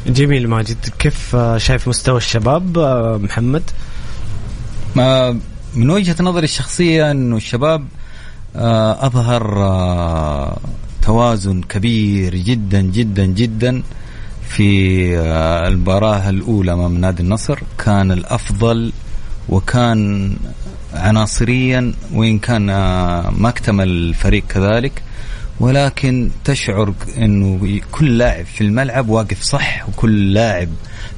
جميل 0.06 0.48
ماجد. 0.48 0.76
كيف 0.98 1.36
شايف 1.56 1.88
مستوى 1.88 2.16
الشباب 2.16 2.78
محمد؟ 3.22 3.62
ما 4.96 5.38
من 5.74 5.90
وجهة 5.90 6.16
نظري 6.20 6.44
الشخصية 6.44 7.10
أنه 7.10 7.36
الشباب 7.36 7.84
آه، 8.56 9.06
أظهر 9.06 9.62
آه، 9.62 10.58
توازن 11.02 11.62
كبير 11.62 12.34
جدا 12.34 12.80
جدا 12.80 13.24
جدا. 13.24 13.82
في 14.48 15.18
آه، 15.18 15.68
المباراة 15.68 16.30
الأولى 16.30 16.72
أمام 16.72 16.98
نادي 16.98 17.22
النصر 17.22 17.58
كان 17.78 18.12
الأفضل 18.12 18.92
وكان 19.48 20.32
عناصريا 20.94 21.92
وإن 22.12 22.38
كان 22.38 22.66
ما 23.30 23.48
اكتمل 23.48 23.88
الفريق 23.88 24.46
كذلك. 24.48 25.02
ولكن 25.60 26.30
تشعر 26.44 26.94
إنه 27.16 27.80
كل 27.92 28.18
لاعب 28.18 28.44
في 28.44 28.60
الملعب 28.60 29.08
واقف 29.08 29.42
صح 29.42 29.88
وكل 29.88 30.32
لاعب 30.32 30.68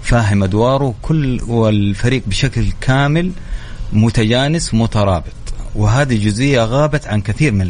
فاهم 0.03 0.43
أدواره 0.43 0.95
كل 1.03 1.41
والفريق 1.49 2.22
بشكل 2.26 2.64
كامل 2.81 3.33
متجانس 3.93 4.74
مترابط. 4.74 5.33
وهذه 5.74 6.24
جزئية 6.24 6.64
غابت 6.64 7.07
عن 7.07 7.20
كثير 7.20 7.53
من 7.53 7.66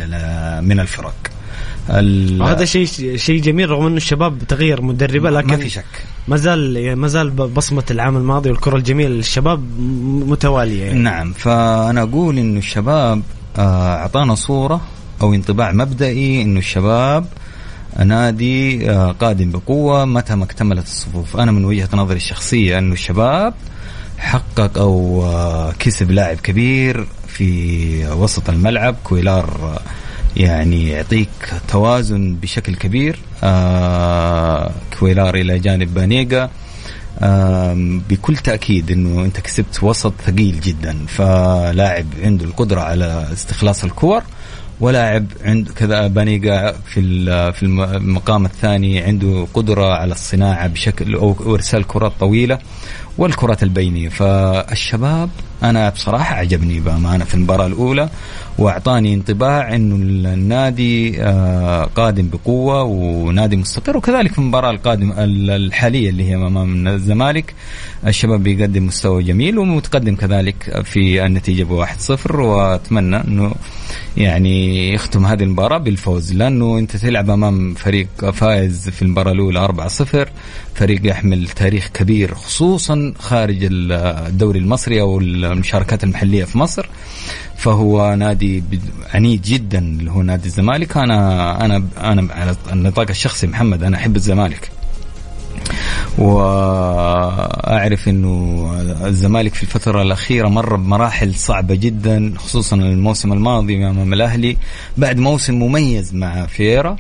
من 0.65 0.81
الفرق. 0.81 1.30
هذا 1.89 2.65
شيء 2.65 2.87
شيء 3.17 3.41
جميل 3.43 3.71
رغم 3.71 3.87
إنه 3.87 3.97
الشباب 3.97 4.39
تغير 4.49 4.83
مدربة 4.83 5.31
لكن 5.31 5.49
ما 5.49 5.57
في 5.57 5.69
شك 5.69 5.85
ما 6.29 6.37
زال 6.37 6.97
ما 6.97 7.09
زال 7.09 7.31
بصمة 7.31 7.85
العام 7.91 8.17
الماضي 8.17 8.51
والكرة 8.51 8.77
الجميلة 8.77 9.09
للشباب 9.09 9.81
متوالية 10.29 10.85
يعني. 10.85 10.99
نعم 10.99 11.33
فأنا 11.33 12.03
أقول 12.03 12.39
إنه 12.39 12.59
الشباب 12.59 13.23
آه، 13.59 13.95
أعطانا 13.95 14.35
صورة 14.35 14.81
أو 15.23 15.35
انطباع 15.35 15.73
مبدئي 15.73 16.43
إنه 16.43 16.59
الشباب 16.59 17.27
نادي 18.05 18.91
آه، 18.91 19.13
قادم 19.13 19.51
بقوة 19.51 20.05
متى 20.05 20.35
ما 20.35 20.45
اكتملت 20.45 20.87
الصفوف 20.87 21.37
أنا 21.37 21.53
من 21.53 21.65
وجهة 21.65 21.89
نظري 21.93 22.17
الشخصية 22.17 22.79
إنه 22.79 22.93
الشباب 22.93 23.55
حقق 24.19 24.79
أو 24.79 25.23
آه، 25.25 25.73
كسب 25.79 26.11
لاعب 26.11 26.37
كبير 26.37 27.07
في 27.29 28.07
وسط 28.07 28.51
الملعب 28.51 28.97
كويلار 29.05 29.81
يعني 30.37 30.89
يعطيك 30.89 31.29
توازن 31.69 32.35
بشكل 32.35 32.75
كبير 32.75 33.19
كويلار 35.01 35.35
إلى 35.35 35.59
جانب 35.59 35.95
بانيجا 35.95 36.51
بكل 38.09 38.37
تأكيد 38.37 38.91
إنه 38.91 39.25
أنت 39.25 39.41
كسبت 39.41 39.83
وسط 39.83 40.13
ثقيل 40.27 40.61
جدا. 40.61 41.07
فلاعب 41.09 42.07
عنده 42.23 42.45
القدرة 42.45 42.81
على 42.81 43.29
استخلاص 43.33 43.85
الكور 43.85 44.23
ولاعب 44.81 45.27
عند 45.45 45.69
كذا 45.69 46.07
بانيجا 46.07 46.73
في 46.87 47.01
في 47.53 47.63
المقام 47.63 48.45
الثاني 48.45 49.01
عنده 49.01 49.47
قدرة 49.55 49.93
على 49.93 50.13
الصناعة 50.13 50.67
بشكل 50.67 51.15
أو 51.15 51.55
أرسال 51.55 51.87
كرات 51.87 52.13
طويلة. 52.21 52.59
والكرات 53.19 53.63
البينية. 53.63 54.09
فالشباب 54.09 55.31
أنا 55.63 55.89
بصراحة 55.91 56.35
عجبني 56.35 56.81
بأمانة 56.81 57.25
في 57.25 57.35
المباراة 57.35 57.67
الأولى 57.67 58.09
وأعطاني 58.59 59.15
انطباع 59.15 59.75
إنه 59.75 59.95
النادي 60.35 61.23
آه، 61.23 61.85
قادم 61.85 62.29
بقوة 62.29 62.83
ونادي 62.83 63.57
مستقر. 63.57 63.97
وكذلك 63.97 64.33
في 64.33 64.39
المباراة 64.39 64.71
القادمه 64.71 65.15
الحالية 65.19 66.11
اللي 66.11 66.31
هي 66.31 66.35
أمام 66.35 66.89
الزمالك 66.89 67.55
الشباب 68.07 68.43
بيقدم 68.43 68.87
مستوى 68.87 69.23
جميل 69.23 69.59
ومتقدم 69.59 70.17
كذلك 70.17 70.83
في 70.85 71.27
النتيجة 71.27 71.65
ب 71.65 71.85
1-0 72.27 72.35
وأتمنى 72.35 73.17
إنه 73.17 73.55
يعني 74.17 74.89
يختم 74.93 75.27
هذه 75.27 75.43
المباراة 75.43 75.79
بالفوز 75.79 76.35
لأنه 76.35 76.79
أنت 76.79 76.97
تلعب 76.97 77.31
أمام 77.31 77.75
فريق 77.75 78.31
فائز 78.31 78.89
في 78.89 79.03
المباراة 79.03 79.33
الأولى 79.33 79.69
4-0 79.69 80.29
فريق 80.81 81.07
يحمل 81.07 81.49
تاريخ 81.49 81.89
كبير 81.95 82.35
خصوصا 82.35 83.13
خارج 83.19 83.59
الدوري 83.71 84.59
المصري 84.59 85.01
أو 85.01 85.19
المشاركات 85.21 86.05
المحلية 86.05 86.45
في 86.45 86.59
مصر. 86.59 86.87
فهو 87.57 88.15
نادي 88.15 88.63
عنيد 89.15 89.43
جدا 89.43 89.79
اللي 89.79 90.11
هو 90.11 90.23
نادي 90.23 90.47
الزمالك. 90.47 90.97
أنا 90.97 91.65
أنا 91.65 91.85
أنا 91.99 92.33
على 92.33 92.57
النطاق 92.73 93.11
الشخصي 93.11 93.47
محمد 93.47 93.83
أنا 93.83 93.97
أحب 93.97 94.17
الزمالك. 94.17 94.71
وأعرف 96.19 98.09
إنه 98.09 98.67
الزمالك 99.05 99.55
في 99.55 99.63
الفترة 99.63 100.03
الأخيرة 100.03 100.49
مر 100.49 100.77
بمراحل 100.77 101.35
صعبة 101.35 101.75
جدا 101.75 102.35
خصوصا 102.37 102.77
الموسم 102.77 103.33
الماضي 103.33 103.77
أمام 103.77 104.13
الأهلي. 104.13 104.57
بعد 104.97 105.19
موسم 105.19 105.55
مميز 105.55 106.15
مع 106.15 106.47
فييرا 106.47 106.97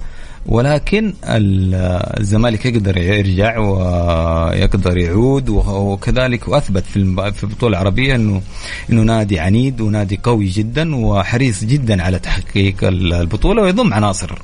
ولكن 0.47 1.14
الزمالك 1.24 2.66
يقدر 2.66 2.99
يرجع 2.99 3.59
ويقدر 3.59 4.99
يعود 4.99 5.49
وكذلك 5.49 6.49
واثبت 6.49 6.84
في 6.86 7.32
في 7.32 7.45
البطولة 7.45 7.78
العربية 7.78 8.14
انه 8.14 8.43
إنه 8.91 9.03
نادي 9.03 9.38
عنيد 9.38 9.80
ونادي 9.80 10.20
قوي 10.22 10.47
جدا 10.47 10.97
وحريص 10.97 11.64
جدا 11.64 12.03
على 12.03 12.18
تحقيق 12.18 12.84
البطولة 12.84 13.62
ويضم 13.62 13.95
عناصر 13.95 14.38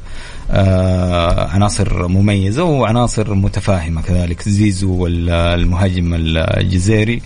آه، 0.50 1.48
عناصر 1.48 2.08
مميزة 2.08 2.64
وعناصر 2.64 3.34
متفاهمة 3.34 4.02
كذلك 4.02 4.48
زيزو 4.48 4.92
والمهاجم 4.92 6.14
الجزيري 6.14 7.16
آه، 7.16 7.20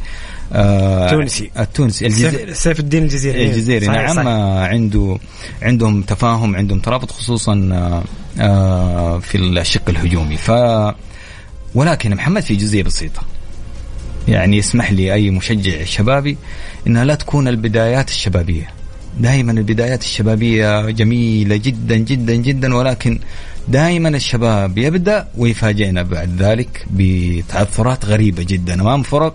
التونسي 0.53 1.51
التونسي 1.59 2.07
الجزيري 2.07 2.55
سيف 2.55 2.81
الدين 2.81 3.03
الجزيري 3.03 3.47
الجزيري 3.47 3.87
صحيح 3.87 4.01
نعم 4.01 4.15
صحيح. 4.17 4.27
عنده 4.71 5.19
عندهم 5.63 6.03
تفاهم 6.03 6.57
عندهم 6.57 6.79
ترابط 6.79 7.11
خصوصا 7.11 7.55
في 9.21 9.35
الشق 9.35 9.89
الهجومي. 9.89 10.37
ف 10.37 10.51
ولكن 11.75 12.15
محمد 12.15 12.43
في 12.43 12.57
جزئيه 12.57 12.83
بسيطة. 12.83 13.23
يعني 14.29 14.57
يسمح 14.57 14.93
لي 14.93 15.15
أي 15.15 15.31
مشجع 15.31 15.85
شبابي 15.85 16.37
إنها 16.87 17.05
لا 17.05 17.15
تكون 17.15 17.49
البدايات 17.49 18.09
الشبابية. 18.09 18.71
دائما 19.21 19.53
البدايات 19.53 20.03
الشبابية 20.03 20.91
جميلة 20.91 21.57
جدا 21.57 21.97
جدا 21.97 22.35
جدا 22.35 22.75
ولكن 22.75 23.19
دائما 23.69 24.09
الشباب 24.09 24.79
يبدأ 24.79 25.29
ويفاجئنا 25.37 26.03
بعد 26.03 26.43
ذلك 26.43 26.87
بتعثرات 26.91 28.05
غريبة 28.05 28.43
جدا 28.43 28.81
أمام 28.81 29.03
فرق 29.03 29.35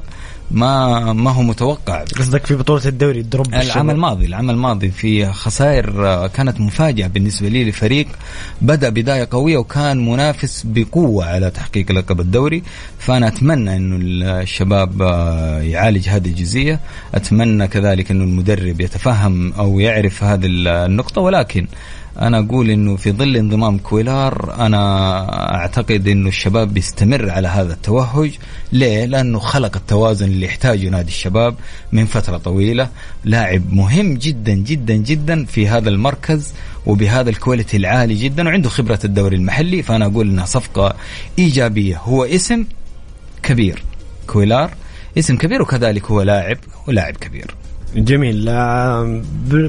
ما 0.52 1.14
ما 1.14 1.32
هو 1.32 1.42
متوقع. 1.42 2.04
قصدك 2.04 2.46
في 2.46 2.56
بطولة 2.56 2.86
الدوري 2.86 3.20
ال 3.20 3.26
drop 3.26 3.54
العام 3.54 3.90
الماضي 3.90 4.26
العام 4.26 4.50
الماضي 4.50 4.92
في 4.92 5.32
خسائر 5.34 6.08
آه، 6.08 6.28
كانت 6.28 6.60
مفاجأة 6.62 7.08
بالنسبة 7.08 7.48
لي 7.48 7.70
لفريق 7.70 8.08
بدا 8.62 8.90
بداية 8.90 9.28
قوية 9.32 9.58
وكان 9.58 10.06
منافس 10.06 10.64
بقوة 10.66 11.26
على 11.26 11.52
تحقيق 11.52 11.92
لقب 11.92 12.20
الدوري. 12.20 12.64
فأنا 13.00 13.28
أتمنى 13.28 13.76
إنه 13.76 13.98
الشباب 14.42 15.02
آه، 15.02 15.62
يعالج 15.62 16.10
هذه 16.10 16.28
الجزئية. 16.28 16.80
أتمنى 17.16 17.68
كذلك 17.68 18.12
إنه 18.12 18.24
المدرب 18.24 18.82
يتفهم 18.82 19.54
أو 19.54 19.80
يعرف 19.80 20.24
هذه 20.24 20.46
النقطة. 20.46 21.22
ولكن 21.22 21.68
أنا 22.22 22.40
أقول 22.40 22.70
إنه 22.70 22.96
في 22.96 23.12
ظل 23.12 23.38
انضمام 23.38 23.78
كويلار 23.78 24.56
أنا 24.60 25.56
أعتقد 25.56 26.08
إنه 26.08 26.28
الشباب 26.28 26.74
بيستمر 26.74 27.30
على 27.30 27.48
هذا 27.48 27.74
التوهج. 27.74 28.32
ليه؟ 28.72 29.06
لأنه 29.06 29.40
خلق 29.40 29.76
التوازن 29.76 30.26
اللي 30.26 30.46
يحتاجه 30.46 30.90
نادي 30.90 31.08
الشباب 31.08 31.56
من 31.92 32.06
فترة 32.06 32.38
طويلة. 32.38 32.90
لاعب 33.24 33.74
مهم 33.74 34.14
جدا 34.14 34.54
جدا 34.54 34.96
جدا 34.96 35.46
في 35.46 35.68
هذا 35.68 35.90
المركز 35.90 36.54
وبهذا 36.86 37.30
ال 37.30 37.36
quality 37.36 37.78
العالي 37.78 38.16
جدا 38.16 38.48
وعنده 38.48 38.70
خبرة 38.70 39.00
الدوري 39.06 39.36
المحلي. 39.36 39.84
فأنا 39.84 40.06
أقول 40.06 40.30
إنها 40.30 40.46
صفقة 40.46 40.96
إيجابية. 41.40 41.98
هو 41.98 42.24
اسم 42.24 42.66
كبير 43.44 43.84
كويلار. 44.28 44.72
اسم 45.18 45.38
كبير 45.38 45.62
وكذلك 45.62 46.06
هو 46.12 46.22
لاعب 46.22 46.58
ولاعب 46.88 47.18
كبير. 47.18 47.56
جميل. 47.96 48.46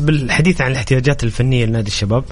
بالحديث 0.01 0.61
عن 0.61 0.71
الاحتياجات 0.71 1.25
الفنية 1.25 1.65
لنادي 1.65 1.89
الشباب 1.89 2.25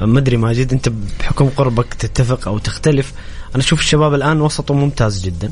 ما 0.00 0.18
أدري 0.18 0.36
ماجد 0.36 0.72
أنت 0.72 0.88
بحكم 1.20 1.48
قربك 1.48 1.94
تتفق 1.94 2.48
أو 2.48 2.58
تختلف. 2.58 3.12
أنا 3.54 3.62
أشوف 3.62 3.80
الشباب 3.80 4.14
الآن 4.14 4.40
وسطه 4.40 4.74
ممتاز 4.74 5.24
جدا. 5.24 5.50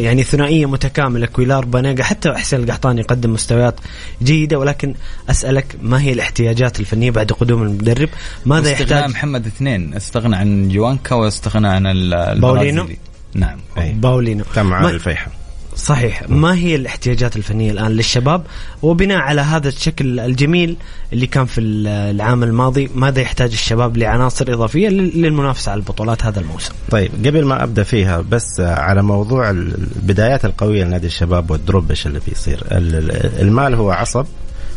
يعني 0.00 0.22
ثنائية 0.22 0.66
متكاملة 0.66 1.26
كويلار 1.26 1.64
بانيغا 1.64 2.04
حتى 2.04 2.32
حسين 2.32 2.60
القحطاني 2.60 3.00
يقدم 3.00 3.32
مستويات 3.32 3.80
جيدة. 4.22 4.58
ولكن 4.58 4.94
أسألك 5.30 5.76
ما 5.82 6.02
هي 6.02 6.12
الاحتياجات 6.12 6.80
الفنية 6.80 7.10
بعد 7.10 7.32
قدوم 7.32 7.62
المدرب؟ 7.62 8.08
ماذا 8.46 8.70
يحتاج؟ 8.70 9.10
محمد 9.10 9.46
اثنين. 9.46 9.94
استغنى 9.94 10.36
عن 10.36 10.68
غوانكا 10.68 11.14
واستغنى 11.14 11.68
عن 11.68 11.82
باولينو؟ 12.40 12.88
نعم. 13.34 13.58
باولينو. 13.76 14.44
كان 14.54 14.66
معاه 14.66 14.90
الفيحة. 14.90 15.30
صحيح. 15.76 16.22
ما 16.28 16.54
هي 16.54 16.74
الاحتياجات 16.76 17.36
الفنية 17.36 17.70
الآن 17.70 17.90
للشباب؟ 17.90 18.42
وبناء 18.82 19.18
على 19.18 19.40
هذا 19.40 19.68
الشكل 19.68 20.20
الجميل 20.20 20.76
اللي 21.12 21.26
كان 21.26 21.44
في 21.44 21.60
العام 21.60 22.42
الماضي 22.42 22.90
ماذا 22.94 23.20
يحتاج 23.20 23.52
الشباب 23.52 23.96
لعناصر 23.96 24.52
إضافية 24.52 24.88
للمنافسة 24.88 25.72
على 25.72 25.78
البطولات 25.78 26.24
هذا 26.24 26.40
الموسم؟ 26.40 26.72
طيب 26.90 27.10
قبل 27.26 27.44
ما 27.44 27.64
أبدأ 27.64 27.82
فيها 27.82 28.20
بس 28.20 28.60
على 28.60 29.02
موضوع 29.02 29.50
البدايات 29.50 30.44
القوية 30.44 30.84
لنادي 30.84 31.06
الشباب 31.06 31.50
والدروبش 31.50 32.06
اللي 32.06 32.20
بيصير؟ 32.28 32.64
المال 33.40 33.74
هو 33.74 33.90
عصب 33.90 34.26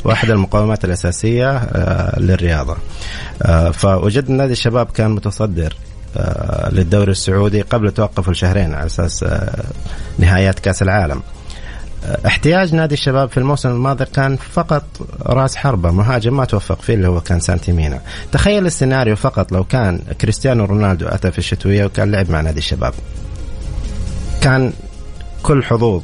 واحد 0.04 0.30
المقومات 0.30 0.86
الأساسية 0.86 1.58
آه، 1.58 2.20
للرياضة. 2.20 2.78
آه، 3.41 3.72
فوجدنا 3.72 4.38
نادي 4.38 4.54
الشباب 4.54 4.86
كان 4.86 5.12
متصدر 5.12 5.74
للدوري 6.72 7.11
السعودي 7.11 7.61
قبل 7.61 7.91
توقفه 7.91 8.32
لشهرين 8.32 8.74
على 8.74 8.86
أساس 8.86 9.24
آه، 9.24 9.64
نهايات 10.18 10.59
كأس 10.59 10.82
العالم. 10.82 11.22
آه، 12.05 12.28
احتياج 12.28 12.76
نادي 12.76 12.93
الشباب 12.93 13.30
في 13.30 13.38
الموسم 13.38 13.70
الماضي 13.70 14.05
كان 14.05 14.36
فقط 14.36 14.84
راس 15.22 15.55
حربة. 15.55 15.91
مهاجم 15.91 16.38
ما 16.38 16.45
توفق 16.45 16.82
فيه 16.82 16.93
اللي 16.93 17.07
هو 17.07 17.22
كان 17.22 17.39
سانتيمينا 17.39 18.01
تخيل 18.32 18.66
السيناريو 18.66 19.16
فقط 19.16 19.51
لو 19.51 19.64
كان 19.64 19.99
كريستيانو 20.22 20.66
رونالدو 20.66 21.07
أتى 21.07 21.32
في 21.32 21.38
الشتوية 21.38 21.86
وكان 21.86 22.11
لعب 22.11 22.30
مع 22.30 22.41
نادي 22.41 22.59
الشباب. 22.59 22.93
كان 24.41 24.74
كل 25.43 25.64
حظوظ 25.64 26.03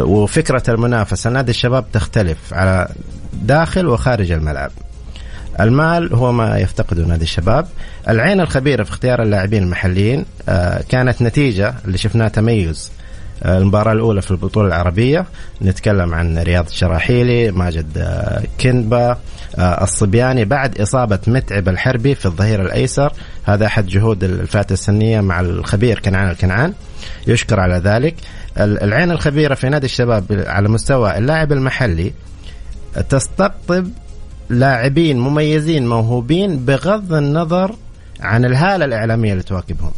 وفكرة 0.00 0.62
المنافسة. 0.68 1.30
نادي 1.30 1.50
الشباب 1.50 1.84
تختلف 1.92 2.54
على 2.54 2.88
داخل 3.32 3.86
وخارج 3.86 4.32
الملعب. 4.32 4.70
المال 5.60 6.14
هو 6.14 6.32
ما 6.32 6.58
يفتقده 6.58 7.06
نادي 7.06 7.22
الشباب. 7.22 7.66
العين 8.08 8.40
الخبيرة 8.40 8.82
في 8.82 8.90
اختيار 8.90 9.22
اللاعبين 9.22 9.62
المحليين 9.62 10.24
آه، 10.48 10.82
كانت 10.88 11.22
نتيجة 11.22 11.74
اللي 11.84 11.98
شفناه 11.98 12.28
تميز 12.28 12.92
آه، 13.42 13.58
المباراة 13.58 13.92
الأولى 13.92 14.22
في 14.22 14.30
البطولة 14.30 14.68
العربية. 14.68 15.26
نتكلم 15.62 16.14
عن 16.14 16.38
رياض 16.38 16.66
الشراحيلي 16.66 17.50
ماجد 17.50 17.98
آه، 17.98 18.42
كنبا 18.60 19.18
الصبياني. 19.58 20.44
بعد 20.44 20.80
إصابة 20.80 21.18
متعب 21.26 21.68
الحربي 21.68 22.14
في 22.14 22.26
الظهير 22.26 22.62
الأيسر 22.62 23.12
هذا 23.44 23.66
أحد 23.66 23.86
جهود 23.86 24.24
الفئات 24.24 24.72
السنية 24.72 25.20
مع 25.20 25.40
الخبير 25.40 25.98
كنعان 25.98 26.30
الكنعان. 26.30 26.72
يشكر 27.26 27.60
على 27.60 27.74
ذلك. 27.74 28.14
العين 28.58 29.10
الخبيرة 29.10 29.54
في 29.54 29.68
نادي 29.68 29.86
الشباب 29.86 30.44
على 30.46 30.68
مستوى 30.68 31.18
اللاعب 31.18 31.52
المحلي 31.52 32.12
تستقطب 33.08 33.90
لاعبين 34.48 35.18
مميزين 35.18 35.86
موهوبين 35.86 36.64
بغض 36.64 37.12
النظر 37.12 37.76
عن 38.20 38.44
الهالة 38.44 38.84
الإعلامية 38.84 39.32
اللي 39.32 39.42
تواكبهم 39.42 39.92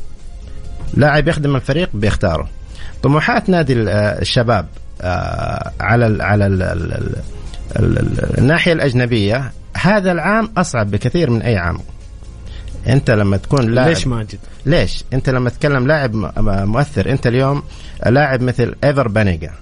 لاعب 0.95 1.29
يخدم 1.29 1.57
الفريق 1.57 1.91
بيختاره 1.95 2.49
طموحات 3.03 3.49
نادي 3.49 3.75
الشباب 3.77 4.67
آه، 5.01 5.73
على 5.81 6.07
ال 6.07 6.23
على 6.23 6.47
ال 6.47 6.63
ال 6.63 6.93
ال 7.77 7.99
ال 7.99 8.39
الناحية 8.39 8.73
الأجنبية 8.73 9.53
هذا 9.77 10.13
العام 10.13 10.53
أصعب 10.57 10.91
بكثير 10.91 11.31
من 11.31 11.43
أي 11.43 11.57
عام 11.57 11.79
أنت 12.89 13.11
لما 13.11 13.37
تكون 13.37 13.75
لاعب 13.75 13.89
ليش 13.89 14.07
ماجد؟ 14.07 14.39
ليش؟ 14.67 15.05
أنت 15.13 15.31
لما 15.31 15.51
تتكلم 15.51 15.87
لاعب 15.87 16.15
مؤثر 16.67 17.11
أنت 17.11 17.27
اليوم 17.27 17.63
لاعب 18.07 18.43
مثل 18.43 18.75
إيفر 18.85 19.09
بانيجا 19.09 19.53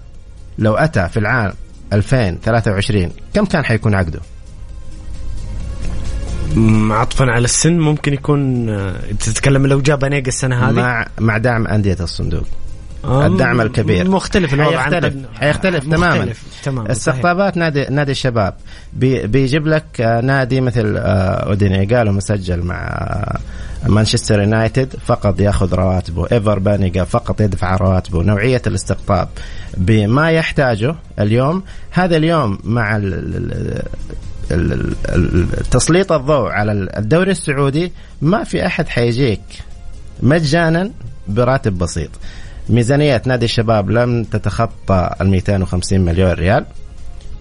لو 0.58 0.74
أتى 0.74 1.08
في 1.08 1.16
العام 1.16 1.52
2023 1.92 3.10
كم 3.34 3.44
كان 3.44 3.64
حيكون 3.64 3.94
عقده؟ 3.94 4.20
عطفا 6.90 7.24
على 7.24 7.44
السن 7.44 7.78
ممكن 7.78 8.12
يكون 8.12 8.68
آه، 8.68 8.94
تتكلم 9.20 9.66
لو 9.66 9.80
جاب 9.80 10.04
أنيق 10.04 10.26
السنة 10.26 10.68
هذه؟ 10.68 10.74
مع 10.74 11.06
مع 11.18 11.38
دعم 11.38 11.66
أندية 11.66 11.96
الصندوق. 12.00 12.44
الدعم 13.04 13.60
الكبير. 13.60 14.10
مختلف 14.10 14.54
الوضع 14.54 14.78
حيختلف. 14.78 15.14
حيختلف 15.34 15.84
تماما. 15.84 16.32
تماما 16.62 16.92
استقطابات 16.92 17.56
نادي 17.56 17.86
نادي 17.90 18.12
الشباب. 18.12 18.54
بي 18.92 19.26
بيجيب 19.26 19.66
لك 19.66 20.00
آه، 20.00 20.20
نادي 20.20 20.60
مثل 20.60 20.96
آه، 20.96 21.00
أوديني. 21.48 21.94
قالوا 21.94 22.12
مسجل 22.12 22.62
مع 22.62 22.98
مانشستر 23.86 24.40
يونايتد. 24.40 24.96
فقط 25.06 25.40
ياخذ 25.40 25.74
رواتبه. 25.74 26.26
إيفر 26.32 26.58
بانيغا 26.58 27.04
فقط 27.04 27.40
يدفع 27.40 27.76
رواتبه. 27.76 28.22
نوعية 28.22 28.62
الاستقطاب. 28.66 29.28
بما 29.76 30.30
يحتاجه 30.30 30.94
اليوم 31.18 31.62
هذا 31.90 32.16
اليوم 32.16 32.58
مع 32.64 33.00
تسليط 35.70 36.12
الضوء 36.12 36.48
على 36.50 36.72
الدوري 36.72 37.30
السعودي 37.30 37.92
ما 38.22 38.44
في 38.44 38.66
أحد 38.66 38.88
حيجيك 38.88 39.40
مجانا 40.22 40.90
براتب 41.28 41.78
بسيط. 41.78 42.10
ميزانية 42.68 43.22
نادي 43.26 43.44
الشباب 43.44 43.90
لم 43.90 44.24
تتخطى 44.24 45.10
ال 45.20 45.28
250 45.28 46.00
مليون 46.00 46.30
ريال. 46.32 46.66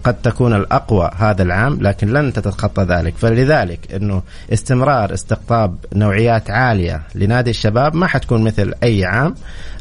قد 0.04 0.14
تكون 0.22 0.54
الأقوى 0.54 1.10
هذا 1.16 1.42
العام 1.42 1.78
لكن 1.82 2.12
لن 2.12 2.32
تتخطى 2.32 2.82
ذلك. 2.82 3.14
فلذلك 3.16 3.92
أنه 3.92 4.22
استمرار 4.52 5.14
استقطاب 5.14 5.76
نوعيات 5.94 6.50
عالية 6.50 7.02
لنادي 7.14 7.50
الشباب 7.50 7.94
ما 7.94 8.06
حتكون 8.06 8.44
مثل 8.44 8.74
أي 8.82 9.04
عام. 9.04 9.34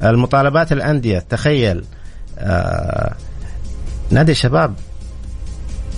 المطالبات 0.03 0.71
الأندية 0.71 1.19
تخيل 1.19 1.83
آه 2.39 3.13
نادي 4.11 4.31
الشباب 4.31 4.73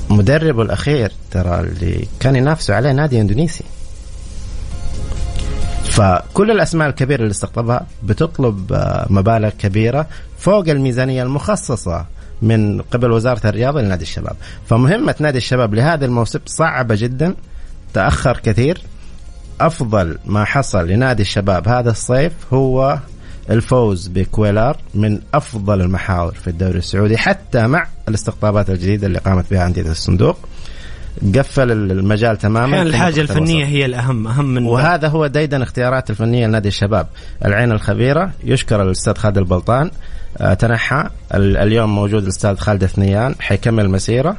مدربه 0.10 0.62
الأخير 0.62 1.12
ترى 1.32 1.60
اللي 1.60 2.08
كان 2.20 2.36
ينافسوا 2.36 2.76
عليه 2.76 2.92
نادي 2.92 3.22
إندونيسي. 3.22 3.64
فكل 5.84 6.52
الأسماء 6.52 6.90
الكبيرة 6.90 7.22
اللي 7.22 7.32
استقطبها 7.32 7.88
بتطلب 8.04 8.74
آه، 8.74 9.08
مبالغ 9.10 9.50
كبيرة 9.50 10.08
فوق 10.38 10.70
الميزانية 10.70 11.24
المخصصة 11.24 12.06
من 12.42 12.82
قبل 12.82 13.12
وزارة 13.12 13.48
الرياضة 13.48 13.82
لنادي 13.82 14.04
الشباب. 14.04 14.36
فمهمة 14.68 15.16
نادي 15.20 15.38
الشباب 15.38 15.74
لهذا 15.74 16.06
الموسم 16.06 16.40
صعبة 16.46 16.96
جدا 16.96 17.36
تأخر 17.94 18.38
كثير. 18.38 18.82
أفضل 19.62 20.18
ما 20.26 20.46
حصل 20.46 20.88
لنادي 20.88 21.22
الشباب 21.22 21.68
هذا 21.68 21.92
الصيف 21.92 22.34
هو 22.54 23.00
الفوز 23.50 24.08
بكويلار 24.08 24.78
من 24.94 25.20
أفضل 25.34 25.82
المحاور 25.82 26.32
في 26.34 26.48
الدوري 26.48 26.78
السعودي 26.78 27.18
حتى 27.18 27.68
مع 27.68 27.88
الاستقطابات 28.10 28.70
الجديدة 28.70 29.08
اللي 29.08 29.20
قامت 29.20 29.46
بها 29.52 29.66
أندية 29.68 29.92
الصندوق. 29.92 30.38
قفل 31.36 31.72
المجال 31.72 32.38
تماما. 32.38 32.82
الحاجة 32.82 33.22
الفنيه 33.22 33.56
الوسط. 33.64 33.70
هي 33.74 33.86
الأهم 33.86 34.28
أهم 34.28 34.46
من 34.46 34.66
وهذا 34.66 35.08
هو 35.08 35.28
ديدن 35.28 35.62
اختيارات 35.62 36.10
الفنية 36.10 36.48
لنادي 36.48 36.68
الشباب. 36.68 37.08
العين 37.46 37.72
الخبيرة 37.72 38.32
يشكر 38.44 38.82
الأستاذ 38.84 39.14
خالد 39.16 39.38
البلطان 39.38 39.92
آه 40.38 40.54
تنحى 40.54 41.10
ال- 41.34 41.58
اليوم 41.58 41.96
موجود 41.96 42.24
الأستاذ 42.24 42.56
خالد 42.56 42.84
الثنيان 42.84 43.36
حيكمل 43.40 43.86
المسيره 43.86 44.38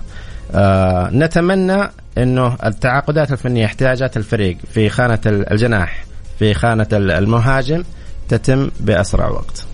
آه 0.55 1.11
نتمنى 1.11 1.83
إنه 2.19 2.57
التعاقدات 2.65 3.33
الفنية 3.33 3.65
احتياجات 3.67 4.17
الفريق 4.17 4.57
في 4.75 4.89
خانة 4.89 5.19
ال- 5.27 5.53
الجناح 5.53 6.05
في 6.39 6.55
خانة 6.55 6.87
ال- 6.93 7.11
المهاجم 7.11 7.83
تتم 8.29 8.71
بأسرع 8.81 9.29
وقت. 9.29 9.65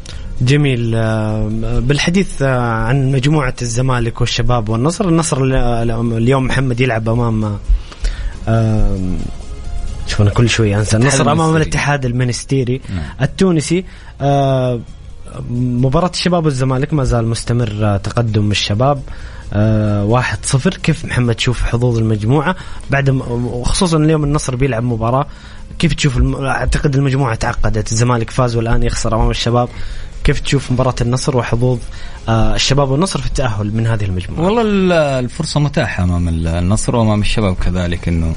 جميل. 0.41 0.93
آه، 0.95 1.49
بالحديث 1.81 2.43
آه، 2.43 2.61
عن 2.61 3.13
مجموعة 3.13 3.55
الزمالك 3.63 4.21
والشباب 4.21 4.69
والنصر 4.69 5.09
النصر 5.09 5.43
ال- 5.45 6.13
اليوم 6.13 6.45
محمد 6.45 6.81
يلعب 6.81 7.09
أمام 7.09 7.59
آه، 8.49 8.99
شوف 10.07 10.21
أنا 10.21 10.31
كل 10.31 10.49
شوي 10.49 10.77
أنسى. 10.77 10.97
النصر 10.97 11.33
أمام. 11.33 11.57
الاتحاد 11.57 12.05
المنستيري. 12.07 12.81
نعم. 12.95 13.05
التونسي 13.23 13.85
مباراة 15.51 16.11
الشباب 16.11 16.45
والزمالك 16.45 16.95
ما 16.95 17.05
زال 17.05 17.27
مستمر 17.27 17.97
تقدم 17.97 18.51
الشباب. 18.51 19.03
آه، 19.53 20.05
واحد 20.05 20.39
صفر. 20.43 20.71
كيف 20.75 21.05
محمد 21.05 21.35
تشوف 21.35 21.63
حظوظ 21.63 21.99
المجموعة 21.99 22.57
بعد 22.91 23.09
وخصوصا 23.31 23.97
اليوم 23.97 24.25
النصر 24.25 24.57
بيلعب 24.57 24.83
مباراة. 24.83 25.27
كيف 25.79 25.95
تشوف 25.95 26.17
الم... 26.17 26.35
أعتقد 26.45 26.95
المجموعة 26.95 27.35
تعقدت. 27.35 27.93
الزمالك 27.93 28.31
فاز 28.31 28.57
والآن 28.57 28.83
يخسر 28.83 29.15
أمام 29.15 29.31
الشباب. 29.31 29.69
كيف 30.25 30.41
تشوف 30.41 30.73
مباراة 30.73 30.95
النصر 31.01 31.37
وحظوظ 31.37 31.79
آه، 32.29 32.55
الشباب 32.55 32.91
والنصر 32.91 33.21
في 33.21 33.27
التأهل 33.27 33.75
من 33.77 33.87
هذه 33.87 34.05
المجموعة؟ 34.05 34.41
والله 34.47 34.63
ال- 34.63 34.93
الفرصة 34.93 35.61
متاحة 35.61 36.05
أمام 36.05 36.29
النصر 36.29 36.97
وأمام 36.97 37.21
الشباب 37.21 37.55
كذلك 37.65 38.09
أنه 38.09 38.35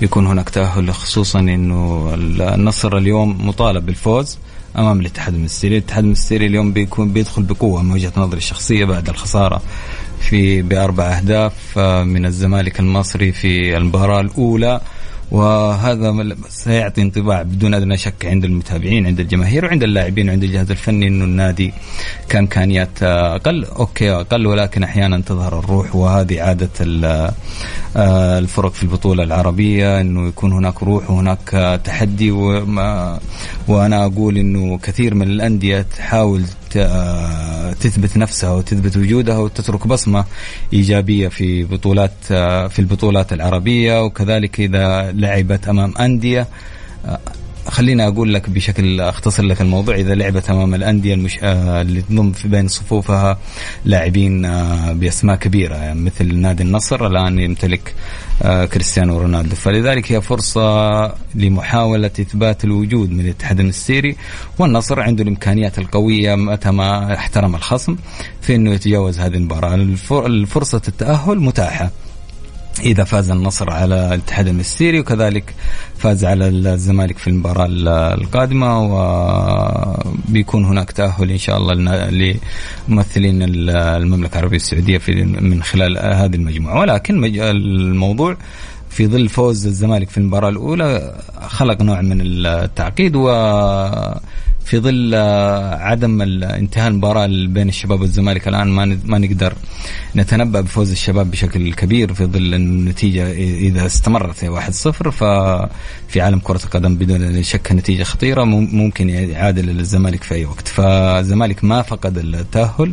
يكون 0.00 0.26
هناك 0.26 0.48
تأهل 0.50 0.94
خصوصا 0.94 1.38
أنه 1.40 2.10
النصر 2.54 2.96
اليوم 2.96 3.46
مطالب 3.48 3.86
بالفوز 3.86 4.38
أمام 4.78 5.00
الاتحاد 5.00 5.34
المستري 5.34 5.78
الاتحاد 5.78 6.04
المستري 6.04 6.46
اليوم 6.46 6.72
بيكون 6.72 7.12
بيدخل 7.12 7.42
بقوة 7.42 7.82
من 7.82 7.92
وجهة 7.92 8.12
نظري 8.16 8.38
الشخصية 8.38 8.84
بعد 8.84 9.08
الخسارة 9.08 9.62
في 10.24 10.62
بأربع 10.62 11.04
أهداف 11.04 11.78
آه، 11.78 12.04
من 12.04 12.26
الزمالك 12.26 12.80
المصري 12.80 13.32
في 13.32 13.76
المباراة 13.76 14.20
الأولى. 14.20 14.80
وهذا 15.30 16.36
سيعطي 16.48 17.02
انطباع 17.02 17.42
بدون 17.42 17.74
أدنى 17.74 17.96
شك 17.96 18.26
عند 18.26 18.44
المتابعين 18.44 19.06
عند 19.06 19.20
الجماهير 19.20 19.64
وعند 19.64 19.82
اللاعبين 19.82 20.28
وعند 20.28 20.44
الجهاز 20.44 20.70
الفني 20.70 21.08
إنه 21.08 21.24
النادي 21.24 21.72
كإمكانيات 22.28 23.02
أقل. 23.02 23.64
أوكي 23.64 24.12
أقل 24.12 24.46
ولكن 24.46 24.82
أحيانا 24.82 25.20
تظهر 25.20 25.58
الروح. 25.58 25.96
وهذه 25.96 26.42
عادة 26.42 26.70
آه، 27.96 28.38
الفرق 28.38 28.72
في 28.72 28.82
البطولة 28.82 29.22
العربية 29.24 30.00
إنه 30.00 30.28
يكون 30.28 30.52
هناك 30.52 30.82
روح 30.82 31.10
وهناك 31.10 31.54
آه، 31.54 31.76
تحدي. 31.76 32.30
وما 32.30 33.20
وأنا 33.68 34.06
أقول 34.06 34.38
إنه 34.38 34.78
كثير 34.78 35.14
من 35.14 35.28
الأندية 35.28 35.82
تحاول 35.82 36.40
آه، 36.40 36.63
تثبت 37.80 38.16
نفسها 38.16 38.50
وتثبت 38.50 38.96
وجودها 38.96 39.38
وتترك 39.38 39.86
بصمة 39.86 40.24
إيجابية 40.72 41.28
في 41.28 41.64
بطولات 41.64 42.12
آه، 42.30 42.68
في 42.68 42.78
البطولات 42.78 43.32
العربية 43.32 44.02
وكذلك 44.02 44.60
إذا 44.60 45.12
لعبت 45.12 45.68
أمام 45.68 45.94
أندية 46.00 46.46
خليني 47.68 48.06
أقول 48.06 48.34
لك 48.34 48.50
بشكل 48.50 49.00
أختصر 49.00 49.42
لك 49.42 49.60
الموضوع. 49.60 49.94
إذا 49.94 50.14
لعبت 50.14 50.50
أمام 50.50 50.74
الأندية 50.74 51.14
المش... 51.14 51.38
آه، 51.42 51.82
اللي 51.82 52.02
تضم 52.02 52.32
في 52.32 52.48
بين 52.48 52.68
صفوفها 52.68 53.38
لاعبين 53.84 54.44
آه، 54.44 54.92
بأسماء 54.92 55.36
كبيرة 55.36 55.74
يعني 55.76 56.00
مثل 56.00 56.34
نادي 56.34 56.62
النصر 56.62 57.06
الآن 57.06 57.38
يمتلك 57.38 57.94
آه، 58.42 58.64
كريستيانو 58.64 59.18
رونالدو. 59.18 59.56
فلذلك 59.56 60.12
هي 60.12 60.20
فرصة 60.20 61.14
لمحاولة 61.34 62.10
إثبات 62.20 62.64
الوجود 62.64 63.10
من 63.10 63.20
الاتحاد 63.20 63.60
المستيري 63.60 64.16
والنصر 64.58 65.00
عنده 65.00 65.22
الإمكانيات 65.22 65.78
القوية 65.78 66.34
متى 66.34 66.70
ما 66.70 67.14
احترم 67.14 67.54
الخصم 67.54 67.96
في 68.40 68.54
إنه 68.54 68.72
يتجاوز 68.74 69.20
هذه 69.20 69.34
المباراة. 69.34 69.74
الفر- 69.74 70.26
الفرصة 70.26 70.82
التأهل 70.88 71.40
متاحة. 71.40 71.90
إذا 72.80 73.04
فاز 73.04 73.30
النصر 73.30 73.70
على 73.70 74.06
الاتحاد 74.14 74.48
المستيري 74.48 75.00
وكذلك 75.00 75.54
فاز 75.98 76.24
على 76.24 76.48
الزمالك 76.48 77.18
في 77.18 77.28
المباراة 77.30 77.66
ال- 77.66 77.88
القادمة 77.88 78.80
وبيكون 78.80 80.64
هناك 80.64 80.92
تأهل 80.92 81.30
إن 81.30 81.38
شاء 81.38 81.56
الله 81.58 81.74
لممثلين 82.88 83.42
ال- 83.42 83.70
المملكة 83.70 84.34
العربية 84.38 84.56
السعودية 84.56 84.98
في 84.98 85.12
من 85.24 85.62
خلال 85.62 85.98
هذه 85.98 86.34
المجموعة. 86.36 86.80
ولكن 86.80 87.24
الموضوع 87.24 88.36
في 88.90 89.06
ظل 89.06 89.28
فوز 89.28 89.66
الزمالك 89.66 90.10
في 90.10 90.18
المباراة 90.18 90.48
الأولى 90.48 91.14
خلق 91.48 91.82
نوع 91.82 92.00
من 92.00 92.18
التعقيد 92.46 93.16
وفي 94.64 94.78
ظل 94.80 95.10
آه، 95.14 95.74
عدم 95.76 96.22
انتهاء 96.42 96.88
المباراة 96.88 97.26
بين 97.26 97.68
الشباب 97.68 98.00
والزمالك 98.00 98.48
الآن 98.48 98.68
ما 98.68 98.98
ما 99.04 99.18
نقدر 99.18 99.52
نتنبأ 100.16 100.60
بفوز 100.60 100.90
الشباب 100.90 101.30
بشكل 101.30 101.74
كبير 101.74 102.14
في 102.14 102.24
ظل 102.26 102.54
أن 102.54 102.62
النتيجة 102.62 103.32
إذا 103.32 103.86
استمرت 103.86 104.44
1-0 104.44 105.08
ففي 105.10 106.20
عالم 106.20 106.38
كرة 106.38 106.60
القدم 106.64 106.96
بدون 106.96 107.42
شك 107.42 107.72
نتيجة 107.72 108.02
خطيرة 108.02 108.44
مم- 108.44 108.68
ممكن 108.72 109.10
يعادل 109.10 109.80
الزمالك 109.80 110.22
في 110.22 110.34
أي 110.34 110.44
وقت. 110.44 110.68
فالزمالك 110.68 111.64
ما 111.64 111.82
فقد 111.82 112.18
التأهل. 112.18 112.92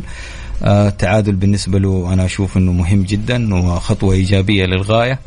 التعادل 0.64 1.32
بالنسبة 1.32 1.78
له 1.78 2.12
أنا 2.12 2.24
أشوف 2.24 2.56
أنه 2.56 2.72
مهم 2.72 3.02
جدا 3.02 3.54
وخطوة 3.54 4.14
إيجابية 4.14 4.66
للغاية. 4.66 5.18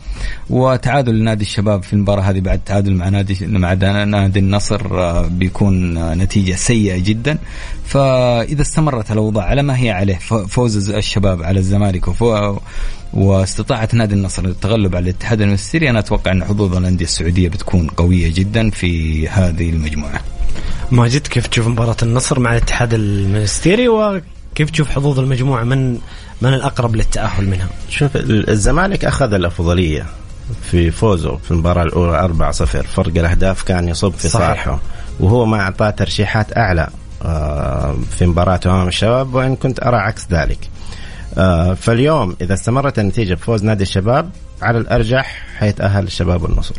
وتعادل 0.49 1.23
نادي 1.23 1.41
الشباب 1.43 1.83
في 1.83 1.93
المباراة 1.93 2.21
هذه 2.21 2.39
بعد 2.39 2.59
تعادل 2.65 2.93
مع 2.93 3.09
نادي 3.09 3.47
مع 3.47 3.73
نادي 4.03 4.39
النصر 4.39 4.99
آه، 4.99 5.27
بيكون 5.27 5.97
آه، 5.97 6.15
نتيجة 6.15 6.55
سيئة 6.55 6.97
جدا. 6.97 7.37
فإذا 7.85 8.61
استمرت 8.61 9.11
الأوضاع 9.11 9.45
على 9.45 9.63
ما 9.63 9.77
هي 9.79 9.91
عليه 9.91 10.15
فوز 10.47 10.89
الشباب 10.89 11.43
على 11.43 11.59
الزمالك 11.59 12.07
واستطاعت 13.13 13.93
نادي 13.93 14.15
النصر 14.15 14.45
التغلب 14.45 14.95
على 14.95 15.03
الاتحاد 15.03 15.41
المستري 15.41 15.89
أنا 15.89 15.99
أتوقع 15.99 16.31
أن 16.31 16.43
حظوظ 16.43 16.75
الأندية 16.75 17.05
السعودية 17.05 17.49
بتكون 17.49 17.87
قوية 17.87 18.33
جدا 18.33 18.69
في 18.69 19.27
هذه 19.29 19.69
المجموعة. 19.69 20.21
ماجد 20.91 21.27
كيف 21.27 21.47
تشوف 21.47 21.67
مباراة 21.67 21.97
النصر 22.03 22.39
مع 22.39 22.51
الاتحاد 22.51 22.93
المنستيري 22.93 23.87
وكيف 24.55 24.69
تشوف 24.69 24.89
حظوظ 24.89 25.19
المجموعة؟ 25.19 25.63
من 25.63 25.91
من 26.41 26.53
الأقرب 26.53 26.95
للتأهل 26.95 27.45
منها؟ 27.47 27.67
شوف 27.89 28.15
ال- 28.15 28.49
الزمالك 28.49 29.05
أخذ 29.05 29.33
الأفضلية 29.33 30.05
في 30.71 30.91
فوزه 30.91 31.37
في 31.37 31.51
المباراة 31.51 31.83
الأولى 31.83 32.19
4-0 32.51 32.51
فرق 32.87 33.17
الأهداف 33.17 33.63
كان 33.63 33.87
يصب 33.87 34.11
في 34.13 34.27
صحيح. 34.29 34.47
صالحه 34.47 34.79
وهو 35.19 35.45
ما 35.45 35.59
أعطاه 35.61 35.89
ترشيحات 35.89 36.57
أعلى 36.57 36.87
آه، 37.25 37.95
في 38.17 38.25
مباراته 38.25 38.71
أمام 38.71 38.87
الشباب 38.87 39.33
وإن 39.33 39.55
كنت 39.55 39.83
أرى 39.83 39.97
عكس 39.97 40.27
ذلك. 40.31 40.59
آه، 41.37 41.73
فاليوم 41.73 42.35
إذا 42.41 42.53
استمرت 42.53 42.99
النتيجة 42.99 43.33
بفوز 43.33 43.63
نادي 43.63 43.83
الشباب 43.83 44.29
على 44.61 44.77
الأرجح 44.77 45.45
حيتأهل 45.57 46.03
الشباب 46.03 46.43
والنصر. 46.43 46.75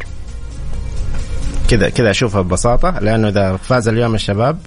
كذا 1.69 1.89
كذا 1.89 2.11
أشوفها 2.11 2.41
ببساطة 2.41 2.99
لأنه 2.99 3.29
إذا 3.29 3.57
فاز 3.57 3.89
اليوم 3.89 4.15
الشباب 4.15 4.59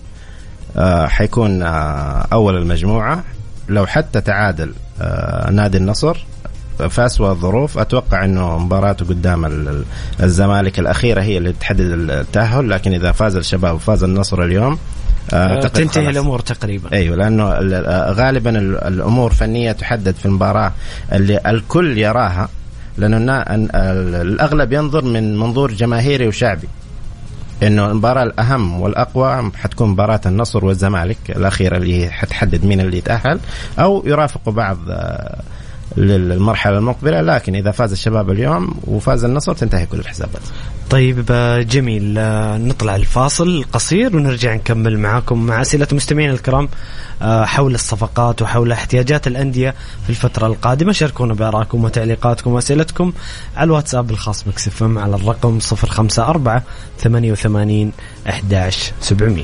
حيكون 1.08 1.62
آه، 1.64 2.28
أول 2.34 2.56
المجموعة. 2.58 3.24
لو 3.70 3.86
حتى 3.86 4.22
تعادل 4.22 4.74
آه، 5.02 5.50
نادي 5.52 5.78
النصر 5.78 6.18
في 6.90 7.06
أسوأ 7.06 7.32
الظروف. 7.32 7.78
أتوقع 7.78 8.26
أنه 8.26 8.58
مباراته 8.58 9.06
قدام 9.06 9.46
ال- 9.46 9.68
ال- 9.68 9.84
الزمالك 10.24 10.80
الأخيرة 10.80 11.22
هي 11.22 11.38
اللي 11.38 11.54
تحدد 11.54 11.82
التأهل. 12.10 12.70
لكن 12.70 12.94
إذا 12.94 13.12
فاز 13.12 13.36
الشباب 13.36 13.76
وفاز 13.76 14.04
النصر 14.04 14.44
اليوم 14.44 14.78
آه، 15.34 15.62
تنتهي 15.62 16.04
خلاص. 16.04 16.08
الأمور 16.16 16.40
تقريبا. 16.40 16.92
أيوه 16.94 17.16
لأنه 17.16 17.58
ال- 17.60 17.74
ال- 17.74 18.14
غالبا 18.14 18.50
ال- 18.50 18.84
الأمور 18.84 19.34
فنية 19.34 19.72
تحدد 19.72 20.16
في 20.16 20.26
المباراة 20.26 20.72
اللي 21.14 21.40
الكل 21.46 21.98
يراها. 21.98 22.50
لأنه 22.98 23.34
الأغلب 24.22 24.74
ينظر 24.74 25.06
من 25.06 25.38
منظور 25.38 25.72
جماهيري 25.72 26.28
وشعبي. 26.28 26.68
إنه 27.64 27.91
المباراة 27.91 28.24
الأهم 28.24 28.82
والأقوى 28.82 29.51
حتكون 29.55 29.89
مباراة 29.89 30.22
النصر 30.26 30.66
والزمالك 30.66 31.18
الأخيرة 31.30 31.78
اللي 31.78 32.10
حتحدد 32.12 32.66
مين 32.66 32.82
اللي 32.82 32.97
يتأهل 32.97 33.39
أو 33.80 34.03
يرافقوا 34.05 34.53
بعض 34.53 34.78
آه، 34.89 35.41
للمرحلة 35.97 36.78
المقبلة 36.78 37.22
لكن 37.22 37.55
إذا 37.55 37.72
فاز 37.72 37.91
الشباب 37.91 38.30
اليوم 38.32 38.74
وفاز 38.88 39.24
النصر 39.24 39.53
تنتهي 39.53 39.86
كل 39.86 39.99
الحسابات. 39.99 40.41
طيب 40.90 41.26
آه، 41.32 41.62
جميل. 41.62 42.16
آه، 42.18 42.58
نطلع 42.58 42.96
الفاصل 42.96 43.64
قصير 43.74 44.16
ونرجع 44.16 44.54
نكمل 44.56 45.00
معاكم 45.00 45.46
مع 45.46 45.62
أسئلة 45.62 45.88
مستمعين 45.92 46.30
الكرام 46.30 46.70
آه، 47.22 47.46
حول 47.46 47.74
الصفقات 47.76 48.42
وحول 48.42 48.72
احتياجات 48.72 49.28
الأندية 49.28 49.76
في 50.04 50.10
الفترة 50.10 50.48
القادمة. 50.48 50.92
شاركونا 50.92 51.34
بآرائكم 51.34 51.84
وتعليقاتكم 51.84 52.52
وأسئلتكم 52.52 53.14
على 53.58 53.64
الواتساب 53.68 54.12
الخاص 54.12 54.44
بكسفم 54.44 54.98
على 54.98 55.16
الرقم 55.16 55.60
054 55.60 56.62
88 57.00 57.92
11 58.28 58.94
700 59.02 59.44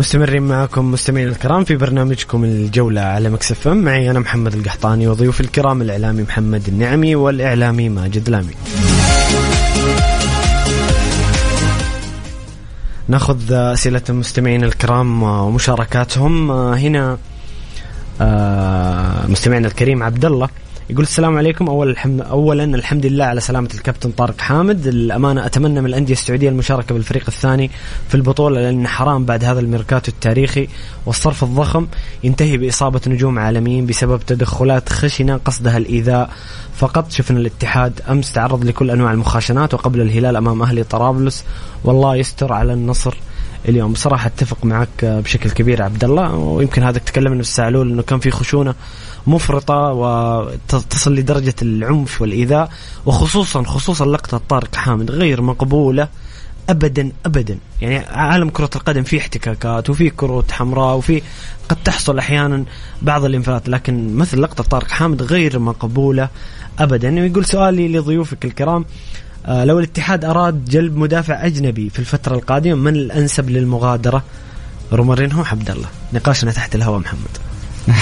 مستمرين 0.00 0.42
معكم 0.42 0.90
مستمعين 0.90 1.28
الكرام 1.28 1.64
في 1.64 1.76
برنامجكم 1.76 2.44
الجولة 2.44 3.00
على 3.00 3.30
مكسف 3.30 3.68
ام. 3.68 3.76
معي 3.76 4.10
أنا 4.10 4.18
محمد 4.18 4.54
القحطاني 4.54 5.08
وضيوف 5.08 5.40
الكرام 5.40 5.82
الإعلامي 5.82 6.22
محمد 6.22 6.68
النعمي 6.68 7.14
والإعلامي 7.14 7.88
ماجد 7.88 8.28
لامي. 8.28 8.54
ناخذ 13.08 13.52
أسئلة 13.52 14.02
المستمعين 14.08 14.64
الكرام 14.64 15.22
ومشاركاتهم. 15.22 16.50
هنا 16.50 17.18
آه، 18.20 19.26
مستمعنا 19.26 19.68
الكريم 19.68 20.02
عبد 20.02 20.24
الله 20.24 20.48
يقول 20.90 21.02
السلام 21.02 21.36
عليكم. 21.38 21.68
أول 21.68 21.90
الحمد 21.90 22.20
اولا 22.20 22.64
الحمد 22.64 23.06
لله 23.06 23.24
على 23.24 23.40
سلامة 23.40 23.68
الكابتن 23.74 24.10
طارق 24.10 24.40
حامد. 24.40 24.86
الأمانة 24.86 25.46
أتمنى 25.46 25.80
من 25.80 25.86
الأندية 25.86 26.12
السعودية 26.12 26.48
المشاركة 26.48 26.94
بالفريق 26.94 27.24
الثاني 27.28 27.70
في 28.08 28.14
البطولة 28.14 28.60
لأن 28.60 28.86
حرام 28.86 29.24
بعد 29.24 29.44
هذا 29.44 29.60
الميركاتو 29.60 30.12
التاريخي 30.12 30.68
والصرف 31.06 31.44
الضخم 31.44 31.86
ينتهي 32.24 32.56
بإصابة 32.56 33.00
نجوم 33.06 33.38
عالميين 33.38 33.86
بسبب 33.86 34.20
تدخلات 34.26 34.88
خشنة 34.88 35.36
قصدها 35.36 35.76
الإيذاء. 35.76 36.30
فقط 36.74 37.10
شفنا 37.10 37.38
الاتحاد 37.38 38.00
أمس 38.08 38.32
تعرض 38.32 38.64
لكل 38.64 38.90
أنواع 38.90 39.12
المخاشنات 39.12 39.74
وقبل 39.74 40.00
الهلال 40.00 40.36
أمام 40.36 40.62
أهلي 40.62 40.84
طرابلس. 40.84 41.44
والله 41.84 42.16
يستر 42.16 42.52
على 42.52 42.72
النصر 42.72 43.16
اليوم. 43.68 43.92
بصراحة 43.92 44.26
أتفق 44.26 44.64
معك 44.64 45.04
بشكل 45.04 45.50
كبير 45.50 45.82
عبد 45.82 46.04
الله 46.04 46.34
ويمكن 46.34 46.82
هذا 46.82 46.98
تكلمنا 46.98 47.42
في 47.42 47.48
السعلول 47.48 47.90
إنه 47.90 48.02
كان 48.02 48.18
في 48.18 48.30
خشونة 48.30 48.74
مفرطة 49.26 49.92
وتصل 49.92 51.14
لدرجة 51.14 51.54
العنف 51.62 52.22
والإيذاء 52.22 52.70
وخصوصا 53.06 53.62
خصوصا 53.62 54.06
لقطة 54.06 54.40
طارق 54.48 54.74
حامد 54.74 55.10
غير 55.10 55.42
مقبولة 55.42 56.08
ابدا 56.68 57.12
ابدا. 57.26 57.58
يعني 57.80 57.98
عالم 57.98 58.50
كرة 58.50 58.70
القدم 58.76 59.02
فيه 59.02 59.18
احتكاكات 59.18 59.90
وفي 59.90 60.10
كروت 60.10 60.52
حمراء 60.52 60.96
وفي 60.96 61.22
قد 61.68 61.76
تحصل 61.84 62.18
أحيانا 62.18 62.64
بعض 63.02 63.24
الانفلات 63.24 63.68
لكن 63.68 64.16
مثل 64.16 64.42
لقطة 64.42 64.64
طارق 64.64 64.88
حامد 64.88 65.22
غير 65.22 65.58
مقبولة 65.58 66.28
ابدا. 66.78 67.20
ويقول 67.20 67.44
سؤالي 67.44 67.88
لضيوفك 67.88 68.44
الكرام 68.44 68.84
آه 69.46 69.64
لو 69.64 69.78
الاتحاد 69.78 70.24
أراد 70.24 70.64
جلب 70.64 70.96
مدافع 70.96 71.46
أجنبي 71.46 71.90
في 71.90 71.98
الفترة 71.98 72.34
القادمة 72.34 72.74
من 72.74 72.96
الأنسب 72.96 73.50
للمغادرة؟ 73.50 74.22
رومارينهو 74.92 75.42
عبد 75.42 75.70
الله. 75.70 75.88
نقاشنا 76.12 76.52
تحت 76.52 76.74
الهواء 76.74 76.98
محمد. 76.98 77.49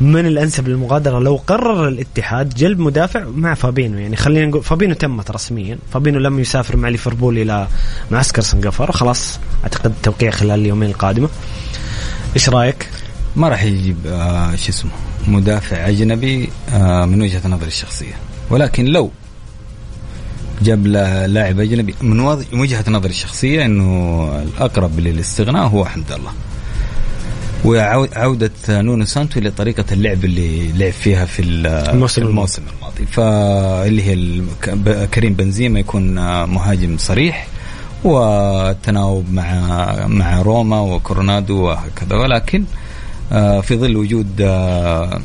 من 0.00 0.26
الأنسب 0.26 0.68
للمغادرة 0.68 1.18
لو 1.18 1.36
قرر 1.46 1.88
الاتحاد 1.88 2.54
جلب 2.54 2.78
مدافع 2.78 3.24
مع 3.34 3.54
فابينو. 3.54 3.98
يعني 3.98 4.16
خلينا 4.16 4.46
نقول 4.46 4.62
فابينو 4.62 4.94
تمت 4.94 5.30
رسميا. 5.30 5.78
فابينو 5.92 6.18
لم 6.18 6.38
يسافر 6.38 6.76
مع 6.76 6.88
ليفربول 6.88 7.38
إلى 7.38 7.68
معسكر 8.10 8.42
سنغافورة. 8.42 8.92
خلاص 8.92 9.38
أعتقد 9.62 9.94
توقيع 10.02 10.30
خلال 10.30 10.60
اليومين 10.60 10.90
القادمة. 10.90 11.28
إيش 12.34 12.48
رأيك؟ 12.48 12.88
ما 13.36 13.48
راح 13.48 13.62
يجيب 13.62 13.96
آه 14.06 14.56
شو 14.56 14.68
اسمه 14.68 14.90
مدافع 15.28 15.88
أجنبي 15.88 16.48
آه 16.72 17.04
من 17.04 17.22
وجهة 17.22 17.48
نظري 17.48 17.68
الشخصية. 17.68 18.14
ولكن 18.50 18.84
لو 18.84 19.10
جاب 20.62 20.86
له 20.86 21.26
لاعب 21.26 21.60
أجنبي 21.60 21.94
من 22.02 22.20
وجهة 22.52 22.84
نظري 22.88 23.10
الشخصية 23.10 23.64
إنه 23.64 24.42
الأقرب 24.42 25.00
للاستغناء 25.00 25.66
هو 25.66 25.84
حمد 25.84 26.12
الله. 26.12 26.32
وعودة 27.64 28.50
نونو 28.68 29.04
سانتو 29.04 29.40
لطريقة 29.40 29.84
اللعب 29.92 30.24
اللي 30.24 30.72
لعب 30.72 30.92
فيها 30.92 31.24
في 31.24 31.42
الموسم, 31.42 32.22
الموسم 32.22 32.62
الماضي. 32.76 33.06
فاللي 33.06 34.02
هي 34.02 34.42
كريم 35.06 35.34
بنزيما 35.34 35.80
يكون 35.80 36.14
مهاجم 36.44 36.98
صريح 36.98 37.46
والتناوب 38.04 39.32
مع 39.32 40.06
مع 40.06 40.42
روما 40.42 40.80
وكورونادو 40.80 41.62
وهكذا. 41.62 42.16
ولكن 42.16 42.64
آه، 43.32 43.60
في 43.60 43.76
ظل 43.76 43.96
وجود 43.96 44.40
آه، 44.40 45.20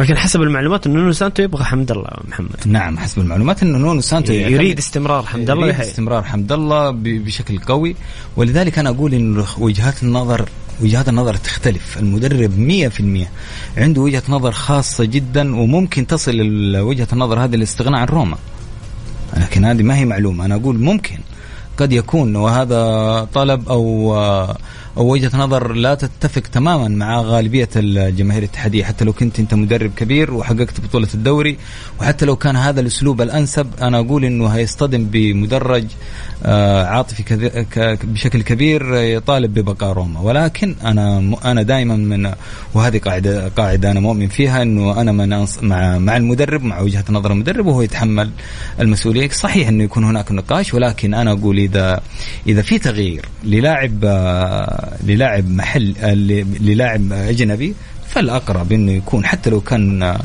لكن 0.00 0.16
حسب 0.16 0.42
المعلومات 0.42 0.86
انه 0.86 0.96
نونو 0.96 1.12
سانتو 1.12 1.42
يبغى 1.42 1.64
حمد 1.64 1.90
الله 1.90 2.10
محمد. 2.28 2.56
نعم 2.66 2.98
حسب 2.98 3.18
المعلومات 3.18 3.62
انه 3.62 3.78
نونو 3.78 4.00
سانتو 4.00 4.32
يريد 4.32 4.78
استمرار 4.78 5.22
حمد 5.22 5.50
الله 5.50 5.66
يريد 5.66 5.80
استمرار 5.80 6.22
حمد 6.22 6.52
الله 6.52 6.90
بشكل 6.90 7.58
قوي. 7.58 7.96
ولذلك 8.36 8.78
أنا 8.78 8.90
أقول 8.90 9.14
انه 9.14 9.46
وجهات 9.58 10.02
النظر 10.02 10.48
وجهات 10.82 11.08
النظر 11.08 11.34
تختلف. 11.34 11.98
المدرب 11.98 12.58
مية 12.58 12.88
في 12.88 13.00
المية 13.00 13.30
عنده 13.76 14.00
وجهة 14.00 14.22
نظر 14.28 14.52
خاصة 14.52 15.04
جدا 15.04 15.56
وممكن 15.56 16.06
تصل 16.06 16.40
وجهة 16.76 17.08
النظر 17.12 17.44
هذه 17.44 17.54
الاستغناء 17.54 18.00
عن 18.00 18.06
روما. 18.06 18.36
لكن 19.36 19.64
هذه 19.64 19.82
ما 19.82 19.96
هي 19.96 20.04
معلومة. 20.04 20.44
أنا 20.44 20.54
أقول 20.54 20.78
ممكن. 20.78 21.18
قد 21.76 21.92
يكون 21.92 22.36
وهذا 22.36 23.28
طلب 23.34 23.68
أو 23.68 24.14
أو 24.96 25.12
وجهة 25.12 25.36
نظر 25.36 25.72
لا 25.72 25.94
تتفق 25.94 26.42
تماما 26.42 26.88
مع 26.88 27.20
غالبية 27.20 27.68
الجماهير 27.76 28.42
الاتحادية 28.42 28.84
حتى 28.84 29.04
لو 29.04 29.12
كنت 29.12 29.38
أنت 29.38 29.54
مدرب 29.54 29.90
كبير 29.96 30.34
وحققت 30.34 30.80
بطولة 30.80 31.08
الدوري 31.14 31.58
وحتى 32.00 32.26
لو 32.26 32.36
كان 32.36 32.56
هذا 32.56 32.80
الأسلوب 32.80 33.22
الأنسب 33.22 33.66
أنا 33.82 33.98
أقول 33.98 34.24
أنه 34.24 34.46
هيصطدم 34.46 35.04
بمدرج 35.04 35.84
آه، 36.44 36.84
عاطفي 36.84 37.22
بشكل 38.04 38.42
كبير 38.42 38.94
يطالب 38.94 39.54
ببقاء 39.54 39.92
روما. 39.92 40.20
ولكن 40.20 40.74
أنا 40.84 41.36
أنا 41.44 41.62
دائما 41.62 41.96
من 41.96 42.32
وهذه 42.74 42.98
قاعدة 42.98 43.48
قاعدة 43.48 43.90
أنا 43.90 44.00
مؤمن 44.00 44.28
فيها 44.28 44.62
أنه 44.62 45.00
أنا 45.00 45.12
من 45.12 45.46
مع 45.62 45.98
مع 45.98 46.16
المدرب 46.16 46.62
مع 46.64 46.80
وجهة 46.80 47.04
نظر 47.10 47.32
المدرب 47.32 47.66
وهو 47.66 47.82
يتحمل 47.82 48.30
المسؤولية. 48.80 49.28
صحيح 49.28 49.68
أنه 49.68 49.84
يكون 49.84 50.04
هناك 50.04 50.32
نقاش 50.32 50.74
ولكن 50.74 51.14
أنا 51.14 51.32
أقول 51.32 51.58
إذا 51.58 52.00
إذا 52.46 52.62
في 52.62 52.78
تغيير 52.78 53.24
للاعب 53.44 54.04
آه، 54.04 54.79
للاعب 55.04 55.50
محل 55.50 55.94
للاعب 56.60 57.12
أجنبي 57.12 57.74
فالأقرب 58.08 58.72
إنه 58.72 58.92
يكون 58.92 59.24
حتى 59.24 59.50
لو 59.50 59.60
كان 59.60 60.16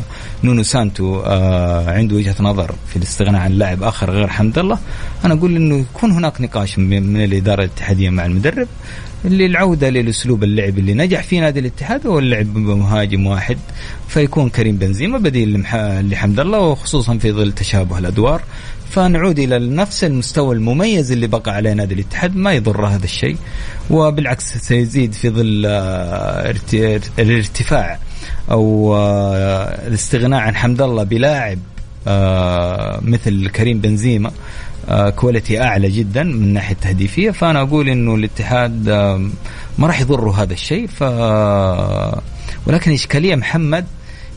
نونو 0.43 0.64
سانتو 0.64 1.20
آه، 1.20 1.91
عنده 1.91 2.16
وجهة 2.16 2.36
نظر 2.39 2.76
في 2.88 2.95
الاستغناء 2.95 3.41
عن 3.41 3.51
لاعب 3.51 3.84
آخر 3.84 4.12
غير 4.12 4.28
حمد 4.28 4.60
الله 4.60 4.80
أنا 5.26 5.34
أقول 5.34 5.56
إنه 5.56 5.76
يكون 5.76 6.12
هناك 6.12 6.41
نقاش 6.41 6.80
من 6.80 7.24
الإدارة 7.24 7.64
الاتحادية 7.64 8.10
مع 8.10 8.26
المدرب 8.26 8.68
للعودة 9.26 9.89
للأسلوب 9.89 10.43
اللعب 10.43 10.80
اللي 10.80 10.93
نجح 10.93 11.24
فيه 11.24 11.41
نادي 11.41 11.60
الاتحاد 11.60 12.08
هو 12.08 12.20
اللعب 12.20 12.53
بمهاجم 12.53 13.28
واحد 13.28 13.58
فيكون 14.08 14.49
كريم 14.49 14.78
بنزيما 14.78 15.18
بديل 15.18 15.62
لحمد 16.10 16.39
الله 16.39 16.60
وخصوصا 16.60 17.18
في 17.18 17.32
ظل 17.32 17.51
تشابه 17.51 17.97
الأدوار. 17.97 18.41
فنعود 18.96 19.39
إلى 19.39 19.60
نفس 19.60 20.04
المستوى 20.04 20.56
المميز 20.56 21.12
اللي 21.12 21.28
بقى 21.28 21.56
عليه 21.56 21.74
نادي 21.74 21.93
الاتحاد 21.93 22.36
ما 22.36 22.54
يضر 22.54 22.86
هذا 22.86 23.04
الشيء 23.04 23.38
وبالعكس 23.89 24.58
سيزيد 24.58 25.14
في 25.14 25.30
ظل 25.30 25.64
آه، 25.66 26.56
الارتفاع 27.20 28.00
أو 28.52 28.96
آه، 28.96 29.88
الاستغناء 29.88 30.39
عن 30.39 30.56
حمد 30.56 30.82
الله 30.82 31.04
بلاعب 31.04 31.60
آه، 32.08 33.00
مثل 33.02 33.50
كريم 33.50 33.80
بنزيما 33.80 34.32
quality 35.16 35.62
أعلى 35.62 35.89
جدا 35.89 36.24
من 36.24 36.54
ناحية 36.54 36.76
تهديفية. 36.76 37.32
فأنا 37.32 37.62
أقول 37.62 37.89
إنه 37.89 38.16
الاتحاد 38.16 38.89
ما 39.78 39.88
راح 39.88 40.02
يضره 40.02 40.41
هذا 40.41 40.54
الشيء. 40.54 40.88
ف 40.88 41.04
ولكن 42.68 42.91
إشكالية 42.91 43.36
محمد 43.36 43.86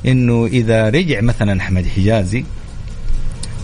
إنه 0.07 0.47
إذا 0.47 0.89
رجع 0.89 1.21
مثلا 1.21 1.61
احمد 1.61 1.87
حجازي 1.87 2.45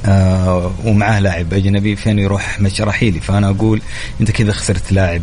آه 0.06 0.72
ومعاه 0.84 1.20
لاعب 1.20 1.54
أجنبي 1.54 1.96
فين 1.96 2.18
يروح 2.18 2.58
شراحيلي 2.68 3.20
فأنا 3.20 3.48
أقول 3.50 3.80
أنت 4.20 4.30
كذا 4.30 4.52
خسرت 4.52 4.92
لاعب 4.92 5.22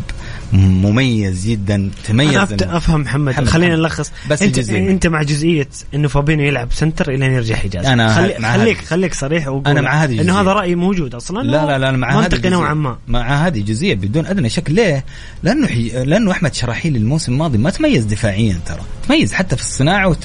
مميز 0.52 1.46
جدا 1.46 1.90
تميز 2.04 2.30
أنا 2.36 2.46
أفت- 2.46 2.62
أفهم 2.74 3.00
محمد, 3.00 3.32
محمد 3.32 3.46
خلينا. 3.48 3.76
نلخص 3.76 4.12
بس 4.30 4.42
أنت 4.42 4.58
الجزئية. 4.58 4.90
أنت 4.90 5.06
مع 5.06 5.22
جزئية 5.22 5.68
إنه 5.94 6.08
فابينو 6.08 6.42
يلعب 6.42 6.72
center 6.72 7.10
إلى 7.14 7.26
أن 7.26 7.32
يرجع 7.32 7.54
حجاز 7.54 7.86
أنا 7.86 8.14
خلي 8.14 8.34
مع 8.38 8.52
خليك 8.52 8.78
هذه. 8.78 8.84
خليك 8.84 9.14
صريح 9.14 9.48
وقول 9.48 9.66
أنا 9.66 9.80
مع 9.80 10.04
هذه 10.04 10.20
إنه. 10.20 10.40
هذا 10.40 10.52
رأي 10.52 10.74
موجود 10.74 11.14
أصلا 11.14 11.42
لا 11.42 11.66
لا 11.66 11.78
لا 11.78 11.88
أنا 11.88 11.96
مع 11.96 12.10
هذه 12.10 12.22
منطقي. 12.22 12.50
نوعا 12.50 12.74
ما 12.74 12.98
مع 13.08 13.46
هذه 13.46 13.60
جزئية 13.60 13.94
بدون 13.94 14.26
أدنى 14.26 14.48
شك 14.48 14.70
ليه؟ 14.70 15.04
لأنه 15.42 15.66
حي... 15.66 16.04
لأنه 16.04 16.30
أحمد 16.30 16.54
شراحيل 16.54 16.96
الموسم 16.96 17.32
الماضي 17.32 17.58
ما 17.58 17.70
تميز 17.70 18.04
دفاعيا 18.04 18.58
ترى، 18.66 18.80
تميز 19.08 19.32
حتى 19.32 19.56
في 19.56 19.62
الصناعة. 19.62 20.16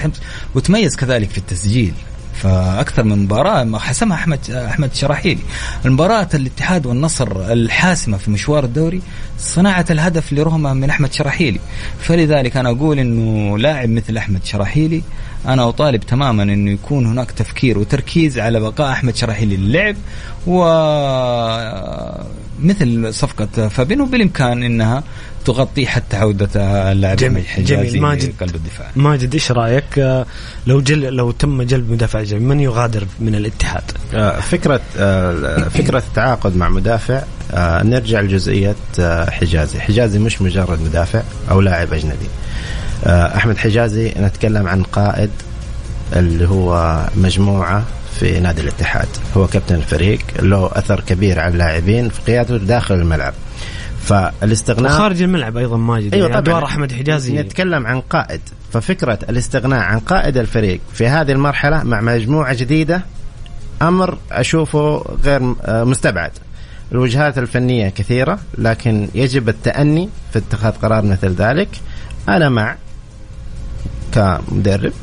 وتميز 0.56 0.96
كذلك 0.96 1.30
في 1.30 1.38
التسجيل. 1.38 1.94
فأكثر 2.42 3.04
من 3.04 3.24
مباراة 3.24 3.80
حسمها 3.80 4.18
أحمد 4.18 4.52
أحمد 4.52 4.94
شراحيلي. 4.94 5.42
المباراة 5.86 6.28
الاتحاد 6.34 6.86
والنصر 6.86 7.52
الحاسمة 7.52 8.18
في 8.18 8.32
مشوار 8.32 8.64
الدوري 8.64 9.02
صناعة 9.40 9.86
الهدف 9.90 10.34
لرهمه 10.34 10.74
من 10.74 10.90
أحمد 10.90 11.14
شراحيلي. 11.14 11.60
فلذلك 12.00 12.58
أنا 12.58 12.70
أقول 12.70 13.00
إنه 13.00 13.58
لاعب 13.58 13.90
مثل 13.90 14.18
أحمد 14.18 14.46
شراحيلي 14.46 15.02
أنا 15.48 15.70
أطالب 15.70 16.02
تماما 16.02 16.44
إنه 16.44 16.72
يكون 16.72 17.06
هناك 17.06 17.32
تفكير 17.32 17.78
وتركيز 17.80 18.40
على 18.40 18.60
بقاء 18.60 18.92
أحمد 18.92 19.16
شراحيلي 19.16 19.58
للعب 19.58 19.96
ومثل 22.60 23.14
صفقة 23.14 23.68
فابينو 23.68 24.06
بالامكان 24.06 24.64
إنها 24.64 25.04
تغطي 25.48 25.88
حتى 25.88 26.18
عودة 26.18 26.50
اللاعب 26.92 27.18
جميل، 27.18 27.46
جميل. 27.58 28.02
ماجد. 28.02 28.34
قلب 28.40 28.56
الدفاع. 28.56 28.88
ماجد 28.96 29.34
إيش 29.34 29.52
رأيك؟ 29.52 30.00
آه، 30.00 30.26
لو 30.68 30.82
جل 30.82 31.02
لو 31.02 31.32
تم 31.32 31.62
جلب 31.62 31.92
مدافع 31.92 32.24
جميل 32.24 32.44
من 32.44 32.60
يغادر 32.60 33.08
من 33.20 33.36
الاتحاد؟ 33.36 33.84
آه، 34.14 34.40
فكرة 34.40 34.82
آه، 34.98 35.64
فكرة 35.70 35.98
التعاقد 35.98 36.56
مع 36.56 36.70
مدافع 36.70 37.24
نرجع 37.84 38.22
لجزئية 38.22 38.76
حجازي. 39.30 39.80
حجازي 39.80 40.20
مش 40.20 40.42
مجرد 40.42 40.82
مدافع 40.82 41.22
أو 41.52 41.62
لاعب 41.62 41.94
أجنبي. 41.94 42.28
آه، 43.06 43.36
أحمد 43.36 43.58
حجازي 43.58 44.14
نتكلم 44.20 44.68
عن 44.68 44.84
قائد 44.84 45.30
اللي 46.16 46.48
هو 46.48 47.00
مجموعة 47.16 47.84
في 48.20 48.40
نادي 48.40 48.62
الاتحاد. 48.62 49.08
هو 49.38 49.48
كابتن 49.48 49.76
الفريق 49.76 50.20
له 50.40 50.70
أثر 50.74 51.00
كبير 51.00 51.40
على 51.40 51.54
اللاعبين 51.54 52.10
في 52.10 52.22
قيادته 52.32 52.58
داخل 52.58 52.96
الملعب. 52.96 53.34
فالاستغناء 54.08 54.92
وخارج 54.92 55.22
الملعب 55.22 55.58
أيضا 55.58 55.78
ماجد 55.78 56.14
أيوه 56.14 56.30
يعني 56.30 56.42
طبعا. 56.42 56.58
ادوار 56.58 56.66
أحمد 56.66 56.92
حجازي. 56.92 57.42
نتكلم 57.42 57.88
عن 57.88 58.02
قائد. 58.02 58.42
ففكرة 58.74 59.20
الاستغناء 59.30 59.80
عن 59.80 60.00
قائد 60.00 60.38
الفريق 60.38 60.80
في 60.94 61.08
هذه 61.08 61.32
المرحلة 61.32 61.84
مع 61.84 62.02
مجموعة 62.02 62.54
جديدة 62.54 63.02
أمر 63.82 64.18
أشوفه 64.32 65.06
غير 65.24 65.56
آه، 65.62 65.84
مستبعد. 65.84 66.32
الوجهات 66.92 67.38
الفنية 67.38 67.90
كثيرة 67.90 68.40
لكن 68.58 69.08
يجب 69.16 69.50
التأني 69.50 70.10
في 70.34 70.40
اتخاذ 70.40 70.72
قرار 70.72 71.06
مثل 71.06 71.34
ذلك. 71.34 71.70
أنا 72.30 72.50
مع 72.50 72.76
كمدرب 74.12 74.94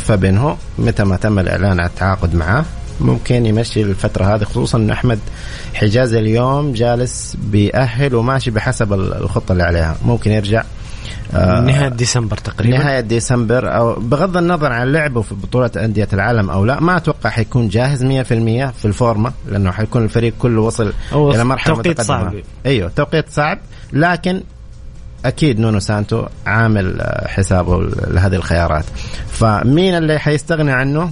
فبينه 0.00 0.56
متى 0.78 1.04
ما 1.04 1.16
تم 1.16 1.38
الإعلان 1.38 1.80
عن 1.80 1.86
التعاقد 1.86 2.34
معاه 2.34 2.64
ممكن 3.00 3.46
يمشي 3.46 3.82
الفترة 3.82 4.34
هذه 4.34 4.44
خصوصا 4.44 4.78
إن 4.78 4.90
أحمد 4.90 5.18
حجازي 5.74 6.18
اليوم 6.18 6.72
جالس 6.72 7.36
بيأهل 7.42 8.14
وماشي 8.14 8.50
بحسب 8.50 8.92
الخطة 8.92 9.52
اللي 9.52 9.62
عليها 9.62 9.96
ممكن 10.04 10.30
يرجع 10.30 10.64
آه، 11.34 11.60
نهاية 11.60 11.88
ديسمبر 11.88 12.36
تقريبا 12.36 12.78
نهاية 12.78 13.00
ديسمبر 13.00 13.76
أو 13.76 13.94
بغض 13.94 14.36
النظر 14.36 14.72
عن 14.72 14.92
لعبه 14.92 15.22
في 15.22 15.34
بطولة 15.34 15.70
أندية 15.76 16.08
العالم 16.12 16.50
أو 16.50 16.64
لا 16.64 16.80
ما 16.80 16.96
أتوقع 16.96 17.30
حيكون 17.30 17.68
جاهز 17.68 18.04
100% 18.04 18.06
في 18.06 18.84
الفورمة 18.84 19.32
لأنه 19.48 19.70
حيكون 19.70 20.04
الفريق 20.04 20.32
كله 20.38 20.60
وصل 20.60 20.92
إلى 21.12 21.44
مرحلة 21.44 21.74
توقيت 21.74 22.00
متقدمة. 22.00 22.30
صعب. 22.30 22.34
أيوه 22.66 22.90
توقيت 22.96 23.30
صعب 23.30 23.58
لكن 23.92 24.42
أكيد 25.24 25.60
نونو 25.60 25.78
سانتو 25.78 26.26
عامل 26.46 27.00
آه، 27.00 27.28
حسابه 27.28 27.82
لهذه 28.10 28.34
الخيارات 28.34 28.84
فمين 29.30 29.94
اللي 29.94 30.18
حيستغني 30.18 30.72
عنه 30.72 31.10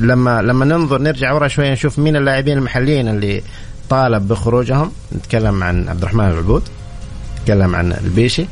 لما 0.00 0.42
لما 0.42 0.64
ننظر 0.64 0.98
نرجع 0.98 1.32
ورا 1.32 1.48
شوية 1.48 1.72
نشوف 1.72 1.98
مين 1.98 2.16
اللاعبين 2.16 2.58
المحليين 2.58 3.08
اللي 3.08 3.42
طالب 3.90 4.28
بخروجهم. 4.28 4.92
نتكلم 5.16 5.62
عن 5.62 5.88
عبد 5.88 6.02
الرحمن 6.02 6.24
العبود 6.24 6.62
نتكلم 7.40 7.76
عن 7.76 7.92
البيشي. 7.92 8.46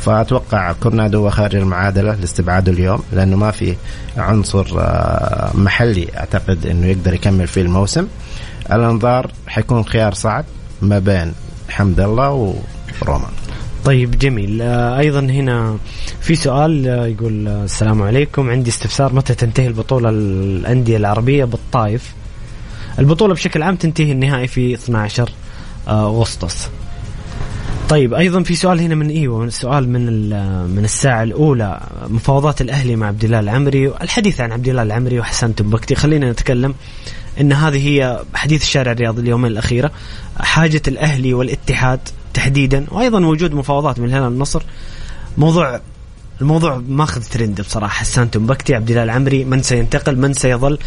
فأتوقع 0.00 0.72
كورنادو 0.72 1.18
هو 1.18 1.30
خارج 1.30 1.56
المعادلة 1.56 2.14
لاستبعاده 2.14 2.72
اليوم 2.72 3.02
لأنه 3.12 3.36
ما 3.36 3.50
في 3.50 3.76
عنصر 4.16 4.66
آه، 4.78 5.50
محلي 5.54 6.08
أعتقد 6.16 6.66
إنه 6.66 6.86
يقدر 6.86 7.14
يكمل 7.14 7.46
في 7.46 7.60
الموسم. 7.60 8.06
الأنظار 8.72 9.30
حيكون 9.46 9.84
خيار 9.84 10.14
صعب 10.14 10.44
ما 10.82 10.98
بين 10.98 11.32
حمد 11.68 12.00
الله 12.00 12.54
ورومان. 13.02 13.30
طيب 13.84 14.18
جميل. 14.18 14.62
آه، 14.62 14.98
أيضا 14.98 15.20
هنا 15.20 15.78
في 16.20 16.34
سؤال 16.34 16.88
آه، 16.88 17.06
يقول 17.06 17.48
آه، 17.48 17.64
السلام 17.64 18.02
عليكم. 18.02 18.50
عندي 18.50 18.70
استفسار 18.70 19.12
متى 19.12 19.34
تنتهي 19.34 19.66
البطولة 19.66 20.10
الأندية 20.10 20.96
العربية 20.96 21.44
بالطائف؟ 21.44 22.14
البطولة 22.98 23.34
بشكل 23.34 23.62
عام 23.62 23.76
تنتهي 23.76 24.12
النهائي 24.12 24.46
في 24.46 24.74
12 24.74 25.30
آه، 25.88 26.06
أغسطس. 26.06 26.68
طيب 27.88 28.14
أيضا 28.14 28.42
في 28.42 28.54
سؤال 28.54 28.80
هنا 28.80 28.94
من 28.94 29.10
إيوه 29.10 29.48
سؤال 29.48 29.88
من 29.88 30.28
من 30.70 30.84
الساعة 30.84 31.22
الأولى 31.22 31.80
مفاوضات 32.08 32.60
الأهلي 32.60 32.96
مع 32.96 33.06
عبد 33.06 33.24
الله 33.24 33.40
العمري 33.40 33.88
الحديث 33.88 34.40
عن 34.40 34.52
عبد 34.52 34.68
الله 34.68 34.82
العمري 34.82 35.20
وحسن 35.20 35.54
تنبكتي. 35.54 35.94
خلينا 35.94 36.30
نتكلم 36.30 36.74
إن 37.40 37.52
هذه 37.52 37.88
هي 37.88 38.20
حديث 38.34 38.62
الشارع 38.62 38.92
الرياضي 38.92 39.22
اليومين 39.22 39.52
الأخيرة. 39.52 39.90
حاجة 40.40 40.82
الأهلي 40.88 41.34
والاتحاد 41.34 42.00
تحديدا 42.34 42.86
وأيضا 42.90 43.26
وجود 43.26 43.54
مفاوضات 43.54 43.98
من 43.98 44.04
الهلال 44.08 44.28
النصر 44.28 44.62
موضوع 45.38 45.80
الموضوع 46.40 46.82
ماخذ 46.88 47.22
ترند 47.22 47.60
بصراحة. 47.60 47.94
حسان 47.94 48.30
تنبكتي 48.30 48.74
عبد 48.74 48.90
الله 48.90 49.02
العمري 49.02 49.44
من 49.44 49.62
سينتقل 49.62 50.16
من 50.16 50.32
سيظل. 50.32 50.78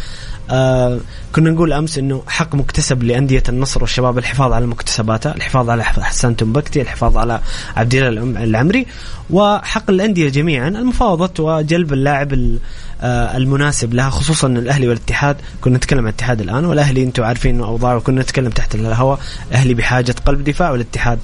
آه 0.50 0.98
كنا 1.34 1.50
نقول 1.50 1.72
أمس 1.72 1.98
إنه 1.98 2.22
حق 2.26 2.54
مكتسب 2.54 3.02
لأندية 3.02 3.42
النصر 3.48 3.80
والشباب 3.80 4.18
الحفاظ 4.18 4.52
على 4.52 4.66
مكتسباتها، 4.66 5.34
الحفاظ 5.34 5.70
على 5.70 5.84
حسان 5.84 6.36
تنبكتي، 6.36 6.80
الحفاظ 6.80 7.16
على 7.16 7.40
عبد 7.76 7.94
الله 7.94 8.08
العم- 8.08 8.36
العمري 8.36 8.86
وحق 9.30 9.90
الأندية 9.90 10.28
جميعا. 10.28 10.68
المفاوضه 10.68 11.44
وجلب 11.44 11.92
اللاعب 11.92 12.32
ال- 12.32 12.58
المناسب 13.02 13.94
لها 13.94 14.10
خصوصا 14.10 14.48
الأهلي 14.48 14.88
والاتحاد. 14.88 15.36
كنا 15.60 15.76
نتكلم 15.76 15.98
عن 15.98 16.04
الاتحاد 16.04 16.40
الآن 16.40 16.64
والأهلي 16.64 17.02
أنتم 17.02 17.24
عارفين 17.24 17.54
انه 17.54 17.64
أوضاعه. 17.64 18.00
كنا 18.00 18.22
نتكلم 18.22 18.50
تحت 18.50 18.74
الهواء. 18.74 19.18
الاهلي 19.50 19.74
بحاجة 19.74 20.14
قلب 20.26 20.44
دفاع 20.44 20.70
والاتحاد 20.70 21.18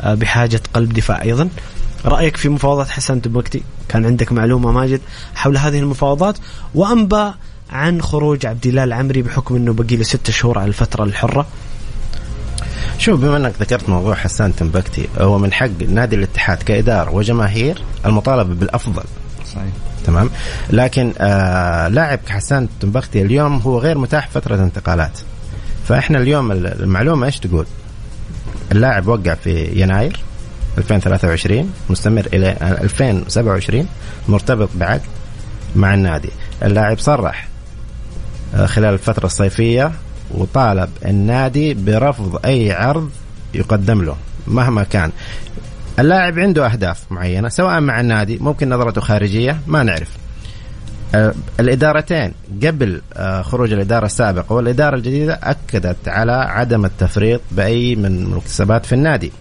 آه 0.00 0.14
بحاجة 0.14 0.60
قلب 0.74 0.92
دفاع 0.92 1.22
أيضا. 1.22 1.48
رأيك 2.04 2.36
في 2.36 2.48
مفاوضات 2.48 2.88
حسن 2.88 3.22
تبكتي 3.22 3.62
كان 3.88 4.06
عندك 4.06 4.32
معلومة 4.32 4.72
ماجد 4.72 5.00
حول 5.34 5.58
هذه 5.58 5.78
المفاوضات. 5.78 6.38
وأنبأ 6.74 7.34
عن 7.70 8.02
خروج 8.02 8.46
عبد 8.46 8.66
الله 8.66 8.84
العمري 8.84 9.22
بحكم 9.22 9.56
إنه 9.56 9.72
بقي 9.72 9.96
له 9.96 10.02
ست 10.02 10.30
شهور 10.30 10.58
على 10.58 10.68
الفترة 10.68 11.04
الحرة. 11.04 11.46
شوف 12.98 13.20
بما 13.20 13.36
إنك 13.36 13.54
ذكرت 13.60 13.88
موضوع 13.88 14.14
حسان 14.14 14.56
تنبكتي 14.56 15.08
هو 15.18 15.38
من 15.38 15.52
حق 15.52 15.82
نادي 15.88 16.16
الاتحاد 16.16 16.62
كإدارة 16.62 17.10
وجماهير 17.10 17.82
المطالبة 18.06 18.54
بالأفضل. 18.54 19.02
صحيح. 19.54 19.89
تمام؟ 20.06 20.30
لكن 20.70 21.12
آه 21.18 21.88
لاعب 21.88 22.18
كحسان 22.26 22.68
تنبختي 22.80 23.22
اليوم 23.22 23.56
هو 23.56 23.78
غير 23.78 23.98
متاح 23.98 24.28
فترة 24.28 24.54
انتقالات. 24.54 25.18
فإحنا 25.88 26.18
اليوم 26.18 26.52
المعلومة 26.52 27.26
إيش 27.26 27.38
تقول؟ 27.38 27.66
اللاعب 28.72 29.08
وقع 29.08 29.34
في 29.34 29.64
يناير 29.74 30.20
2023 30.78 31.72
مستمر 31.90 32.26
إلى 32.32 32.56
2027 32.82 33.86
مرتبط 34.28 34.68
بعقد 34.74 35.00
مع 35.76 35.94
النادي. 35.94 36.30
اللاعب 36.62 36.98
صرح 36.98 37.48
آه، 38.54 38.66
خلال 38.66 38.94
الفترة 38.94 39.26
الصيفية 39.26 39.92
وطالب 40.30 40.88
النادي 41.04 41.74
برفض 41.74 42.46
أي 42.46 42.72
عرض 42.72 43.10
يقدم 43.54 44.02
له 44.02 44.16
مهما 44.46 44.82
كان. 44.82 45.10
اللاعب 46.00 46.38
عنده 46.38 46.66
أهداف 46.66 47.12
معينة 47.12 47.48
سواء 47.48 47.80
مع 47.80 48.00
النادي 48.00 48.38
ممكن 48.38 48.68
نظرته 48.68 49.00
خارجية 49.00 49.60
ما 49.66 49.82
نعرف. 49.82 50.08
آه، 51.14 51.34
الإدارتين 51.60 52.32
قبل 52.62 53.00
آه، 53.12 53.42
خروج 53.42 53.72
الإدارة 53.72 54.06
السابقة 54.06 54.52
والإدارة 54.52 54.96
الجديدة 54.96 55.40
أكدت 55.42 56.08
على 56.08 56.32
عدم 56.32 56.84
التفريط 56.84 57.40
بأي 57.50 57.96
من 57.96 58.06
المكتسبات 58.06 58.86
في 58.86 58.94
النادي. 58.94 59.32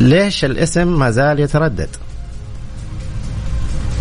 ليش 0.00 0.44
الاسم 0.44 0.98
ما 0.98 1.10
زال 1.10 1.40
يتردد؟ 1.40 1.88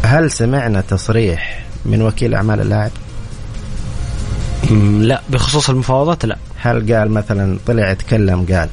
هل 0.04 0.32
سمعنا 0.32 0.82
تصريح 0.82 1.66
من 1.86 2.02
وكيل 2.02 2.36
أعمال 2.36 2.62
اللاعب؟ 2.62 2.92
لا 5.00 5.22
بخصوص 5.30 5.70
المفاوضات 5.70 6.26
لا. 6.26 6.38
هل 6.58 6.94
قال 6.94 7.12
مثلا 7.12 7.58
طلع 7.66 7.92
يتكلم 7.92 8.46
قال 8.46 8.70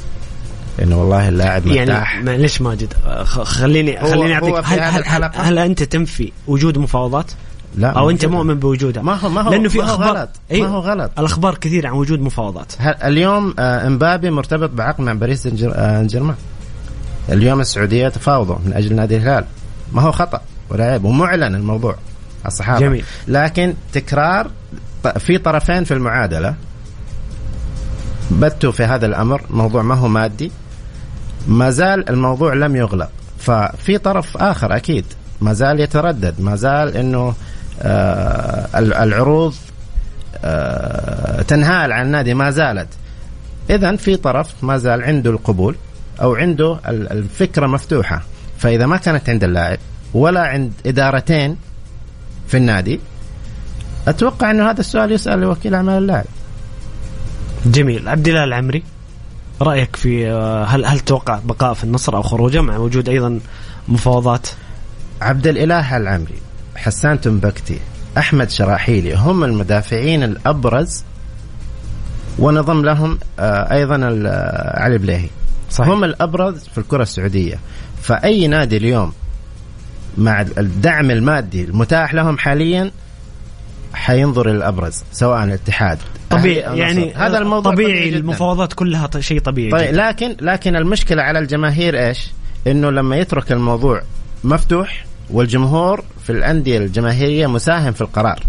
إنه 0.82 1.00
والله 1.00 1.28
اللاعب 1.28 1.66
مرتاح. 1.66 2.14
يعني 2.14 2.24
معلش 2.24 2.60
ماجد 2.60 2.92
خليني 3.24 4.00
خليني 4.00 4.34
اعطيك 4.34 4.54
هل, 4.64 4.80
هل, 4.80 5.04
هل, 5.06 5.30
هل 5.34 5.58
أنت 5.58 5.82
تنفي 5.82 6.32
وجود 6.46 6.78
مفاوضات؟ 6.78 7.32
لا 7.76 7.88
أو 7.90 8.10
أنت. 8.10 8.24
مؤمن 8.24 8.54
بوجودها؟ 8.58 9.02
ما 9.02 9.14
هو 9.14 9.28
ما 9.28 9.40
هو 9.40 9.50
لأنه 9.50 9.68
في 9.68 9.78
ما 9.78 9.84
هو 9.84 9.94
أخبار 9.94 10.08
غلط 10.16 10.28
أي- 10.52 10.56
ما 10.56 10.66
هو 10.68 10.78
غلط. 10.80 11.10
الأخبار 11.18 11.54
كثير 11.54 11.86
عن 11.86 11.92
وجود 11.92 12.20
مفاوضات. 12.20 12.72
اليوم 12.80 13.54
آه، 13.58 13.86
إمبابي 13.86 14.30
مرتبط 14.30 14.70
بعقد 14.70 15.00
مع 15.00 15.12
باريس 15.12 15.42
سان 15.42 15.54
جير- 15.56 15.72
آه، 15.74 16.02
جيرمان 16.02 16.34
اليوم 17.28 17.60
السعودية 17.60 18.08
تفاوضوا 18.08 18.56
من 18.66 18.72
أجل 18.72 18.94
نادي 18.94 19.16
الهلال. 19.16 19.44
ما 19.92 20.02
هو 20.02 20.12
خطأ 20.12 20.40
ولا 20.70 20.84
عيب 20.84 21.04
ومعلن 21.04 21.54
الموضوع 21.54 21.96
الصحافة. 22.46 22.80
جميل. 22.80 23.04
لكن 23.28 23.74
تكرار 23.92 24.50
في 25.18 25.38
طرفين 25.38 25.84
في 25.84 25.94
المعادلة. 25.94 26.54
بتوا 28.30 28.72
في 28.72 28.84
هذا 28.84 29.06
الأمر 29.06 29.42
موضوع 29.50 29.82
ما 29.82 29.94
هو 29.94 30.08
مادي. 30.08 30.50
ما 31.48 31.70
زال 31.70 32.08
الموضوع 32.10 32.54
لم 32.54 32.76
يغلق. 32.76 33.10
ففي 33.38 33.98
طرف 33.98 34.36
آخر 34.36 34.76
أكيد. 34.76 35.04
ما 35.40 35.52
زال 35.52 35.80
يتردد. 35.80 36.40
ما 36.40 36.56
زال 36.56 36.96
إنه 36.96 37.34
آه 37.82 38.78
ال- 38.78 38.94
العروض 38.94 39.54
آه 40.44 41.42
تنهال 41.42 41.92
عن 41.92 42.06
النادي. 42.06 42.34
ما 42.34 42.50
زالت. 42.50 42.88
اذا 43.70 43.96
في 43.96 44.16
طرف 44.16 44.64
ما 44.64 44.76
زال 44.78 45.02
عنده 45.02 45.30
القبول 45.30 45.76
أو 46.22 46.34
عنده 46.34 46.78
ال- 46.88 47.12
الفكرة 47.12 47.66
مفتوحة. 47.66 48.22
فإذا 48.58 48.86
ما 48.86 48.96
كانت 48.96 49.28
عند 49.30 49.44
اللاعب 49.44 49.78
ولا 50.14 50.40
عند 50.40 50.72
إدارتين 50.86 51.56
في 52.48 52.56
النادي 52.56 53.00
أتوقع 54.08 54.50
إنه 54.50 54.70
هذا 54.70 54.80
السؤال 54.80 55.12
يسأل 55.12 55.38
لوكيل 55.40 55.74
أعمال 55.74 55.98
اللاعب. 55.98 56.24
جميل. 57.66 58.08
عبد 58.08 58.28
الله 58.28 58.44
العمري 58.44 58.82
رأيك 59.62 59.96
في 59.96 60.30
آه، 60.30 60.64
هل 60.64 60.84
هل 60.84 61.00
تتوقع 61.00 61.40
بقاء 61.44 61.74
في 61.74 61.84
النصر 61.84 62.16
أو 62.16 62.22
خروجه 62.22 62.60
مع 62.60 62.76
وجود 62.76 63.08
أيضا 63.08 63.40
مفاوضات؟ 63.88 64.48
عبد 65.20 65.46
الإله 65.46 65.96
العمري 65.96 66.38
حسان 66.76 67.20
تنبكتي 67.20 67.78
أحمد 68.18 68.50
شراحيلي 68.50 69.14
هم 69.14 69.44
المدافعين 69.44 70.22
الأبرز 70.22 71.04
ونضم 72.38 72.84
لهم 72.84 73.18
آه، 73.38 73.72
أيضا 73.72 73.96
آه، 74.26 74.82
علي 74.82 74.98
بليهي. 74.98 75.28
صحيح. 75.70 75.90
هم 75.90 76.04
الأبرز 76.04 76.64
في 76.64 76.78
الكرة 76.78 77.02
السعودية. 77.02 77.58
فأي 78.02 78.48
نادي 78.48 78.76
اليوم 78.76 79.12
مع 80.18 80.40
الدعم 80.40 81.10
المادي 81.10 81.64
المتاح 81.64 82.14
لهم 82.14 82.38
حاليا 82.38 82.90
حينظر 83.94 84.50
الأبرز 84.50 85.02
سواء 85.12 85.44
الاتحاد 85.44 85.98
طبيعي 86.30 86.78
يعني. 86.78 87.14
هذا 87.14 87.38
الموضوع 87.38 87.72
طبيعي 87.72 88.08
جداً. 88.08 88.18
المفاوضات 88.18 88.72
كلها 88.72 89.10
شيء 89.20 89.40
طبيعي 89.40 89.70
طيب 89.70 89.92
جداً. 89.92 90.08
لكن 90.08 90.36
لكن 90.40 90.76
المشكلة 90.76 91.22
على 91.22 91.38
الجماهير 91.38 92.06
إيش؟ 92.06 92.30
إنه 92.66 92.90
لما 92.90 93.16
يترك 93.16 93.52
الموضوع 93.52 94.02
مفتوح 94.44 95.04
والجمهور 95.30 96.04
في 96.24 96.30
الأندية 96.30 96.78
الجماهيرية 96.78 97.46
مساهم 97.46 97.92
في 97.92 98.00
القرار. 98.00 98.40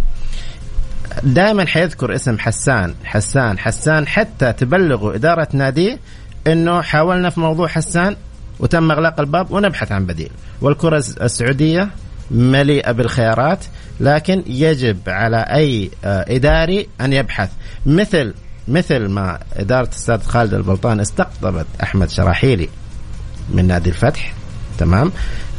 دائما 1.24 1.66
حيذكر 1.66 2.16
اسم 2.16 2.39
حسان 2.39 2.96
حسان 3.04 3.60
حسان 3.60 4.08
حتى 4.08 4.54
تبلغوا 4.54 5.16
إدارة 5.16 5.48
ناديه 5.54 6.00
إنه 6.48 6.82
حاولنا 6.82 7.30
في 7.30 7.39
موضوع 7.39 7.68
حسان 7.68 8.16
وتم 8.60 8.92
إغلاق 8.92 9.20
الباب 9.20 9.52
ونبحث 9.52 9.92
عن 9.92 10.06
بديل 10.06 10.32
والكرة 10.62 11.04
السعودية 11.22 11.89
مليئة 12.32 12.92
بالخيارات 12.92 13.66
لكن 14.02 14.43
يجب 14.47 14.97
على 15.08 15.38
أي 15.38 15.91
آه، 16.06 16.26
إداري 16.36 16.88
أن 17.02 17.14
يبحث. 17.14 17.49
مثل 17.86 18.34
مثل 18.68 19.08
ما 19.08 19.39
إدارة 19.54 19.84
الاستاذ 19.86 20.22
خالد 20.22 20.54
البلطان 20.54 20.99
استقطبت 20.99 21.66
أحمد 21.84 22.10
شراحيلي 22.10 22.70
من 23.49 23.68
نادي 23.68 23.89
الفتح 23.89 24.34
تمام؟ 24.78 25.12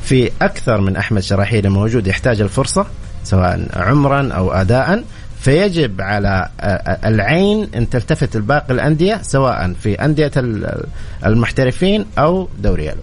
في 0.04 0.30
أكثر 0.42 0.80
من 0.80 0.96
أحمد 0.96 1.22
شراحيلي 1.22 1.68
موجود 1.68 2.06
يحتاج 2.06 2.40
الفرصة 2.40 2.86
سواء 3.24 3.66
عمرا 3.76 4.32
أو 4.32 4.52
اداء. 4.52 5.04
فيجب 5.40 6.00
على 6.00 6.48
آه، 6.60 6.98
العين 7.08 7.68
أن 7.74 7.90
تلتفت 7.90 8.36
لباقي 8.36 8.74
الأندية 8.74 9.20
سواء 9.22 9.72
في 9.82 9.94
أندية 10.04 10.30
ال- 10.36 10.84
المحترفين 11.26 12.04
أو 12.18 12.48
دوري 12.58 12.90
ألو 12.92 13.00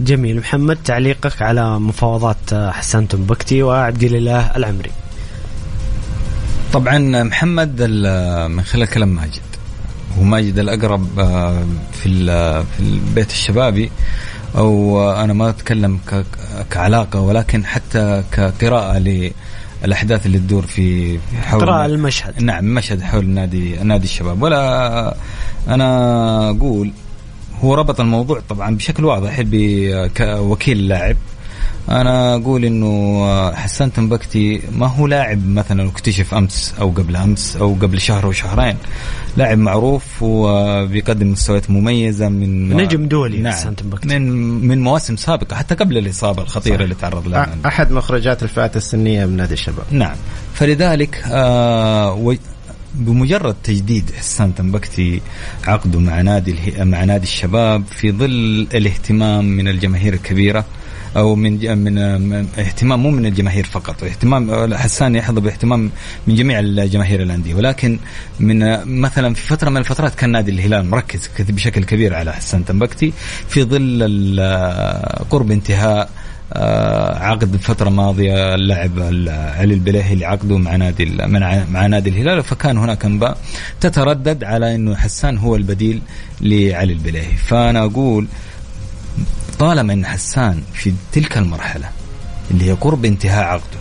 جميل. 0.00 0.36
محمد 0.38 0.78
تعليقك 0.84 1.42
على 1.42 1.78
مفاوضات 1.80 2.52
آه، 2.52 2.70
حسان 2.70 3.08
تنبكتي 3.08 3.62
وعبد 3.62 4.02
الله 4.02 4.56
العمري. 4.56 4.90
طبعا 6.72 7.22
محمد 7.22 7.76
ال- 7.80 8.50
من 8.50 8.62
خلال 8.62 8.88
كلام 8.88 9.08
ماجد. 9.08 9.40
وماجد 10.18 10.58
الأقرب 10.58 11.18
آه، 11.20 11.64
في 11.92 12.08
في 12.76 12.80
البيت 12.80 13.30
الشبابي 13.30 13.90
أو 14.56 15.00
آه، 15.00 15.24
أنا 15.24 15.32
ما 15.32 15.48
أتكلم 15.48 15.98
كعلاقة 16.70 17.20
ولكن 17.20 17.64
حتى 17.66 18.22
كقراءة 18.32 18.98
للأحداث 19.84 20.26
اللي 20.26 20.38
تدور 20.38 20.62
في 20.66 21.18
حول 21.42 21.60
قراءة 21.60 21.86
المشهد. 21.86 22.42
نعم 22.42 22.64
مشهد 22.64 23.02
حول 23.02 23.26
نادي 23.28 23.76
نادي 23.76 24.04
الشباب. 24.04 24.42
ولا 24.42 25.16
أنا 25.68 26.50
أقول 26.50 26.92
هو 27.64 27.74
ربط 27.74 28.00
الموضوع 28.00 28.40
طبعا 28.48 28.76
بشكل 28.76 29.04
واضح 29.04 29.40
بوكيل 29.46 30.78
اللاعب. 30.78 31.16
أنا 31.90 32.34
أقول 32.34 32.64
إنه 32.64 33.52
حسان 33.52 33.92
تنبكتي 33.92 34.60
ما 34.72 34.86
هو 34.86 35.06
لاعب 35.06 35.48
مثلا 35.48 35.88
اكتشف 35.88 36.34
أمس 36.34 36.74
أو 36.80 36.90
قبل 36.90 37.16
أمس 37.16 37.56
أو 37.56 37.74
قبل 37.74 38.00
شهر 38.00 38.24
أو 38.24 38.32
شهرين. 38.32 38.76
لاعب 39.36 39.58
معروف 39.58 40.04
وبيقدم 40.22 41.30
مستويات 41.32 41.70
مميزة 41.70 42.28
من 42.28 42.76
نجم 42.76 43.06
دولي 43.08 43.38
نعم. 43.38 43.52
حسان 43.52 43.76
تنبكتي. 43.76 44.08
من 44.18 44.22
من 44.68 44.82
مواسم 44.82 45.16
سابقة 45.16 45.56
حتى 45.56 45.74
قبل 45.74 45.98
الإصابة 45.98 46.42
الخطيرة 46.42 46.84
اللي 46.84 46.94
تعرض 46.94 47.28
لها 47.28 47.48
أحد 47.66 47.92
مخرجات 47.92 48.42
الفئات 48.42 48.76
السنية 48.76 49.26
من 49.26 49.36
نادي 49.36 49.54
الشباب. 49.54 49.84
نعم. 49.90 50.16
فلذلك 50.54 51.24
آه 51.30 52.12
و- 52.14 52.34
بمجرد 52.96 53.56
تجديد 53.64 54.10
حسان 54.18 54.54
تنبكتي 54.54 55.20
عقده 55.66 55.98
مع 56.00 56.20
نادي 56.20 56.50
اله- 56.50 56.84
مع 56.84 57.04
نادي 57.04 57.24
الشباب 57.24 57.84
في 57.90 58.12
ظل 58.12 58.66
الاهتمام 58.74 59.44
من 59.44 59.68
الجماهير 59.68 60.14
الكبيرة 60.14 60.64
أو 61.16 61.34
من 61.36 61.78
من 61.78 61.98
اهتمام 62.58 63.02
مو 63.02 63.10
من 63.10 63.26
الجماهير 63.26 63.64
فقط 63.64 64.04
اهتمام 64.04 64.74
حسان 64.74 65.14
يحظى 65.16 65.40
باهتمام 65.40 65.90
من 66.26 66.34
جميع 66.34 66.58
الجماهير 66.58 67.22
الأندية. 67.22 67.54
ولكن 67.54 67.98
من 68.40 68.58
مثلا 69.00 69.34
في 69.34 69.46
فترة 69.46 69.70
من 69.70 69.76
الفترات 69.76 70.14
كان 70.14 70.30
نادي 70.32 70.50
الهلال 70.50 70.90
مركز 70.90 71.30
بشكل 71.38 71.84
كبير 71.84 72.14
على 72.14 72.32
حسان 72.32 72.64
تنبكتي 72.64 73.12
في 73.48 73.62
ظل 73.64 74.40
قرب 75.30 75.50
انتهاء 75.50 76.10
عقد 76.52 77.54
الفترة 77.54 77.88
الماضية 77.88 78.54
اللاعب 78.54 78.98
علي 79.58 79.74
البليهي 79.74 80.12
اللي 80.12 80.24
عقده 80.26 80.58
مع 80.58 80.76
نادي 80.76 81.04
مع 81.70 81.86
نادي 81.86 82.10
الهلال 82.10 82.42
فكان 82.42 82.78
هناك 82.78 83.04
انباء 83.04 83.38
تتردد 83.80 84.44
على 84.44 84.74
إنه 84.74 84.96
حسان 84.96 85.38
هو 85.38 85.56
البديل 85.56 86.02
لعلي 86.40 86.92
البليهي. 86.92 87.36
فأنا 87.36 87.84
أقول 87.84 88.26
طالما 89.58 89.92
إن 89.92 90.06
حسان 90.06 90.62
في 90.74 90.92
تلك 91.12 91.38
المرحلة 91.38 91.88
اللي 92.50 92.64
هي 92.64 92.72
قرب 92.72 93.04
انتهاء 93.04 93.44
عقده 93.44 93.78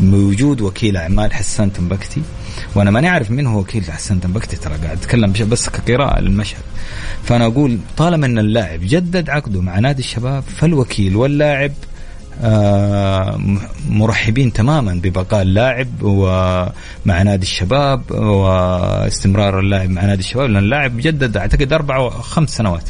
بوجود 0.00 0.60
وكيل 0.60 0.96
أعمال 0.96 1.32
حسان 1.34 1.72
تنبكتي 1.72 2.22
وأنا 2.74 2.90
ماني 2.90 3.08
عارف 3.08 3.30
من 3.30 3.46
هو 3.46 3.60
وكيل 3.60 3.84
حسان 3.92 4.20
تنبكتي 4.20 4.56
ترى 4.56 4.74
قاعد 4.74 4.96
أتكلم 4.98 5.32
بس 5.32 5.68
كقراءة 5.68 6.20
للمشهد. 6.20 6.62
فأنا 7.24 7.46
أقول 7.46 7.78
طالما 7.96 8.26
إن 8.26 8.38
اللاعب 8.38 8.80
جدد 8.82 9.30
عقده 9.30 9.60
مع 9.60 9.78
نادي 9.78 10.02
الشباب 10.02 10.42
فالوكيل 10.42 11.16
واللاعب 11.16 11.72
آه، 11.72 11.95
مرحبين 13.90 14.52
تماما 14.52 15.00
ببقاء 15.02 15.42
اللاعب 15.42 15.88
ومع 16.02 17.22
نادي 17.22 17.42
الشباب 17.42 18.10
واستمرار 18.10 19.60
اللاعب 19.60 19.90
مع 19.90 20.04
نادي 20.04 20.20
الشباب 20.20 20.50
لأن 20.50 20.56
اللاعب 20.64 20.96
جدد 20.96 21.36
أعتقد 21.36 21.72
أربع 21.72 21.96
أو 21.96 22.10
خمس 22.10 22.56
سنوات 22.56 22.82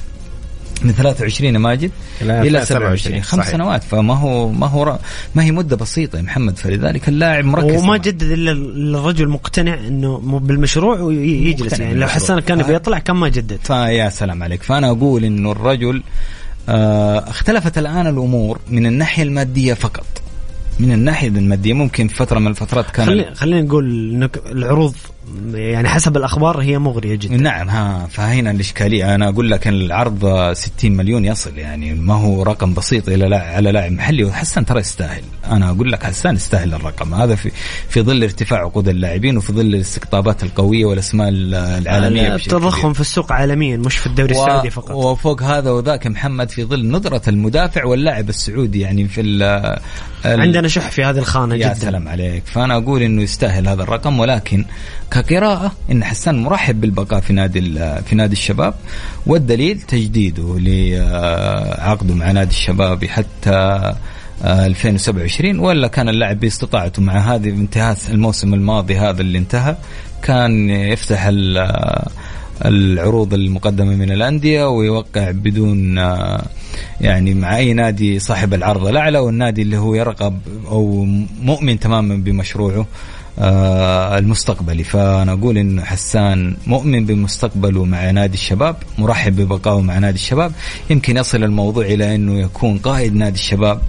من 0.83 0.93
23 0.93 1.55
يا 1.55 1.59
ماجد 1.59 1.91
إلى 2.23 2.65
27 2.65 2.65
27 2.65 3.23
خمس 3.23 3.41
صحيح. 3.45 3.53
سنوات 3.57 3.83
فما 3.85 4.15
هو 4.15 4.49
ما 4.53 4.67
هو 4.67 4.83
ر- 4.83 4.99
ما 5.35 5.43
هي 5.45 5.51
مدة 5.53 5.77
بسيطة 5.77 6.17
يا 6.17 6.23
محمد 6.23 6.57
فلذلك 6.59 7.09
اللاعب 7.09 7.45
مركز 7.45 7.83
وما. 7.83 7.97
جدد 7.97 8.23
إلا 8.23 8.53
الرجل 8.99 9.29
مقتنع 9.29 9.75
إنه 9.75 10.19
بالمشروع 10.19 11.01
ويجلس 11.01 11.81
يعني 11.81 11.95
لو. 11.95 12.07
حسان 12.07 12.41
كان 12.41 12.63
بيطلع 12.63 12.99
كان 12.99 13.17
ما 13.17 13.29
جدد 13.29 13.59
فيا 13.63 14.09
سلام 14.09 14.43
عليك 14.43 14.63
فأنا 14.63 14.91
أقول 14.91 15.25
إنه 15.25 15.53
الرجل 15.53 15.97
آه 15.97 16.03
اختلفت 16.69 17.79
الآن 17.79 18.07
الأمور 18.07 18.61
من 18.71 18.87
الناحية 18.87 19.23
المادية 19.23 19.75
فقط. 19.75 20.07
من 20.81 20.93
الناحية 20.93 21.29
المادية 21.29 21.73
ممكن 21.73 22.09
في 22.09 22.15
فترة 22.15 22.39
من 22.39 22.47
الفترات 22.47 22.91
كان 22.91 23.07
خلي 23.07 23.35
خلينا 23.35 23.63
نقول 23.63 23.85
العروض 24.47 24.95
يعني 25.55 25.89
حسب 25.89 26.17
الأخبار 26.17 26.61
هي 26.63 26.79
مغرية 26.79 27.15
جدا. 27.15 27.37
نعم 27.37 27.69
ها 27.69 28.07
فهنا 28.07 28.51
الإشكالية. 28.51 29.15
أنا 29.15 29.29
أقول 29.29 29.51
لك 29.51 29.69
العرض 29.69 30.53
60 30.53 30.93
مليون 30.93 31.25
يصل 31.25 31.59
يعني 31.59 31.95
ما 31.95 32.15
هو 32.15 32.43
رقم 32.43 32.75
بسيط 32.75 33.09
إلى 33.09 33.37
على 33.37 33.73
لاعب 33.73 33.93
محلي. 33.93 34.25
وحسن 34.25 34.65
ترى 34.65 34.81
يستاهل. 34.81 35.23
أنا 35.51 35.71
أقول 35.71 35.93
لك 35.93 36.05
حسان 36.05 36.35
يستاهل 36.35 36.75
الرقم. 36.75 37.15
هذا 37.15 37.35
في 37.35 37.51
في 37.89 38.03
ظل 38.03 38.23
ارتفاع 38.23 38.61
عقود 38.61 38.89
اللاعبين 38.89 39.37
وفي 39.37 39.53
ظل 39.53 39.61
الاستقطابات 39.61 40.43
القوية 40.43 40.85
والأسماء 40.85 41.29
العالمية 41.29 42.35
التضخم 42.35 42.93
في 42.93 43.01
السوق 43.01 43.33
عالميا 43.33 43.77
مش 43.77 43.97
في 43.97 44.07
الدوري 44.07 44.35
و... 44.35 44.43
السعودي 44.43 44.71
فقط. 44.71 44.91
وفوق 44.91 45.43
هذا 45.43 45.71
وذاك 45.71 46.07
محمد 46.07 46.51
في 46.51 46.65
ظل 46.65 46.91
ندره 46.93 47.23
المدافع 47.29 47.85
واللاعب 47.85 48.29
السعودي 48.29 48.81
يعني 48.81 49.09
في 49.09 49.21
ال 49.21 49.43
ال 50.25 50.41
عندنا 50.41 50.69
شح 50.69 50.91
في 50.91 51.05
هذه 51.05 51.19
الخانة 51.19 51.55
يا 51.55 51.59
جدا. 51.61 51.69
يا 51.69 51.75
سلام 51.75 52.09
عليك. 52.09 52.43
فأنا 52.47 52.77
أقول 52.77 53.03
إنه 53.03 53.23
يستاهل 53.23 53.69
هذا 53.69 53.83
الرقم 53.83 54.19
ولكن 54.19 54.65
كقراءة 55.21 55.73
إن 55.91 56.05
حسان 56.05 56.43
مرحب 56.43 56.81
بالبقاء 56.81 57.21
في 57.21 57.33
نادي 57.33 57.61
في 58.03 58.15
نادي 58.15 58.33
الشباب 58.33 58.75
والدليل 59.27 59.81
تجديده 59.81 60.59
لعقده 60.59 62.15
مع 62.15 62.31
نادي 62.31 62.51
الشباب 62.51 63.05
حتى 63.05 63.95
2027 64.45 65.59
ولا 65.59 65.89
كان 65.89 66.09
اللاعب 66.09 66.41
باستطاعته 66.41 67.03
مع 67.03 67.19
هذه 67.35 67.49
انتهاء 67.49 67.97
الموسم 68.09 68.55
الماضي 68.55 68.97
هذا 68.97 69.21
اللي 69.21 69.39
انتهى 69.39 69.77
كان 70.23 70.71
يفتح 70.71 71.31
العروض 72.65 73.35
المقدمة 73.35 73.95
من 73.97 74.13
الأندية 74.13 74.69
ويوقع 74.69 75.31
بدون 75.31 75.97
يعني 77.01 77.35
مع 77.35 77.57
أي 77.57 77.73
نادي 77.73 78.19
صاحب 78.19 78.55
العرض 78.55 78.87
الأعلى 78.87 79.19
والنادي 79.19 79.63
اللي 79.63 79.77
هو 79.79 79.95
يرغب 79.95 80.39
أو 80.69 81.05
مؤمن 81.43 81.79
تماما 81.79 82.17
بمشروعه 82.17 82.81
آه 82.81 82.87
المستقبلي 83.39 84.85
فانا 84.85 85.33
أقول 85.33 85.59
انه 85.59 85.85
حسان 85.85 86.57
مؤمن 86.67 87.07
بمستقبله 87.07 87.85
مع 87.85 88.11
نادي 88.11 88.35
الشباب 88.35 88.77
مرحب 88.99 89.37
ببقائه 89.37 89.81
مع 89.81 89.99
نادي 89.99 90.17
الشباب. 90.17 90.53
يمكن 90.91 91.17
يصل 91.17 91.45
الموضوع 91.45 91.85
إلى 91.85 92.15
إنه 92.15 92.41
يكون 92.41 92.79
قائد 92.79 93.15
نادي 93.15 93.35
الشباب 93.35 93.81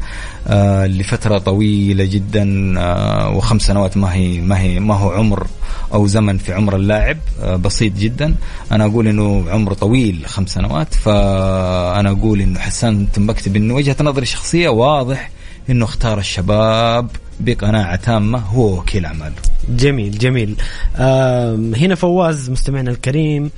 آه 0.47 0.85
لفترة 0.87 1.37
طويلة 1.37 2.05
جدا 2.05 2.73
آه 2.79 3.29
وخمس 3.29 3.61
سنوات 3.61 3.97
ما 3.97 4.13
هي 4.13 4.41
ما 4.41 4.59
هي 4.59 4.79
ما 4.79 4.95
هو 4.95 5.09
عمر 5.11 5.47
أو 5.93 6.07
زمن 6.07 6.37
في 6.37 6.53
عمر 6.53 6.75
اللاعب 6.75 7.17
آه 7.41 7.55
بسيط 7.55 7.93
جدا. 7.93 8.35
أنا 8.71 8.85
أقول 8.85 9.07
إنه 9.07 9.45
عمر 9.49 9.73
طويل 9.73 10.23
خمس 10.25 10.49
سنوات. 10.49 10.93
فأنا 10.93 12.09
أقول 12.09 12.41
إنه 12.41 12.59
حسان 12.59 13.07
تنبكتب 13.13 13.55
انه 13.55 13.73
وجهة 13.73 13.95
نظري 14.01 14.23
الشخصيه 14.23 14.69
واضح 14.69 15.29
إنه 15.69 15.85
اختار 15.85 16.19
الشباب 16.19 17.07
بقناعة 17.39 17.95
تامة 17.95 18.39
هو 18.39 18.77
وكيل 18.77 19.05
أعماله 19.05 19.35
جميل 19.69 20.17
جميل. 20.17 20.55
هنا 21.75 21.95
فواز 21.95 22.49
مستمعنا 22.49 22.91
الكريم 22.91 23.51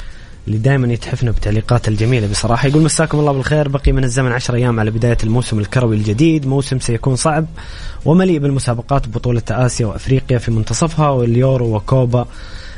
اللي 0.47 0.57
دائما 0.57 0.93
يتحفنا 0.93 1.31
بتعليقات 1.31 1.87
الجميلة 1.87 2.27
بصراحة 2.27 2.67
يقول 2.67 2.83
مساكم 2.83 3.19
الله 3.19 3.31
بالخير 3.31 3.67
بقي 3.67 3.91
من 3.91 4.03
الزمن 4.03 4.31
10 4.31 4.55
أيام 4.55 4.79
على 4.79 4.91
بداية 4.91 5.17
الموسم 5.23 5.59
الكروي 5.59 5.95
الجديد. 5.95 6.47
موسم 6.47 6.79
سيكون 6.79 7.15
صعب 7.15 7.45
ومليء 8.05 8.39
بالمسابقات 8.39 9.07
بطوله 9.07 9.41
آسيا 9.51 9.85
وأفريقيا 9.85 10.37
في 10.37 10.51
منتصفها 10.51 11.09
واليورو 11.09 11.75
وكوبا 11.75 12.27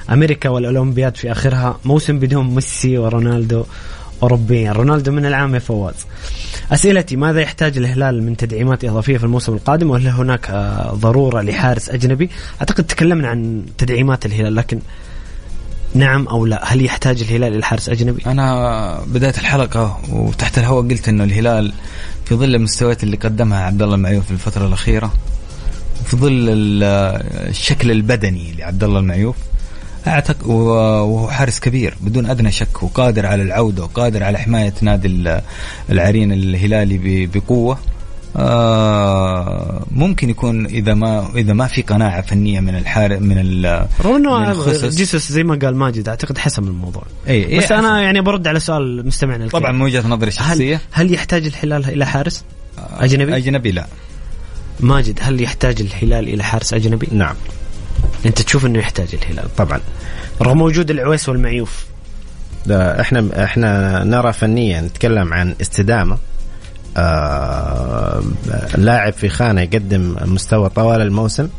أمريكا 0.10 0.49
والأولمبياد 0.49 1.18
في 1.18 1.32
آخرها. 1.32 1.80
موسم 1.86 2.20
بدون 2.20 2.56
ميسي 2.56 2.98
ورونالدو 2.98 3.64
اوروبيا 4.23 4.72
رونالدو 4.72 5.11
من 5.11 5.26
العام 5.26 5.53
يا 5.53 5.60
فواز. 5.60 5.95
أسئلتي 6.72 7.15
ماذا 7.15 7.41
يحتاج 7.41 7.77
الهلال 7.77 8.23
من 8.23 8.38
تدعيمات 8.38 8.85
إضافية 8.85 9.18
في 9.18 9.23
الموسم 9.23 9.53
القادم؟ 9.53 9.89
وهل 9.89 10.07
هناك 10.07 10.49
آه، 10.49 10.91
ضرورة 10.93 11.41
لحارس 11.41 11.89
أجنبي؟ 11.89 12.30
أعتقد 12.61 12.84
تكلمنا 12.84 13.27
عن 13.27 13.65
تدعيمات 13.77 14.26
الهلال 14.26 14.56
لكن 14.56 14.80
نعم 15.93 16.27
أو 16.27 16.45
لا 16.45 16.73
هل 16.73 16.85
يحتاج 16.85 17.22
الهلال 17.22 17.53
إلى 17.53 17.64
حارس 17.64 17.89
أجنبي؟ 17.89 18.22
أنا 18.26 18.99
بدايه 19.07 19.34
الحلقة 19.38 19.99
وتحت 20.11 20.57
الهواء 20.57 20.88
قلت 20.88 21.10
إنه 21.10 21.23
الهلال 21.23 21.73
في 22.26 22.35
ظل 22.35 22.56
المستويات 22.56 23.03
اللي 23.03 23.18
قدمها 23.18 23.64
عبد 23.64 23.81
الله 23.81 23.95
المعيوف 23.95 24.26
في 24.26 24.31
الفترة 24.31 24.68
الأخيرة 24.68 25.14
في 26.06 26.18
ظل 26.18 26.48
الشكل 27.49 27.91
البدني 27.91 28.53
لعبد 28.53 28.84
الله 28.84 28.99
المعيوف 28.99 29.35
اعتقد 30.07 30.48
وهو 30.48 31.30
حارس 31.30 31.60
كبير 31.60 31.95
بدون 32.02 32.26
أدنى 32.26 32.52
شك 32.52 32.84
وقادر 32.84 33.26
على 33.26 33.44
العودة 33.44 33.84
وقادر 33.84 34.23
على 34.23 34.38
حماية 34.38 34.73
نادي 34.82 35.40
العرين 35.90 36.32
الهلالي 36.32 37.26
بقوة. 37.26 37.78
آه 38.38 39.86
ممكن 39.91 40.30
يكون 40.30 40.65
إذا 40.65 40.94
ما 40.94 41.30
إذا 41.36 41.53
ما 41.53 41.68
في 41.68 41.82
قناعة 41.82 42.22
فنية 42.22 42.60
من 42.60 42.76
الحار 42.76 43.19
من 43.19 43.38
ال 43.38 43.88
رونو 44.02 44.53
جيسوس 44.90 45.32
زي 45.32 45.44
ما 45.44 45.60
قال 45.61 45.76
ماجد 45.76 46.10
أعتقد 46.10 46.38
حسم 46.38 46.64
الموضوع. 46.64 47.03
أي 47.28 47.45
إيه 47.45 47.60
بس 47.60 47.72
أنا 47.72 48.02
يعني 48.02 48.22
برد 48.22 48.48
على 48.48 48.60
سؤال 48.60 49.07
مستمعنا 49.07 49.45
الكريم. 49.45 49.64
طبعا 49.64 49.72
من 49.72 49.82
وجهة 49.82 50.07
نظري 50.07 50.28
الشخصية. 50.28 50.76
هل, 50.76 50.82
هل 50.91 51.14
يحتاج 51.14 51.45
الهلال 51.45 51.90
إلى 51.90 52.06
حارس؟ 52.06 52.44
أجنبي؟ 52.98 53.38
أجنبي 53.38 53.72
لا. 53.72 53.88
ماجد 54.80 55.19
هل 55.22 55.41
يحتاج 55.41 55.82
الهلال 55.82 56.30
إلى 56.30 56.44
حارس 56.44 56.73
أجنبي؟ 56.73 57.07
نعم. 57.11 57.36
انت 58.26 58.41
تشوف 58.41 58.65
انه 58.65 58.80
يحتاج 58.80 59.07
الهلال. 59.14 59.56
طبعا. 59.56 59.80
رغم 60.41 60.61
وجود 60.61 60.91
العويس 60.91 61.30
والمعيوف. 61.30 61.85
ده 62.65 63.02
إحنا 63.02 63.43
إحنا 63.43 64.03
نرى 64.03 64.34
فنيا 64.34 64.81
نتكلم 64.81 65.34
عن 65.34 65.56
استدامة. 65.61 66.18
آه 66.98 68.23
لاعب 68.77 69.14
في 69.14 69.30
خانة 69.30 69.61
يقدم 69.61 70.15
مستوى 70.26 70.69
طوال 70.69 71.02
الموسم. 71.02 71.49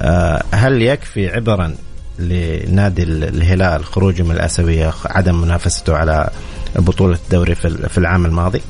آه 0.00 0.42
هل 0.50 0.82
يكفي 0.82 1.28
عبرا 1.28 1.74
لنادي 2.18 3.02
الهلال 3.02 3.84
خروجه 3.84 4.22
من 4.22 4.30
الاسيويه 4.30 4.94
عدم 5.06 5.40
منافسته 5.40 5.96
على 5.96 6.30
بطولة 6.76 7.18
الدوري 7.24 7.54
في 7.54 7.98
العام 7.98 8.26
الماضي؟ 8.26 8.60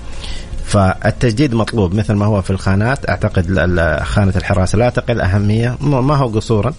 فالتجديد 0.64 1.54
مطلوب 1.54 1.94
مثل 1.94 2.14
ما 2.14 2.26
هو 2.26 2.42
في 2.42 2.50
الخانات. 2.50 3.08
أعتقد 3.08 3.46
خانة 4.02 4.32
الحراسه 4.36 4.78
لا 4.78 4.90
تقل 4.90 5.20
أهمية. 5.20 5.76
ما 5.80 6.16
هو 6.16 6.28
قصورا. 6.28 6.74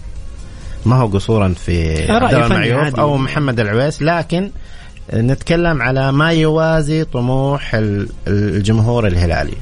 ما 0.86 0.96
هو 0.96 1.08
قصورا 1.08 1.54
في 1.66 2.06
عبد 2.12 2.34
المعيوف 2.34 2.96
أو 2.96 3.18
محمد 3.18 3.60
العويس 3.60 4.02
لكن 4.02 4.50
نتكلم 5.14 5.82
على 5.82 6.12
ما 6.12 6.32
يوازي 6.32 7.04
طموح 7.04 7.72
الجمهور 8.28 9.08
الهلالي. 9.08 9.54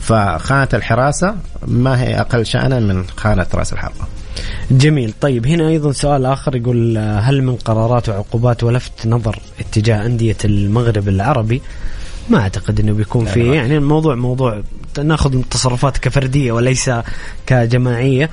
فخانة 0.00 0.68
الحراسة 0.74 1.36
ما 1.66 2.02
هي 2.02 2.20
أقل 2.20 2.46
شأنا 2.46 2.80
من 2.80 3.04
خانة 3.16 3.46
رأس 3.54 3.72
الحربة. 3.72 4.04
جميل. 4.70 5.14
طيب 5.20 5.46
هنا 5.46 5.68
أيضا 5.68 5.92
سؤال 5.92 6.26
آخر 6.26 6.56
يقول 6.56 6.98
هل 6.98 7.42
من 7.42 7.56
قرارات 7.56 8.08
وعقوبات 8.08 8.64
ولفت 8.64 9.06
نظر 9.06 9.38
اتجاه 9.60 10.06
أندية 10.06 10.36
المغرب 10.44 11.08
العربي؟ 11.08 11.62
ما 12.28 12.38
أعتقد 12.38 12.80
إنه 12.80 12.92
بيكون 12.92 13.24
في 13.24 13.54
يعني 13.54 13.76
الموضوع 13.76 14.14
موضوع 14.14 14.62
ناخذ 15.04 15.42
تصرفات 15.50 15.98
كفردية 15.98 16.52
وليس 16.52 16.90
كجماعية. 17.46 18.24
آه، 18.24 18.28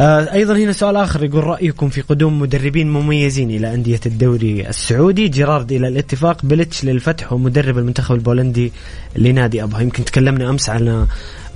أيضا 0.00 0.56
هنا 0.56 0.72
سؤال 0.72 0.96
آخر 0.96 1.24
يقول 1.24 1.44
رأيكم 1.44 1.88
في 1.88 2.00
قدوم 2.00 2.40
مدربين 2.40 2.92
مميزين 2.92 3.50
إلى 3.50 3.74
أندية 3.74 4.00
الدوري 4.06 4.68
السعودي؟ 4.68 5.28
جيرارد 5.28 5.72
إلى 5.72 5.88
الاتفاق 5.88 6.38
بلتش 6.42 6.84
للفتح 6.84 7.32
ومدرب 7.32 7.78
المنتخب 7.78 8.14
البولندي 8.14 8.72
لنادي 9.16 9.62
ابها 9.62 9.80
يمكن 9.80 10.04
تكلمنا 10.04 10.50
أمس 10.50 10.70
عن 10.70 11.06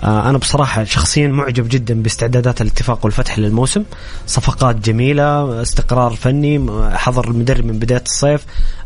آه، 0.02 0.30
أنا 0.30 0.38
بصراحة 0.38 0.84
شخصيا 0.84 1.28
معجب 1.28 1.68
جدا 1.68 2.02
باستعدادات 2.02 2.60
الاتفاق 2.60 3.04
والفتح 3.04 3.38
للموسم. 3.38 3.84
صفقات 4.26 4.76
جميلة 4.76 5.62
استقرار 5.62 6.10
فني 6.10 6.66
حضر 6.92 7.30
المدرب 7.30 7.64
من 7.64 7.78
بداية 7.78 8.02
الصيف. 8.06 8.44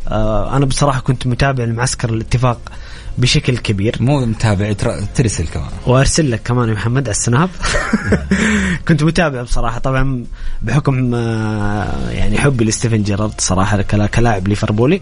آه، 0.09 0.57
أنا 0.57 0.67
بصراحة 0.67 1.01
كنت 1.01 1.27
متابع 1.27 1.65
المعسكر 1.65 2.11
الاتفاق 2.11 2.61
بشكل 3.19 3.59
كبير. 3.59 3.97
مو 4.01 4.27
متابع 4.27 4.73
ترسل 5.15 5.47
كمان. 5.47 5.69
وأرسل 5.87 6.31
لك 6.31 6.43
كمان 6.43 6.69
يا 6.69 6.75
محمد 6.75 7.03
على 7.03 7.11
السناب. 7.11 7.51
كنت 8.89 9.03
متابع 9.03 9.43
بصراحة. 9.43 9.79
طبعا 9.79 10.25
بحكم 10.63 11.15
آه، 11.15 12.11
يعني 12.11 12.39
حبي 12.39 12.65
لستيفن 12.65 13.03
جيرارد 13.03 13.41
صراحة 13.41 13.83
كلاعب 14.07 14.49
ليفربولي. 14.49 15.01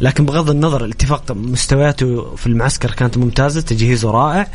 لكن 0.00 0.24
بغض 0.24 0.50
النظر 0.50 0.84
الاتفاق 0.84 1.32
مستوياته 1.32 2.36
في 2.36 2.46
المعسكر 2.46 2.90
كانت 2.90 3.18
ممتازة. 3.18 3.60
تجهيزه 3.60 4.10
رائع. 4.10 4.46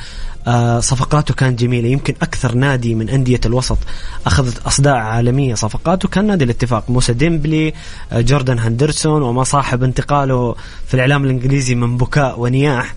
صفقاته 0.79 1.33
كانت 1.33 1.59
جميلة. 1.59 1.87
يمكن 1.87 2.13
أكثر 2.21 2.55
نادي 2.55 2.95
من 2.95 3.09
أندية 3.09 3.41
الوسط 3.45 3.77
أخذت 4.25 4.57
أصداء 4.67 4.95
عالمية 4.95 5.55
صفقاته 5.55 6.07
كان 6.07 6.27
نادي 6.27 6.43
الاتفاق. 6.43 6.89
موسى 6.89 7.13
ديمبلي 7.13 7.73
آه 8.11 8.21
جوردن 8.21 8.59
هندرسون 8.59 9.21
وما 9.21 9.43
صاحب 9.43 9.83
انتقاله 9.83 10.55
في 10.87 10.93
الإعلام 10.93 11.23
الإنجليزي 11.23 11.75
من 11.75 11.97
بكاء 11.97 12.39
ونياح. 12.39 12.95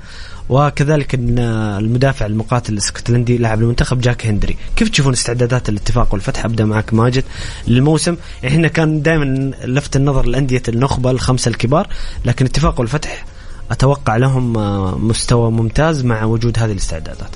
وكذلك 0.48 1.14
المدافع 1.14 2.26
المقاتل 2.26 2.72
الإسكتلندي 2.72 3.38
لاعب 3.38 3.62
المنتخب 3.62 4.00
جاك 4.00 4.26
هندري. 4.26 4.56
كيف 4.76 4.88
تشوفون 4.88 5.12
استعدادات 5.12 5.68
الاتفاق 5.68 6.12
والفتح؟ 6.12 6.44
أبدأ 6.44 6.64
معك 6.64 6.94
ماجد. 6.94 7.24
للموسم 7.68 8.16
إحنا 8.46 8.68
كان 8.68 9.02
دائما 9.02 9.24
لفت 9.64 9.96
النظر 9.96 10.26
لأندية 10.26 10.62
النخبة 10.68 11.10
الخمسة 11.10 11.48
الكبار 11.48 11.86
لكن 12.24 12.44
اتفاق 12.44 12.80
والفتح 12.80 13.24
أتوقع 13.70 14.16
لهم 14.16 14.58
آه، 14.58 14.98
مستوى 14.98 15.50
ممتاز 15.50 16.04
مع 16.04 16.24
وجود 16.24 16.58
هذه 16.58 16.72
الاستعدادات. 16.72 17.30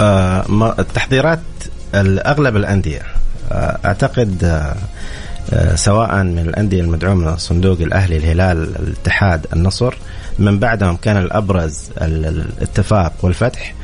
آه 0.00 0.74
التحضيرات 0.78 1.40
اغلب 1.94 2.56
الأندية 2.56 3.02
آه 3.52 3.78
أعتقد 3.84 4.62
سواء 5.74 6.22
من 6.22 6.38
الأندية 6.38 6.80
المدعومة 6.80 7.20
من 7.28 7.32
الصندوق 7.34 7.80
الأهلي 7.80 8.16
الهلال 8.16 8.76
الاتحاد 8.76 9.46
النصر 9.52 9.94
من 10.38 10.58
بعدهم 10.58 10.96
كان 10.96 11.16
الأبرز 11.16 11.78
ال- 12.02 12.26
ال- 12.26 12.46
الاتفاق 12.58 13.12
والفتح. 13.22 13.74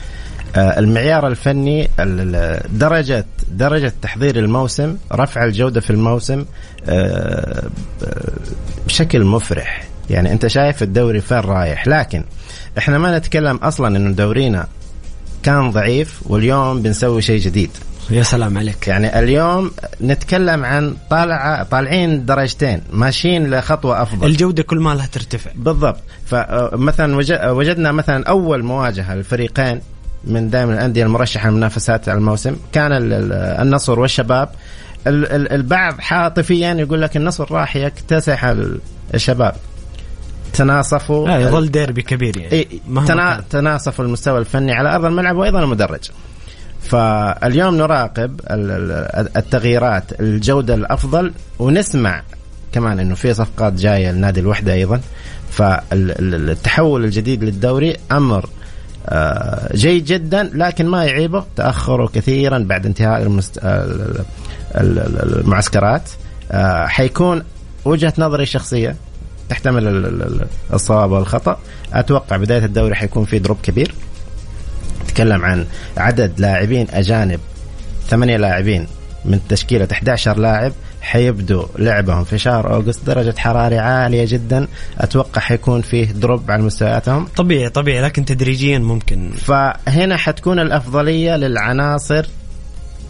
المعيار 0.57 1.27
الفني 1.27 1.85
ال- 1.85 2.35
ال- 2.35 2.79
درجة 2.79 3.25
درجة 3.51 3.93
تحضير 4.03 4.39
الموسم 4.39 4.97
رفع 5.13 5.45
الجودة 5.45 5.81
في 5.81 5.91
الموسم 5.91 6.45
بشكل 8.87 9.25
مفرح. 9.25 9.85
يعني 10.11 10.33
أنت 10.33 10.47
شايف 10.47 10.83
الدوري 10.83 11.21
فين 11.21 11.39
رايح. 11.39 11.87
لكن 11.89 12.25
إحنا 12.79 12.99
ما 12.99 13.19
نتكلم 13.19 13.57
أصلا 13.57 13.97
أنه 13.97 14.11
دورينا 14.11 14.67
كان 15.43 15.71
ضعيف 15.71 16.21
واليوم 16.27 16.83
بنسوي 16.83 17.23
شيء 17.23 17.41
جديد. 17.41 17.71
يا 18.11 18.23
سلام 18.23 18.59
عليك. 18.59 18.89
يعني 18.89 19.19
اليوم 19.19 19.71
نتكلم 20.03 20.65
عن 20.65 20.95
طالع 21.11 21.63
طالعين 21.63 22.25
درجتين 22.25 22.81
ماشيين 22.93 23.51
لخطوة 23.55 24.03
أفضل. 24.03 24.27
الجودة 24.27 24.63
كل 24.63 24.79
ما 24.79 24.95
لها 24.95 25.07
ترتفع. 25.07 25.51
بالضبط. 25.55 25.97
فمثلا 26.27 27.17
وجدنا 27.53 27.93
مثلا 27.93 28.25
أول 28.29 28.63
مواجهة 28.63 29.15
للفريقين 29.15 29.81
من 30.25 30.51
دائما 30.51 30.75
الأندية 30.75 31.03
المرشحة 31.05 31.51
لمنافسات 31.51 32.09
الموسم. 32.09 32.57
كان 32.73 32.93
ال- 32.93 33.13
ال- 33.13 33.33
النصر 33.33 34.01
والشباب. 34.01 34.49
ال- 35.07 35.33
ال- 35.33 35.53
البعض 35.53 35.95
عاطفيا 36.11 36.75
يقول 36.75 37.03
لك 37.03 37.17
النصر 37.17 37.53
راح 37.53 37.77
يكتسح 37.77 38.45
ال- 38.45 38.81
الشباب. 39.15 39.55
تناصفوا 40.53 41.29
لا 41.29 41.39
يظل 41.41 41.71
ديربي 41.71 42.03
كبير 42.03 42.37
يعني. 42.37 42.53
إيه، 42.53 42.69
تنا... 43.07 43.35
كان. 43.35 43.43
تناصف 43.51 44.01
المستوى 44.01 44.39
الفني 44.39 44.73
على 44.73 44.95
أرض 44.95 45.05
الملعب 45.05 45.37
وأيضا 45.37 45.61
المدرج. 45.63 46.11
فاليوم 46.83 47.75
نراقب 47.77 48.41
ال- 48.51 48.71
ال- 49.21 49.37
التغييرات 49.37 50.21
الجودة 50.21 50.75
الأفضل 50.75 51.33
ونسمع 51.59 52.23
كمان 52.73 53.01
إنه 53.01 53.15
في 53.15 53.35
صفقات 53.35 53.73
جاية 53.73 54.11
لنادي 54.13 54.41
الوحدة 54.41 54.73
أيضا. 54.73 55.01
فالتحول 55.51 57.05
الجديد 57.05 57.45
للدوري 57.45 57.97
أمر 58.13 58.49
آه، 59.09 59.77
جيد 59.77 60.05
جدا 60.05 60.51
لكن 60.55 60.87
ما 60.87 61.05
يعيبه 61.05 61.45
تاخروا 61.57 62.09
كثيرا 62.15 62.59
بعد 62.59 62.87
انتهاء 62.87 63.23
المست... 63.23 63.59
ال- 63.59 64.21
ال- 64.75 64.99
ال- 64.99 65.41
المعسكرات. 65.41 66.03
آه، 66.53 66.87
حيكون 66.87 67.43
وجهة 67.85 68.13
نظري 68.19 68.43
الشخصيه 68.43 68.97
تحتمل 69.51 69.89
ال- 69.89 70.07
ال- 70.07 70.23
ال- 70.23 70.47
الصواب 70.73 71.11
والخطأ. 71.11 71.59
أتوقع 71.93 72.37
بداية 72.37 72.65
الدوري 72.65 72.95
حيكون 72.95 73.25
في 73.25 73.39
drop 73.39 73.59
كبير. 73.63 73.95
نتكلم 75.05 75.45
عن 75.45 75.67
عدد 75.97 76.41
لاعبين 76.41 76.87
أجانب. 76.91 77.41
ثمانية 78.09 78.37
لاعبين 78.37 78.87
من 79.25 79.41
تشكيلة 79.49 79.89
11 79.93 80.39
لاعب 80.39 80.73
حيبدوا 81.01 81.65
لعبهم 81.79 82.25
في 82.25 82.39
شهر 82.39 82.75
August. 82.75 83.07
درجة 83.07 83.35
حرارة 83.39 83.77
عالية 83.81 84.25
جدا. 84.29 84.67
أتوقع 84.99 85.41
حيكون 85.41 85.81
فيه 85.83 86.05
drop 86.13 86.51
على 86.51 86.63
مستوياتهم. 86.63 87.25
طبيعي 87.37 87.69
طبيعي 87.69 88.03
لكن 88.03 88.25
تدريجيا 88.25 88.79
ممكن. 88.79 89.31
فهنا 89.31 90.17
حتكون 90.17 90.59
الأفضلية 90.59 91.37
للعناصر 91.37 92.27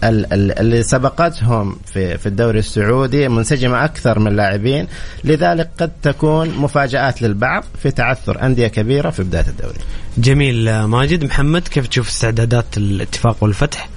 اللي 0.04 0.82
سبقتهم 0.82 1.76
في 1.92 2.18
في 2.18 2.26
الدوري 2.26 2.58
السعودي 2.58 3.28
منسجمة 3.28 3.84
أكثر 3.84 4.18
من 4.18 4.36
لاعبين. 4.36 4.86
لذلك 5.24 5.70
قد 5.80 5.92
تكون 6.02 6.50
مفاجآت 6.50 7.22
للبعض 7.22 7.64
في 7.82 7.90
تعثر 7.90 8.42
أندية 8.42 8.66
كبيرة 8.68 9.10
في 9.10 9.22
بداية 9.22 9.46
الدوري. 9.48 9.78
جميل 10.18 10.84
ماجد 10.84 11.24
محمد 11.24 11.68
كيف 11.68 11.86
تشوف 11.86 12.08
استعدادات 12.08 12.76
الاتفاق 12.76 13.36
والفتح؟ 13.40 13.88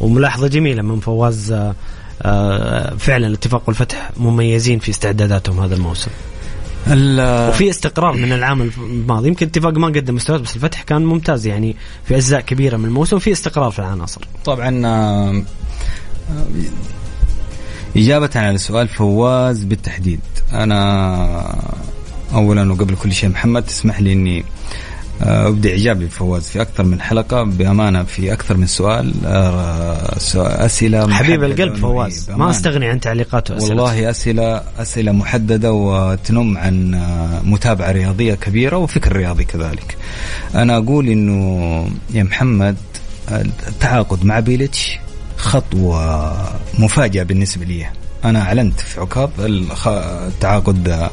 وملاحظة 0.00 0.48
جميلة 0.48 0.82
من 0.82 1.00
فواز 1.00 1.52
آه، 1.52 1.74
آه، 2.22 2.94
فعلا 2.98 3.26
الاتفاق 3.26 3.62
والفتح 3.66 4.10
مميزين 4.16 4.78
في 4.78 4.90
استعداداتهم 4.90 5.60
هذا 5.60 5.74
الموسم. 5.74 6.10
ال- 6.10 6.37
وفي 6.86 7.70
استقرار 7.70 8.16
من 8.16 8.32
العام 8.32 8.70
الماضي. 8.78 9.28
يمكن 9.28 9.46
الاتفاق 9.46 9.72
ما 9.72 9.86
قدم 9.86 10.14
مستويات 10.14 10.42
بس 10.42 10.56
الفتح 10.56 10.82
كان 10.82 11.04
ممتاز 11.04 11.46
يعني 11.46 11.76
في 12.04 12.16
أجزاء 12.16 12.40
كبيرة 12.40 12.76
من 12.76 12.84
الموسم 12.84 13.16
وفي 13.16 13.32
استقرار 13.32 13.70
في 13.70 13.78
العناصر. 13.78 14.20
طبعا 14.44 15.44
إجابة 17.96 18.30
على 18.34 18.58
سؤال 18.58 18.88
فواز 18.88 19.64
بالتحديد. 19.64 20.20
أنا 20.52 21.62
أولا 22.34 22.72
وقبل 22.72 22.96
كل 22.96 23.12
شيء 23.12 23.28
محمد 23.28 23.62
تسمح 23.62 24.00
لي 24.00 24.12
إني 24.12 24.44
آه، 25.22 25.48
أبدي 25.48 25.70
إعجابي 25.70 26.06
بفواز 26.06 26.48
في 26.48 26.62
أكثر 26.62 26.84
من 26.84 27.00
حلقة 27.00 27.42
بأمانة 27.42 28.02
في 28.02 28.32
أكثر 28.32 28.56
من 28.56 28.66
سؤال 28.66 29.14
آه، 29.26 30.16
أسئلة 30.36 31.14
حبيب 31.14 31.44
القلب 31.44 31.76
فواز. 31.76 32.30
ما. 32.30 32.50
أستغني 32.50 32.88
عن 32.88 33.00
تعليقاته 33.00 33.54
وأسئلته. 33.54 33.74
والله 33.74 34.10
أسئلة 34.10 34.62
أسئلة 34.78 35.12
محددة 35.12 35.72
وتنم 35.72 36.58
عن 36.58 36.94
آه، 36.94 37.40
متابعة 37.44 37.92
رياضية 37.92 38.34
كبيرة 38.34 38.76
وفكر 38.76 39.16
رياضي 39.16 39.44
كذلك. 39.44 39.96
أنا 40.54 40.76
أقول 40.76 41.08
إنه 41.08 41.90
يا 42.10 42.22
محمد 42.22 42.76
التعاقد 43.68 44.24
مع 44.24 44.40
بيليتش 44.40 44.98
خطوة 45.36 46.34
مفاجئة 46.78 47.22
بالنسبة 47.22 47.64
لي. 47.64 47.86
أنا 48.24 48.42
أعلنت 48.42 48.80
في 48.80 49.00
الخ- 49.38 49.88
التعاقد 50.26 51.08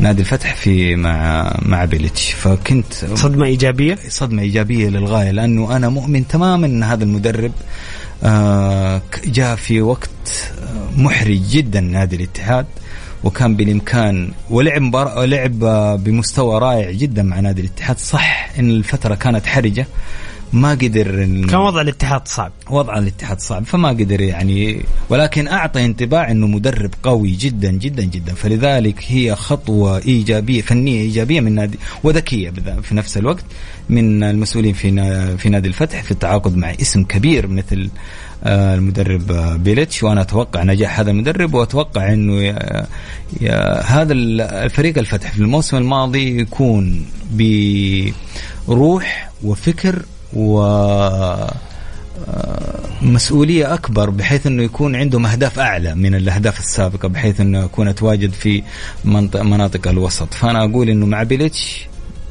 نادي 0.00 0.20
الفتح 0.20 0.54
في 0.54 0.96
مع 0.96 1.52
مع 1.62 1.84
بيليتش. 1.84 2.32
فكنت 2.32 2.92
صدمة 3.14 3.46
إيجابية؟ 3.46 3.98
صدمة 4.08 4.42
إيجابية 4.42 4.88
للغاية 4.88 5.30
لأنه 5.30 5.76
أنا 5.76 5.88
مؤمن 5.88 6.28
تماما 6.28 6.66
أن 6.66 6.82
هذا 6.82 7.04
المدرب 7.04 7.52
آه، 8.24 9.02
جاء 9.24 9.56
في 9.56 9.80
وقت 9.82 10.10
آه، 10.62 11.00
محرج 11.00 11.40
جدا 11.50 11.80
نادي 11.80 12.16
الاتحاد 12.16 12.66
وكان 13.24 13.56
بالإمكان 13.56 14.32
ولعب 14.50 14.82
مباراة 14.82 15.24
لعب 15.24 15.64
آه، 15.64 15.96
بمستوى 15.96 16.58
رائع 16.58 16.90
جدا 16.90 17.22
مع 17.22 17.40
نادي 17.40 17.60
الاتحاد. 17.60 17.98
صح 17.98 18.50
أن 18.58 18.70
الفترة 18.70 19.14
كانت 19.14 19.46
حرجة 19.46 19.86
ما 20.52 20.70
قدر 20.70 21.04
إن- 21.26 21.50
كان 21.50 21.60
وضع 21.60 21.80
الاتحاد 21.80 22.28
صعب. 22.28 22.52
وضع 22.70 22.98
الاتحاد 22.98 23.40
صعب 23.40 23.64
فما 23.64 23.88
قدر 23.88 24.20
يعني 24.20 24.82
ولكن 25.08 25.48
أعطى 25.48 25.84
انطباع 25.84 26.30
إنه 26.30 26.46
مدرب 26.46 26.90
قوي 27.02 27.30
جدا 27.30 27.70
جدا 27.70 28.02
جدا. 28.04 28.34
فلذلك 28.34 29.04
هي 29.08 29.34
خطوة 29.36 29.98
إيجابية 29.98 30.62
فنية 30.62 31.00
إيجابية 31.00 31.40
من 31.40 31.54
نادي 31.54 31.78
وذكية 32.04 32.50
في 32.82 32.94
نفس 32.94 33.16
الوقت 33.16 33.44
من 33.88 34.22
المسؤولين 34.22 34.72
في 34.72 34.90
في 35.38 35.48
نادي 35.48 35.68
الفتح 35.68 36.02
في 36.02 36.10
التعاقد 36.10 36.56
مع 36.56 36.70
اسم 36.70 37.04
كبير 37.04 37.46
مثل 37.46 37.90
آه، 38.44 38.74
المدرب 38.74 39.32
آه، 39.32 39.56
بيليتش. 39.56 40.02
وأنا 40.02 40.20
أتوقع 40.20 40.62
نجاح 40.62 41.00
هذا 41.00 41.10
المدرب 41.10 41.54
وأتوقع 41.54 42.12
إنه 42.12 42.42
يا- 42.42 42.86
يا- 43.40 43.82
هذا 43.82 44.12
ال- 44.12 44.40
الفريق 44.40 44.98
الفتح 44.98 45.32
في 45.32 45.38
الموسم 45.38 45.76
الماضي 45.76 46.40
يكون 46.40 47.04
بروح 48.68 49.30
وفكر 49.42 50.02
و 50.36 50.60
مسؤولية 53.02 53.74
أكبر 53.74 54.10
بحيث 54.10 54.46
أنه 54.46 54.62
يكون 54.62 54.96
عندهم 54.96 55.26
أهداف 55.26 55.58
أعلى 55.58 55.94
من 55.94 56.14
الأهداف 56.14 56.58
السابقة 56.58 57.08
بحيث 57.08 57.40
أنه 57.40 57.64
يكون 57.64 57.88
أتواجد 57.88 58.32
في 58.32 58.62
منطقة 59.04 59.42
مناطق 59.42 59.88
الوسط. 59.88 60.34
فأنا 60.34 60.64
أقول 60.64 60.88
أنه 60.88 61.06
مع 61.06 61.22
بيليتش 61.22 61.86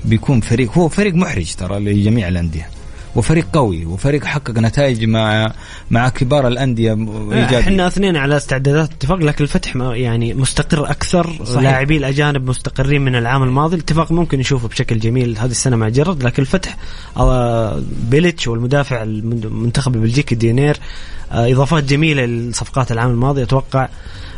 بيكون 0.05 0.41
فريق 0.41 0.77
هو 0.77 0.89
فريق 0.89 1.13
محرج 1.13 1.53
ترى 1.55 1.79
لجميع 1.79 2.27
الأندية. 2.27 2.69
وفريق 3.15 3.47
قوي 3.53 3.85
وفريق 3.85 4.25
حقق 4.25 4.59
نتائج 4.59 5.05
مع 5.05 5.51
مع 5.91 6.09
كبار 6.09 6.47
الأندية 6.47 6.91
إيجابية 6.91 7.59
إحنا 7.59 7.87
اثنين 7.87 8.15
على 8.17 8.37
استعدادات 8.37 8.91
اتفاق 8.91 9.17
لكن 9.17 9.43
الفتح 9.43 9.75
يعني 9.75 10.33
مستقر 10.33 10.91
أكثر. 10.91 11.39
لاعبي 11.61 11.97
الأجانب 11.97 12.49
مستقرين 12.49 13.01
من 13.01 13.15
العام 13.15 13.43
الماضي. 13.43 13.75
الاتفاق 13.75 14.11
ممكن 14.11 14.39
نشوفه 14.39 14.67
بشكل 14.67 14.99
جميل 14.99 15.37
هذه 15.37 15.51
السنة 15.51 15.75
مع 15.75 15.89
جرد 15.89 16.23
لكن 16.23 16.41
الفتح 16.41 16.77
آه، 17.17 17.81
بيليتش 18.09 18.47
والمدافع 18.47 19.03
المنتخب 19.03 19.95
البلجيكي 19.95 20.35
دينير 20.35 20.77
آه، 21.31 21.51
إضافات 21.51 21.83
جميلة 21.83 22.25
لصفقات 22.25 22.91
العام 22.91 23.11
الماضي. 23.11 23.43
أتوقع 23.43 23.89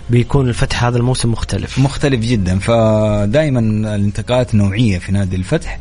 بيكون 0.10 0.50
الفتح 0.50 0.84
هذا 0.84 0.98
الموسم 0.98 1.32
مختلف. 1.32 1.80
مختلف 1.80 2.20
جدا. 2.20 2.60
فدائما 2.60 3.60
الانتقالات 3.96 4.56
نوعية 4.56 5.00
في 5.00 5.12
نادي 5.12 5.36
الفتح 5.36 5.80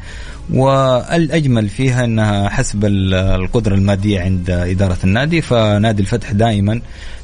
والأجمل 0.52 1.68
فيها 1.68 2.04
إنها 2.04 2.48
حسب 2.48 2.84
ال- 2.84 3.14
القدرة 3.14 3.74
المادية 3.74 4.20
عند 4.20 4.50
إدارة 4.50 4.98
النادي 5.04 5.40
فنادي 5.42 6.02
الفتح 6.02 6.32
دائما 6.32 6.80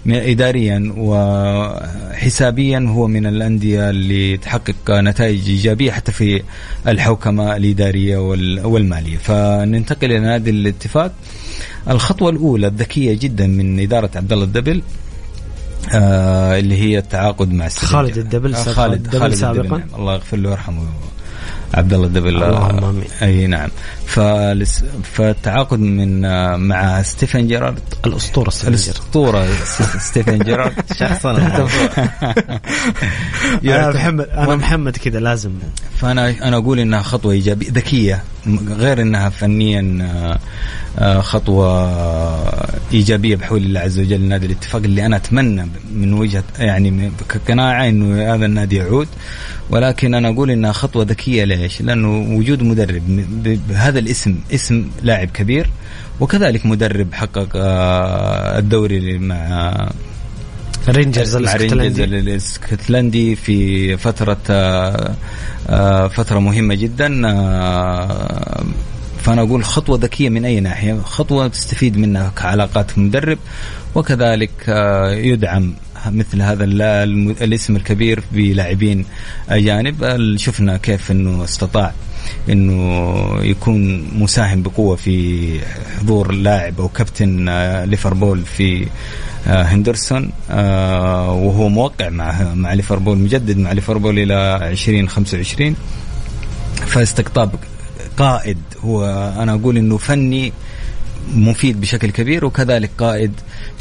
اداريا 0.08 0.92
وحسابيا 0.96 2.86
هو 2.88 3.06
من 3.06 3.26
الأندية 3.26 3.90
اللي 3.90 4.36
تحقق 4.36 4.90
نتائج 4.90 5.48
إيجابية 5.48 5.90
حتى 5.92 6.12
في 6.12 6.42
الحوكمة 6.88 7.56
الإدارية 7.56 8.16
وال- 8.18 8.66
والمالية 8.66 9.16
فننتقل 9.16 10.04
إلى 10.12 10.18
نادي 10.20 10.50
الاتفاق 10.50 11.12
الخطوة 11.90 12.30
الأولى 12.30 12.66
الذكية 12.66 13.14
جدا 13.20 13.46
من 13.46 13.80
إدارة 13.80 14.10
عبد 14.16 14.32
الله 14.32 14.44
الدبل 14.44 14.82
آه 15.94 16.58
اللي 16.58 16.74
هي 16.82 16.98
التعاقد 16.98 17.52
مع 17.52 17.66
السرنجة. 17.66 17.92
خالد 17.92 18.18
الدبل 18.18 18.54
آه 18.54 18.58
سابقاً. 18.58 18.72
خالد 18.74 18.92
الدبل 19.04 19.20
خالد 19.20 19.34
سابقاً. 19.34 19.60
الدبل 19.62 19.78
نعم. 19.78 20.00
الله 20.00 20.14
يغفر 20.14 20.36
له 20.36 20.48
ويرحمه 20.48 20.82
عبد 21.74 21.92
الله 21.92 22.06
الدبل 22.06 22.28
اللهم 22.42 22.84
آمين. 22.84 23.04
أي 23.22 23.46
نعم. 23.46 23.68
فالس- 24.06 24.84
فالتعاقد 25.14 25.78
من 25.78 26.20
مع 26.68 27.02
ستيفن 27.02 27.46
جيرارد. 27.46 27.78
الأسطورة 28.06 28.50
ستيفن. 28.50 28.68
الأسطورة 28.68 29.46
ستيفن 29.98 30.38
جيرارد. 30.38 30.72
شخصا. 31.00 31.30
أنا 33.64 33.90
محمد 33.90 34.28
أنا 34.28 34.56
محمد 34.56 34.96
كذا 34.96 35.20
لازم. 35.20 35.50
فأنا 35.98 36.28
أنا 36.42 36.56
أقول 36.56 36.78
إنها 36.78 37.02
خطوة 37.02 37.32
إيجابية 37.32 37.70
ذكية 37.70 38.22
غير 38.68 39.02
إنها 39.02 39.28
فنيا 39.28 39.98
آه، 40.02 40.38
آه، 40.98 41.20
خطوة 41.20 41.90
إيجابية 42.92 43.36
بحول 43.36 43.62
الله 43.62 43.80
عز 43.80 43.98
وجل. 43.98 44.20
نادي 44.20 44.46
الاتفاق 44.46 44.82
اللي 44.82 45.06
أنا 45.06 45.16
أتمنى 45.16 45.68
من 45.94 46.12
وجهة 46.12 46.44
يعني 46.58 47.12
كقناعة 47.28 47.88
إنه 47.88 48.34
هذا 48.34 48.46
النادي 48.46 48.76
يعود. 48.76 49.08
ولكن 49.70 50.14
أنا 50.14 50.28
أقول 50.28 50.50
إنها 50.50 50.72
خطوة 50.72 51.04
ذكية 51.04 51.44
ليش؟ 51.44 51.82
لأنه 51.82 52.36
وجود 52.36 52.62
مدرب 52.62 53.02
بهذا 53.68 53.98
الاسم 53.98 54.34
اسم 54.54 54.90
لاعب 55.02 55.28
كبير 55.28 55.70
وكذلك 56.20 56.66
مدرب 56.66 57.14
حقق 57.14 57.48
آه، 57.56 58.58
الدوري 58.58 59.18
مع 59.18 59.88
رينجرز 60.88 61.36
مع 61.36 61.54
رينجرز 61.54 62.00
الاسكتلندي 62.00 62.04
الإسكتلندي 62.04 63.36
في 63.36 63.96
فترة 63.96 64.38
آه، 64.50 65.14
آه، 65.68 66.08
فترة 66.08 66.38
مهمة 66.38 66.74
جدا 66.74 67.22
آه، 67.28 68.64
فأنا 69.22 69.42
أقول 69.42 69.64
خطوة 69.64 69.98
ذكية 70.02 70.28
من 70.28 70.44
أي 70.44 70.60
ناحية 70.60 71.00
خطوة 71.04 71.48
تستفيد 71.48 71.96
منها 71.98 72.32
كعلاقات 72.36 72.98
مدرب 72.98 73.38
وكذلك 73.94 74.50
آه، 74.68 75.10
يدعم 75.10 75.74
مثل 76.06 76.42
هذا 76.42 76.64
الاسم 77.44 77.76
الكبير 77.76 78.22
بلاعبين 78.32 79.04
أجانب 79.48 80.04
ال- 80.04 80.40
شفنا 80.40 80.76
كيف 80.76 81.10
أنه 81.10 81.44
استطاع 81.44 81.92
إنه 82.50 83.28
يكون 83.42 84.08
مساهم 84.18 84.62
بقوة 84.62 84.96
في 84.96 85.48
حضور 85.98 86.32
لاعب 86.32 86.80
أو 86.80 86.88
كابتن 86.88 87.48
آه، 87.48 87.84
ليفربول 87.84 88.42
في 88.42 88.86
آه، 89.46 89.62
هندرسون 89.62 90.30
آه، 90.50 91.32
وهو 91.32 91.68
موقع 91.68 92.08
مع 92.08 92.54
مع 92.54 92.72
ليفربول 92.72 93.18
مجدد 93.18 93.58
مع 93.58 93.72
ليفربول 93.72 94.18
إلى 94.18 94.58
2025 94.70 95.76
فاستقطاب 96.86 97.50
قائد 98.16 98.58
هو 98.84 99.04
أنا 99.38 99.54
أقول 99.54 99.76
إنه 99.76 99.96
فني 99.96 100.52
مفيد 101.34 101.80
بشكل 101.80 102.10
كبير 102.10 102.44
وكذلك 102.44 102.90
قائد 102.98 103.32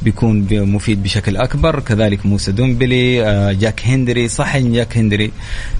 بيكون 0.03 0.47
مفيد 0.51 1.03
بشكل 1.03 1.37
أكبر 1.37 1.79
كذلك 1.79 2.25
موسى 2.25 2.51
دومبلي 2.51 3.27
آه، 3.27 3.51
جاك 3.51 3.81
هندري 3.85 4.27
صح 4.27 4.55
إن 4.55 4.73
جاك 4.73 4.97
هندري 4.97 5.31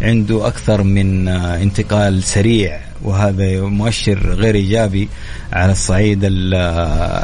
عنده 0.01 0.47
أكثر 0.47 0.83
من 0.83 1.27
آه، 1.27 1.61
انتقال 1.63 2.23
سريع 2.23 2.79
وهذا 3.05 3.61
مؤشر 3.61 4.33
غير 4.33 4.55
إيجابي 4.55 5.09
على 5.53 5.71
الصعيد 5.71 6.19
ال- 6.23 6.55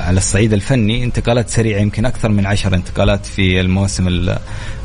على 0.01 0.17
الصعيد 0.17 0.53
الفني. 0.53 1.03
انتقالات 1.03 1.49
سريعة 1.49 1.79
يمكن 1.79 2.05
أكثر 2.05 2.29
من 2.29 2.45
عشر 2.45 2.75
انتقالات 2.75 3.25
في 3.25 3.61
المواسم 3.61 4.07
ال- 4.07 4.37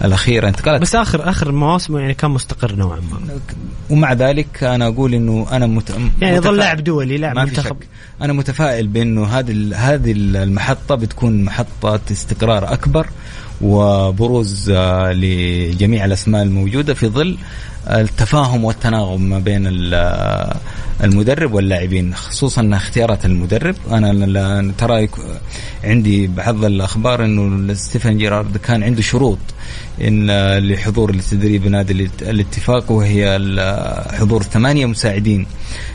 الاخيره 0.05 0.49
انتقالات 0.49 0.81
بس 0.81 0.95
اخر 0.95 1.31
آخر 1.31 1.53
مواسمه 1.53 2.01
يعني 2.01 2.15
كان 2.15 2.31
مستقر 2.31 2.75
نوعا 2.75 2.97
ما. 3.01 3.19
ومع 3.91 4.13
ذلك 4.13 4.65
أنا 4.65 4.87
أقول 4.87 5.15
إنه 5.15 5.47
أنا 5.53 5.67
مت... 5.67 5.91
يعني 5.91 6.37
يظل 6.37 6.37
متفائل. 6.39 6.57
لاعب 6.57 6.85
دولي 6.85 7.17
لاعب 7.19 7.39
منتخب. 7.39 7.77
أنا 8.23 8.33
متفائل 8.33 8.87
بإنه 8.87 9.25
هذه 9.27 9.71
هذه 9.75 10.13
المحطة 10.17 10.95
بتكون 10.95 11.45
محطة 11.45 12.01
استقرار 12.11 12.73
أكبر 12.73 13.07
وبروز 13.61 14.71
آه، 14.71 15.13
لجميع 15.13 16.05
الأسماء 16.05 16.43
الموجودة 16.43 16.95
في 16.95 17.09
ظل 17.09 17.37
التفاهم 17.91 18.65
والتناغم 18.65 19.23
ما 19.23 19.39
بين 19.39 19.67
ال- 19.67 20.57
المدرب 21.05 21.53
واللاعبين 21.55 22.15
خصوصا 22.15 22.71
اختيارات 22.75 23.25
المدرب. 23.25 23.75
أنا 23.91 24.73
ترى 24.79 25.09
عندي 25.85 26.27
بعض 26.27 26.65
الأخبار 26.65 27.25
إنه 27.25 27.75
ستيفن 27.75 28.19
جيرارد 28.19 28.57
كان 28.57 28.83
عنده 28.83 29.03
شروط 29.03 29.39
ان 30.01 30.31
لحضور 30.59 31.11
التدريب 31.11 31.67
نادي 31.67 31.95
الإت- 32.09 32.23
الاتفاق 32.23 32.93
وهي 32.93 33.39
حضور 34.19 34.43
ثمانية 34.43 34.87
مساعدين 34.87 35.47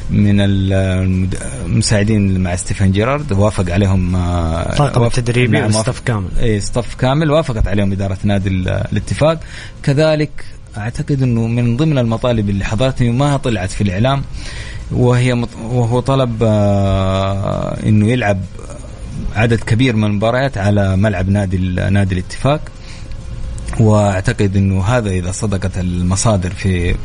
من 0.10 0.36
المساعدين 1.66 2.40
مع 2.44 2.56
ستيفن 2.56 2.92
جيرارد. 2.92 3.32
وافق 3.32 3.74
عليهم 3.74 4.16
آه، 4.16 4.76
طاقم 4.76 5.04
التدريبي 5.04 5.60
نعم، 5.60 5.72
كامل. 6.00 6.28
اي 6.42 6.60
staff 6.60 6.96
كامل. 6.96 7.32
وافقت 7.32 7.68
عليهم 7.68 7.92
إدارة 7.92 8.18
نادي 8.24 8.50
ال- 8.50 8.70
الاتفاق. 8.92 9.40
كذلك 9.84 10.32
أعتقد 10.78 11.22
إنه 11.24 11.48
من 11.48 11.78
ضمن 11.78 11.98
المطالب 11.98 12.50
اللي 12.50 12.66
حضرتني 12.66 13.10
وما 13.10 13.38
طلعت 13.38 13.72
في 13.72 13.82
الإعلام 13.82 14.22
وهي 14.92 15.36
مط- 15.36 15.56
وهو 15.64 16.00
طلب 16.00 16.44
آه، 16.44 17.78
إنه 17.86 18.08
يلعب 18.12 18.40
عدد 19.36 19.60
كبير 19.60 19.96
من 19.96 20.04
المباريات 20.04 20.58
على 20.58 20.96
ملعب 20.98 21.30
نادي 21.30 21.58
نادي 21.90 22.14
الاتفاق. 22.16 22.62
وأعتقد 23.80 24.58
إنه 24.58 24.84
هذا 24.84 25.10
إذا 25.10 25.32
صدقت 25.32 25.78
المصادر 25.78 26.50
في 26.50 26.96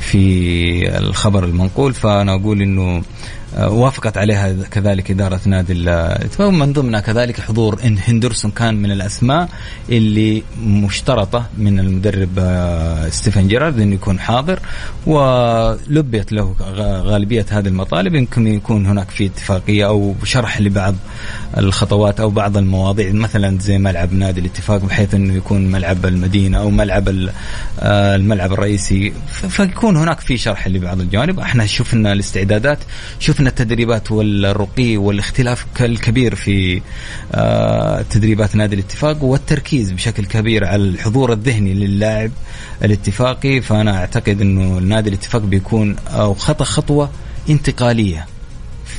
في 0.00 0.98
الخبر 0.98 1.44
المنقول 1.44 1.94
فأنا 1.94 2.34
أقول 2.34 2.62
إنه 2.62 3.02
وافقت 3.58 4.16
عليها 4.18 4.52
كذلك 4.70 5.10
إدارة 5.10 5.40
نادي 5.46 5.72
الاتفاق 5.72 6.46
ومن 6.48 6.72
ضمنها 6.72 7.00
كذلك 7.00 7.40
حضور 7.40 7.78
إن 7.84 7.98
هندرسون 7.98 8.50
كان 8.50 8.74
من 8.74 8.90
الأسماء 8.90 9.48
اللي 9.88 10.42
مشترطة 10.62 11.46
من 11.58 11.80
المدرب 11.80 12.28
آه، 12.38 13.08
ستيفن 13.08 13.48
جيرارد 13.48 13.80
إنه 13.80 13.94
يكون 13.94 14.20
حاضر 14.20 14.58
ولبيت 15.06 16.32
له 16.32 16.54
غ- 16.62 17.02
غالبية 17.02 17.46
هذه 17.50 17.68
المطالب. 17.68 18.14
يمكن 18.14 18.46
يكون 18.46 18.86
هناك 18.86 19.10
في 19.10 19.26
اتفاقية 19.26 19.86
أو 19.86 20.14
شرح 20.24 20.60
لبعض 20.60 20.94
الخطوات 21.58 22.20
أو 22.20 22.30
بعض 22.30 22.56
المواضيع 22.56 23.12
مثلا 23.12 23.58
زي 23.58 23.78
ملعب 23.78 24.12
نادي 24.12 24.40
الاتفاق 24.40 24.76
بحيث 24.84 25.14
إنه 25.14 25.34
يكون 25.34 25.66
ملعب 25.70 26.06
المدينة 26.06 26.58
أو 26.58 26.70
ملعب 26.70 27.08
آه، 27.80 28.16
الملعب 28.16 28.52
الرئيسي. 28.52 29.12
فيكون 29.48 29.96
هناك 29.96 30.20
في 30.20 30.36
شرح 30.36 30.68
لبعض 30.68 31.00
الجوانب. 31.00 31.40
إحنا 31.40 31.66
شفنا 31.66 32.12
الاستعدادات 32.12 32.78
شفنا 33.20 33.41
التدريبات 33.46 34.12
والرقي 34.12 34.96
والاختلاف 34.96 35.66
الكبير 35.80 36.34
في 36.34 36.82
آه، 37.32 38.02
تدريبات 38.02 38.56
نادي 38.56 38.74
الاتفاق 38.74 39.24
والتركيز 39.24 39.92
بشكل 39.92 40.24
كبير 40.24 40.64
على 40.64 40.82
الحضور 40.82 41.32
الذهني 41.32 41.74
للاعب 41.74 42.30
الاتفاقي. 42.84 43.60
فأنا 43.60 43.96
أعتقد 43.96 44.40
إنه 44.40 44.78
نادي 44.78 45.08
الاتفاق 45.08 45.42
بيكون 45.42 45.96
أو 46.08 46.34
خطأ 46.34 46.64
خطوة 46.64 47.10
انتقالية. 47.50 48.26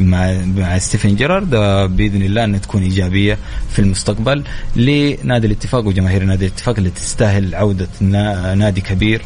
مع 0.01 0.33
مع 0.57 0.77
ستيفن 0.77 1.15
جيرارد 1.15 1.53
آه، 1.53 1.85
بإذن 1.85 2.21
الله 2.21 2.43
إنها 2.43 2.59
تكون 2.59 2.83
إيجابية 2.83 3.37
في 3.69 3.79
المستقبل. 3.79 4.43
لنادي 4.75 5.47
الاتفاق 5.47 5.85
وجماهير 5.87 6.23
نادي 6.23 6.45
الاتفاق 6.47 6.75
اللي 6.77 6.89
تستاهل 6.89 7.55
عودة 7.55 7.87
نا- 8.01 8.55
نادي 8.55 8.81
كبير 8.81 9.21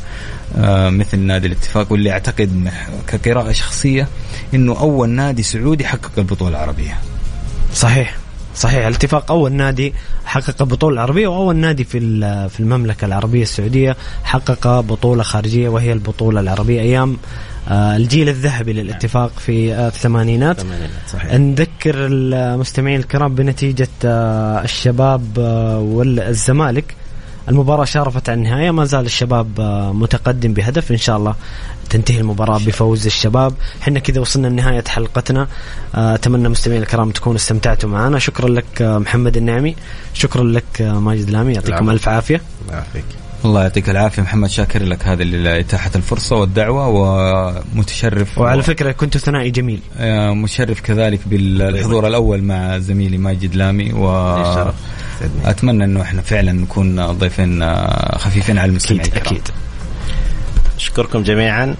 آه، 0.57 0.89
مثل 0.89 1.19
نادي 1.19 1.47
الاتفاق 1.47 1.91
واللي 1.91 2.11
أعتقد 2.11 2.69
كقراءة 3.07 3.51
شخصية 3.51 4.07
إنه 4.53 4.79
أول 4.79 5.09
نادي 5.09 5.43
سعودي 5.43 5.85
حقق 5.85 6.11
البطولة 6.17 6.49
العربية. 6.49 6.97
صحيح. 7.73 8.15
صحيح. 8.55 8.85
الاتفاق 8.85 9.31
أول 9.31 9.51
نادي 9.51 9.93
حقق 10.25 10.61
البطولة 10.61 10.93
العربية 10.93 11.27
وأول 11.27 11.55
نادي 11.55 11.83
في 11.83 11.99
في 12.49 12.59
المملكة 12.59 13.05
العربية 13.05 13.41
السعودية 13.41 13.95
حقق 14.23 14.79
بطولة 14.79 15.23
خارجية 15.23 15.69
وهي 15.69 15.93
البطولة 15.93 16.39
العربية 16.39 16.81
أيام 16.81 17.17
الجيل 17.71 18.29
الذهبي 18.29 18.73
للاتفاق 18.73 19.31
في 19.39 19.73
آه، 19.73 19.87
الثمانينات. 19.87 20.61
صحيح. 21.13 21.33
نذكر 21.33 21.95
المستمعين 21.95 22.99
الكرام 22.99 23.35
بنتيجة 23.35 23.87
آه، 24.05 24.63
الشباب 24.63 25.39
آه، 25.39 25.79
والزمالك. 25.79 26.95
المباراة 27.49 27.85
شارفت 27.85 28.29
على 28.29 28.37
النهاية 28.37 28.71
ما 28.71 28.85
زال 28.85 29.05
الشباب 29.05 29.59
آه، 29.59 29.93
متقدم 29.93 30.53
بهدف. 30.53 30.91
إن 30.91 30.97
شاء 30.97 31.17
الله 31.17 31.35
تنتهي 31.89 32.19
المباراة 32.19 32.57
بفوز 32.57 33.05
الشباب. 33.05 33.53
حنا 33.81 33.99
كذا 33.99 34.21
وصلنا 34.21 34.47
لنهاية 34.47 34.83
حلقتنا. 34.87 35.47
آه، 35.95 36.15
أتمنى 36.15 36.49
مستمعين 36.49 36.81
الكرام 36.81 37.11
تكونوا 37.11 37.37
استمتعتوا 37.37 37.89
معنا. 37.89 38.19
شكرا 38.19 38.49
لك 38.49 38.81
آه، 38.81 38.97
محمد 38.97 39.37
النعمي. 39.37 39.75
شكرا 40.13 40.43
لك 40.43 40.81
آه، 40.81 40.99
ماجد 40.99 41.29
لامي 41.29 41.53
يعطيكم. 41.53 41.89
ألف 41.89 42.09
عافية. 42.09 42.41
الله 42.65 42.73
يعافيك. 42.73 43.05
الله 43.45 43.61
يعطيك 43.61 43.89
العافية. 43.89 44.21
محمد 44.21 44.49
شاكر 44.49 44.83
لك 44.83 45.07
هذه 45.07 45.21
اللي 45.21 45.59
اتاحت 45.59 45.95
الفرصة 45.95 46.35
والدعوة 46.35 46.87
ومتشرف 46.87 48.37
وعلى 48.37 48.63
فكرة 48.63 48.91
كنت 48.91 49.17
ثنائي 49.17 49.51
جميل. 49.51 49.79
آه، 49.97 50.31
متشرف 50.31 50.81
كذلك 50.81 51.19
بالحضور 51.25 52.07
الأول 52.07 52.43
مع 52.43 52.77
زميلي 52.77 53.17
ماجد 53.17 53.55
لامي 53.55 53.93
و. 53.93 54.07
أتمنى 55.45 55.83
إنه 55.83 56.01
إحنا 56.01 56.21
فعلا 56.21 56.51
نكون 56.51 57.11
ضيفين 57.11 57.75
خفيفين 58.17 58.57
على 58.57 58.69
المستمعين. 58.69 59.01
أكيد 59.01 59.17
الكرام. 59.17 59.35
أكيد. 59.35 59.47
أشكركم 60.77 61.23
جميعا. 61.23 61.75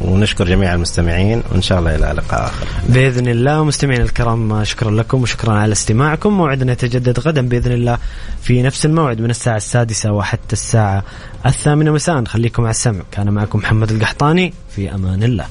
ونشكر 0.00 0.44
جميع 0.44 0.74
المستمعين 0.74 1.42
وإن 1.52 1.62
شاء 1.62 1.78
الله 1.78 1.94
إلى 1.94 2.06
لقاء 2.06 2.44
آخر. 2.44 2.66
بإذن 2.88 3.28
الله 3.28 3.64
مستمعينا 3.64 4.04
الكرام 4.04 4.64
شكرا 4.64 4.90
لكم 4.90 5.22
وشكرا 5.22 5.52
على 5.52 5.72
استماعكم. 5.72 6.32
موعدنا 6.32 6.72
يتجدد 6.72 7.20
غدا 7.20 7.48
بإذن 7.48 7.72
الله 7.72 7.98
في 8.42 8.62
نفس 8.62 8.86
الموعد 8.86 9.20
من 9.20 9.30
الساعة 9.30 9.56
السادسة 9.56 10.12
وحتى 10.12 10.52
الساعة 10.52 11.04
الثامنة 11.46 11.92
مساء. 11.92 12.24
خليكم 12.24 12.62
على 12.62 12.70
السمع. 12.70 13.02
كان 13.12 13.30
معكم 13.30 13.58
محمد 13.58 13.90
القحطاني. 13.90 14.54
في 14.76 14.94
أمان 14.94 15.22
الله. 15.22 15.46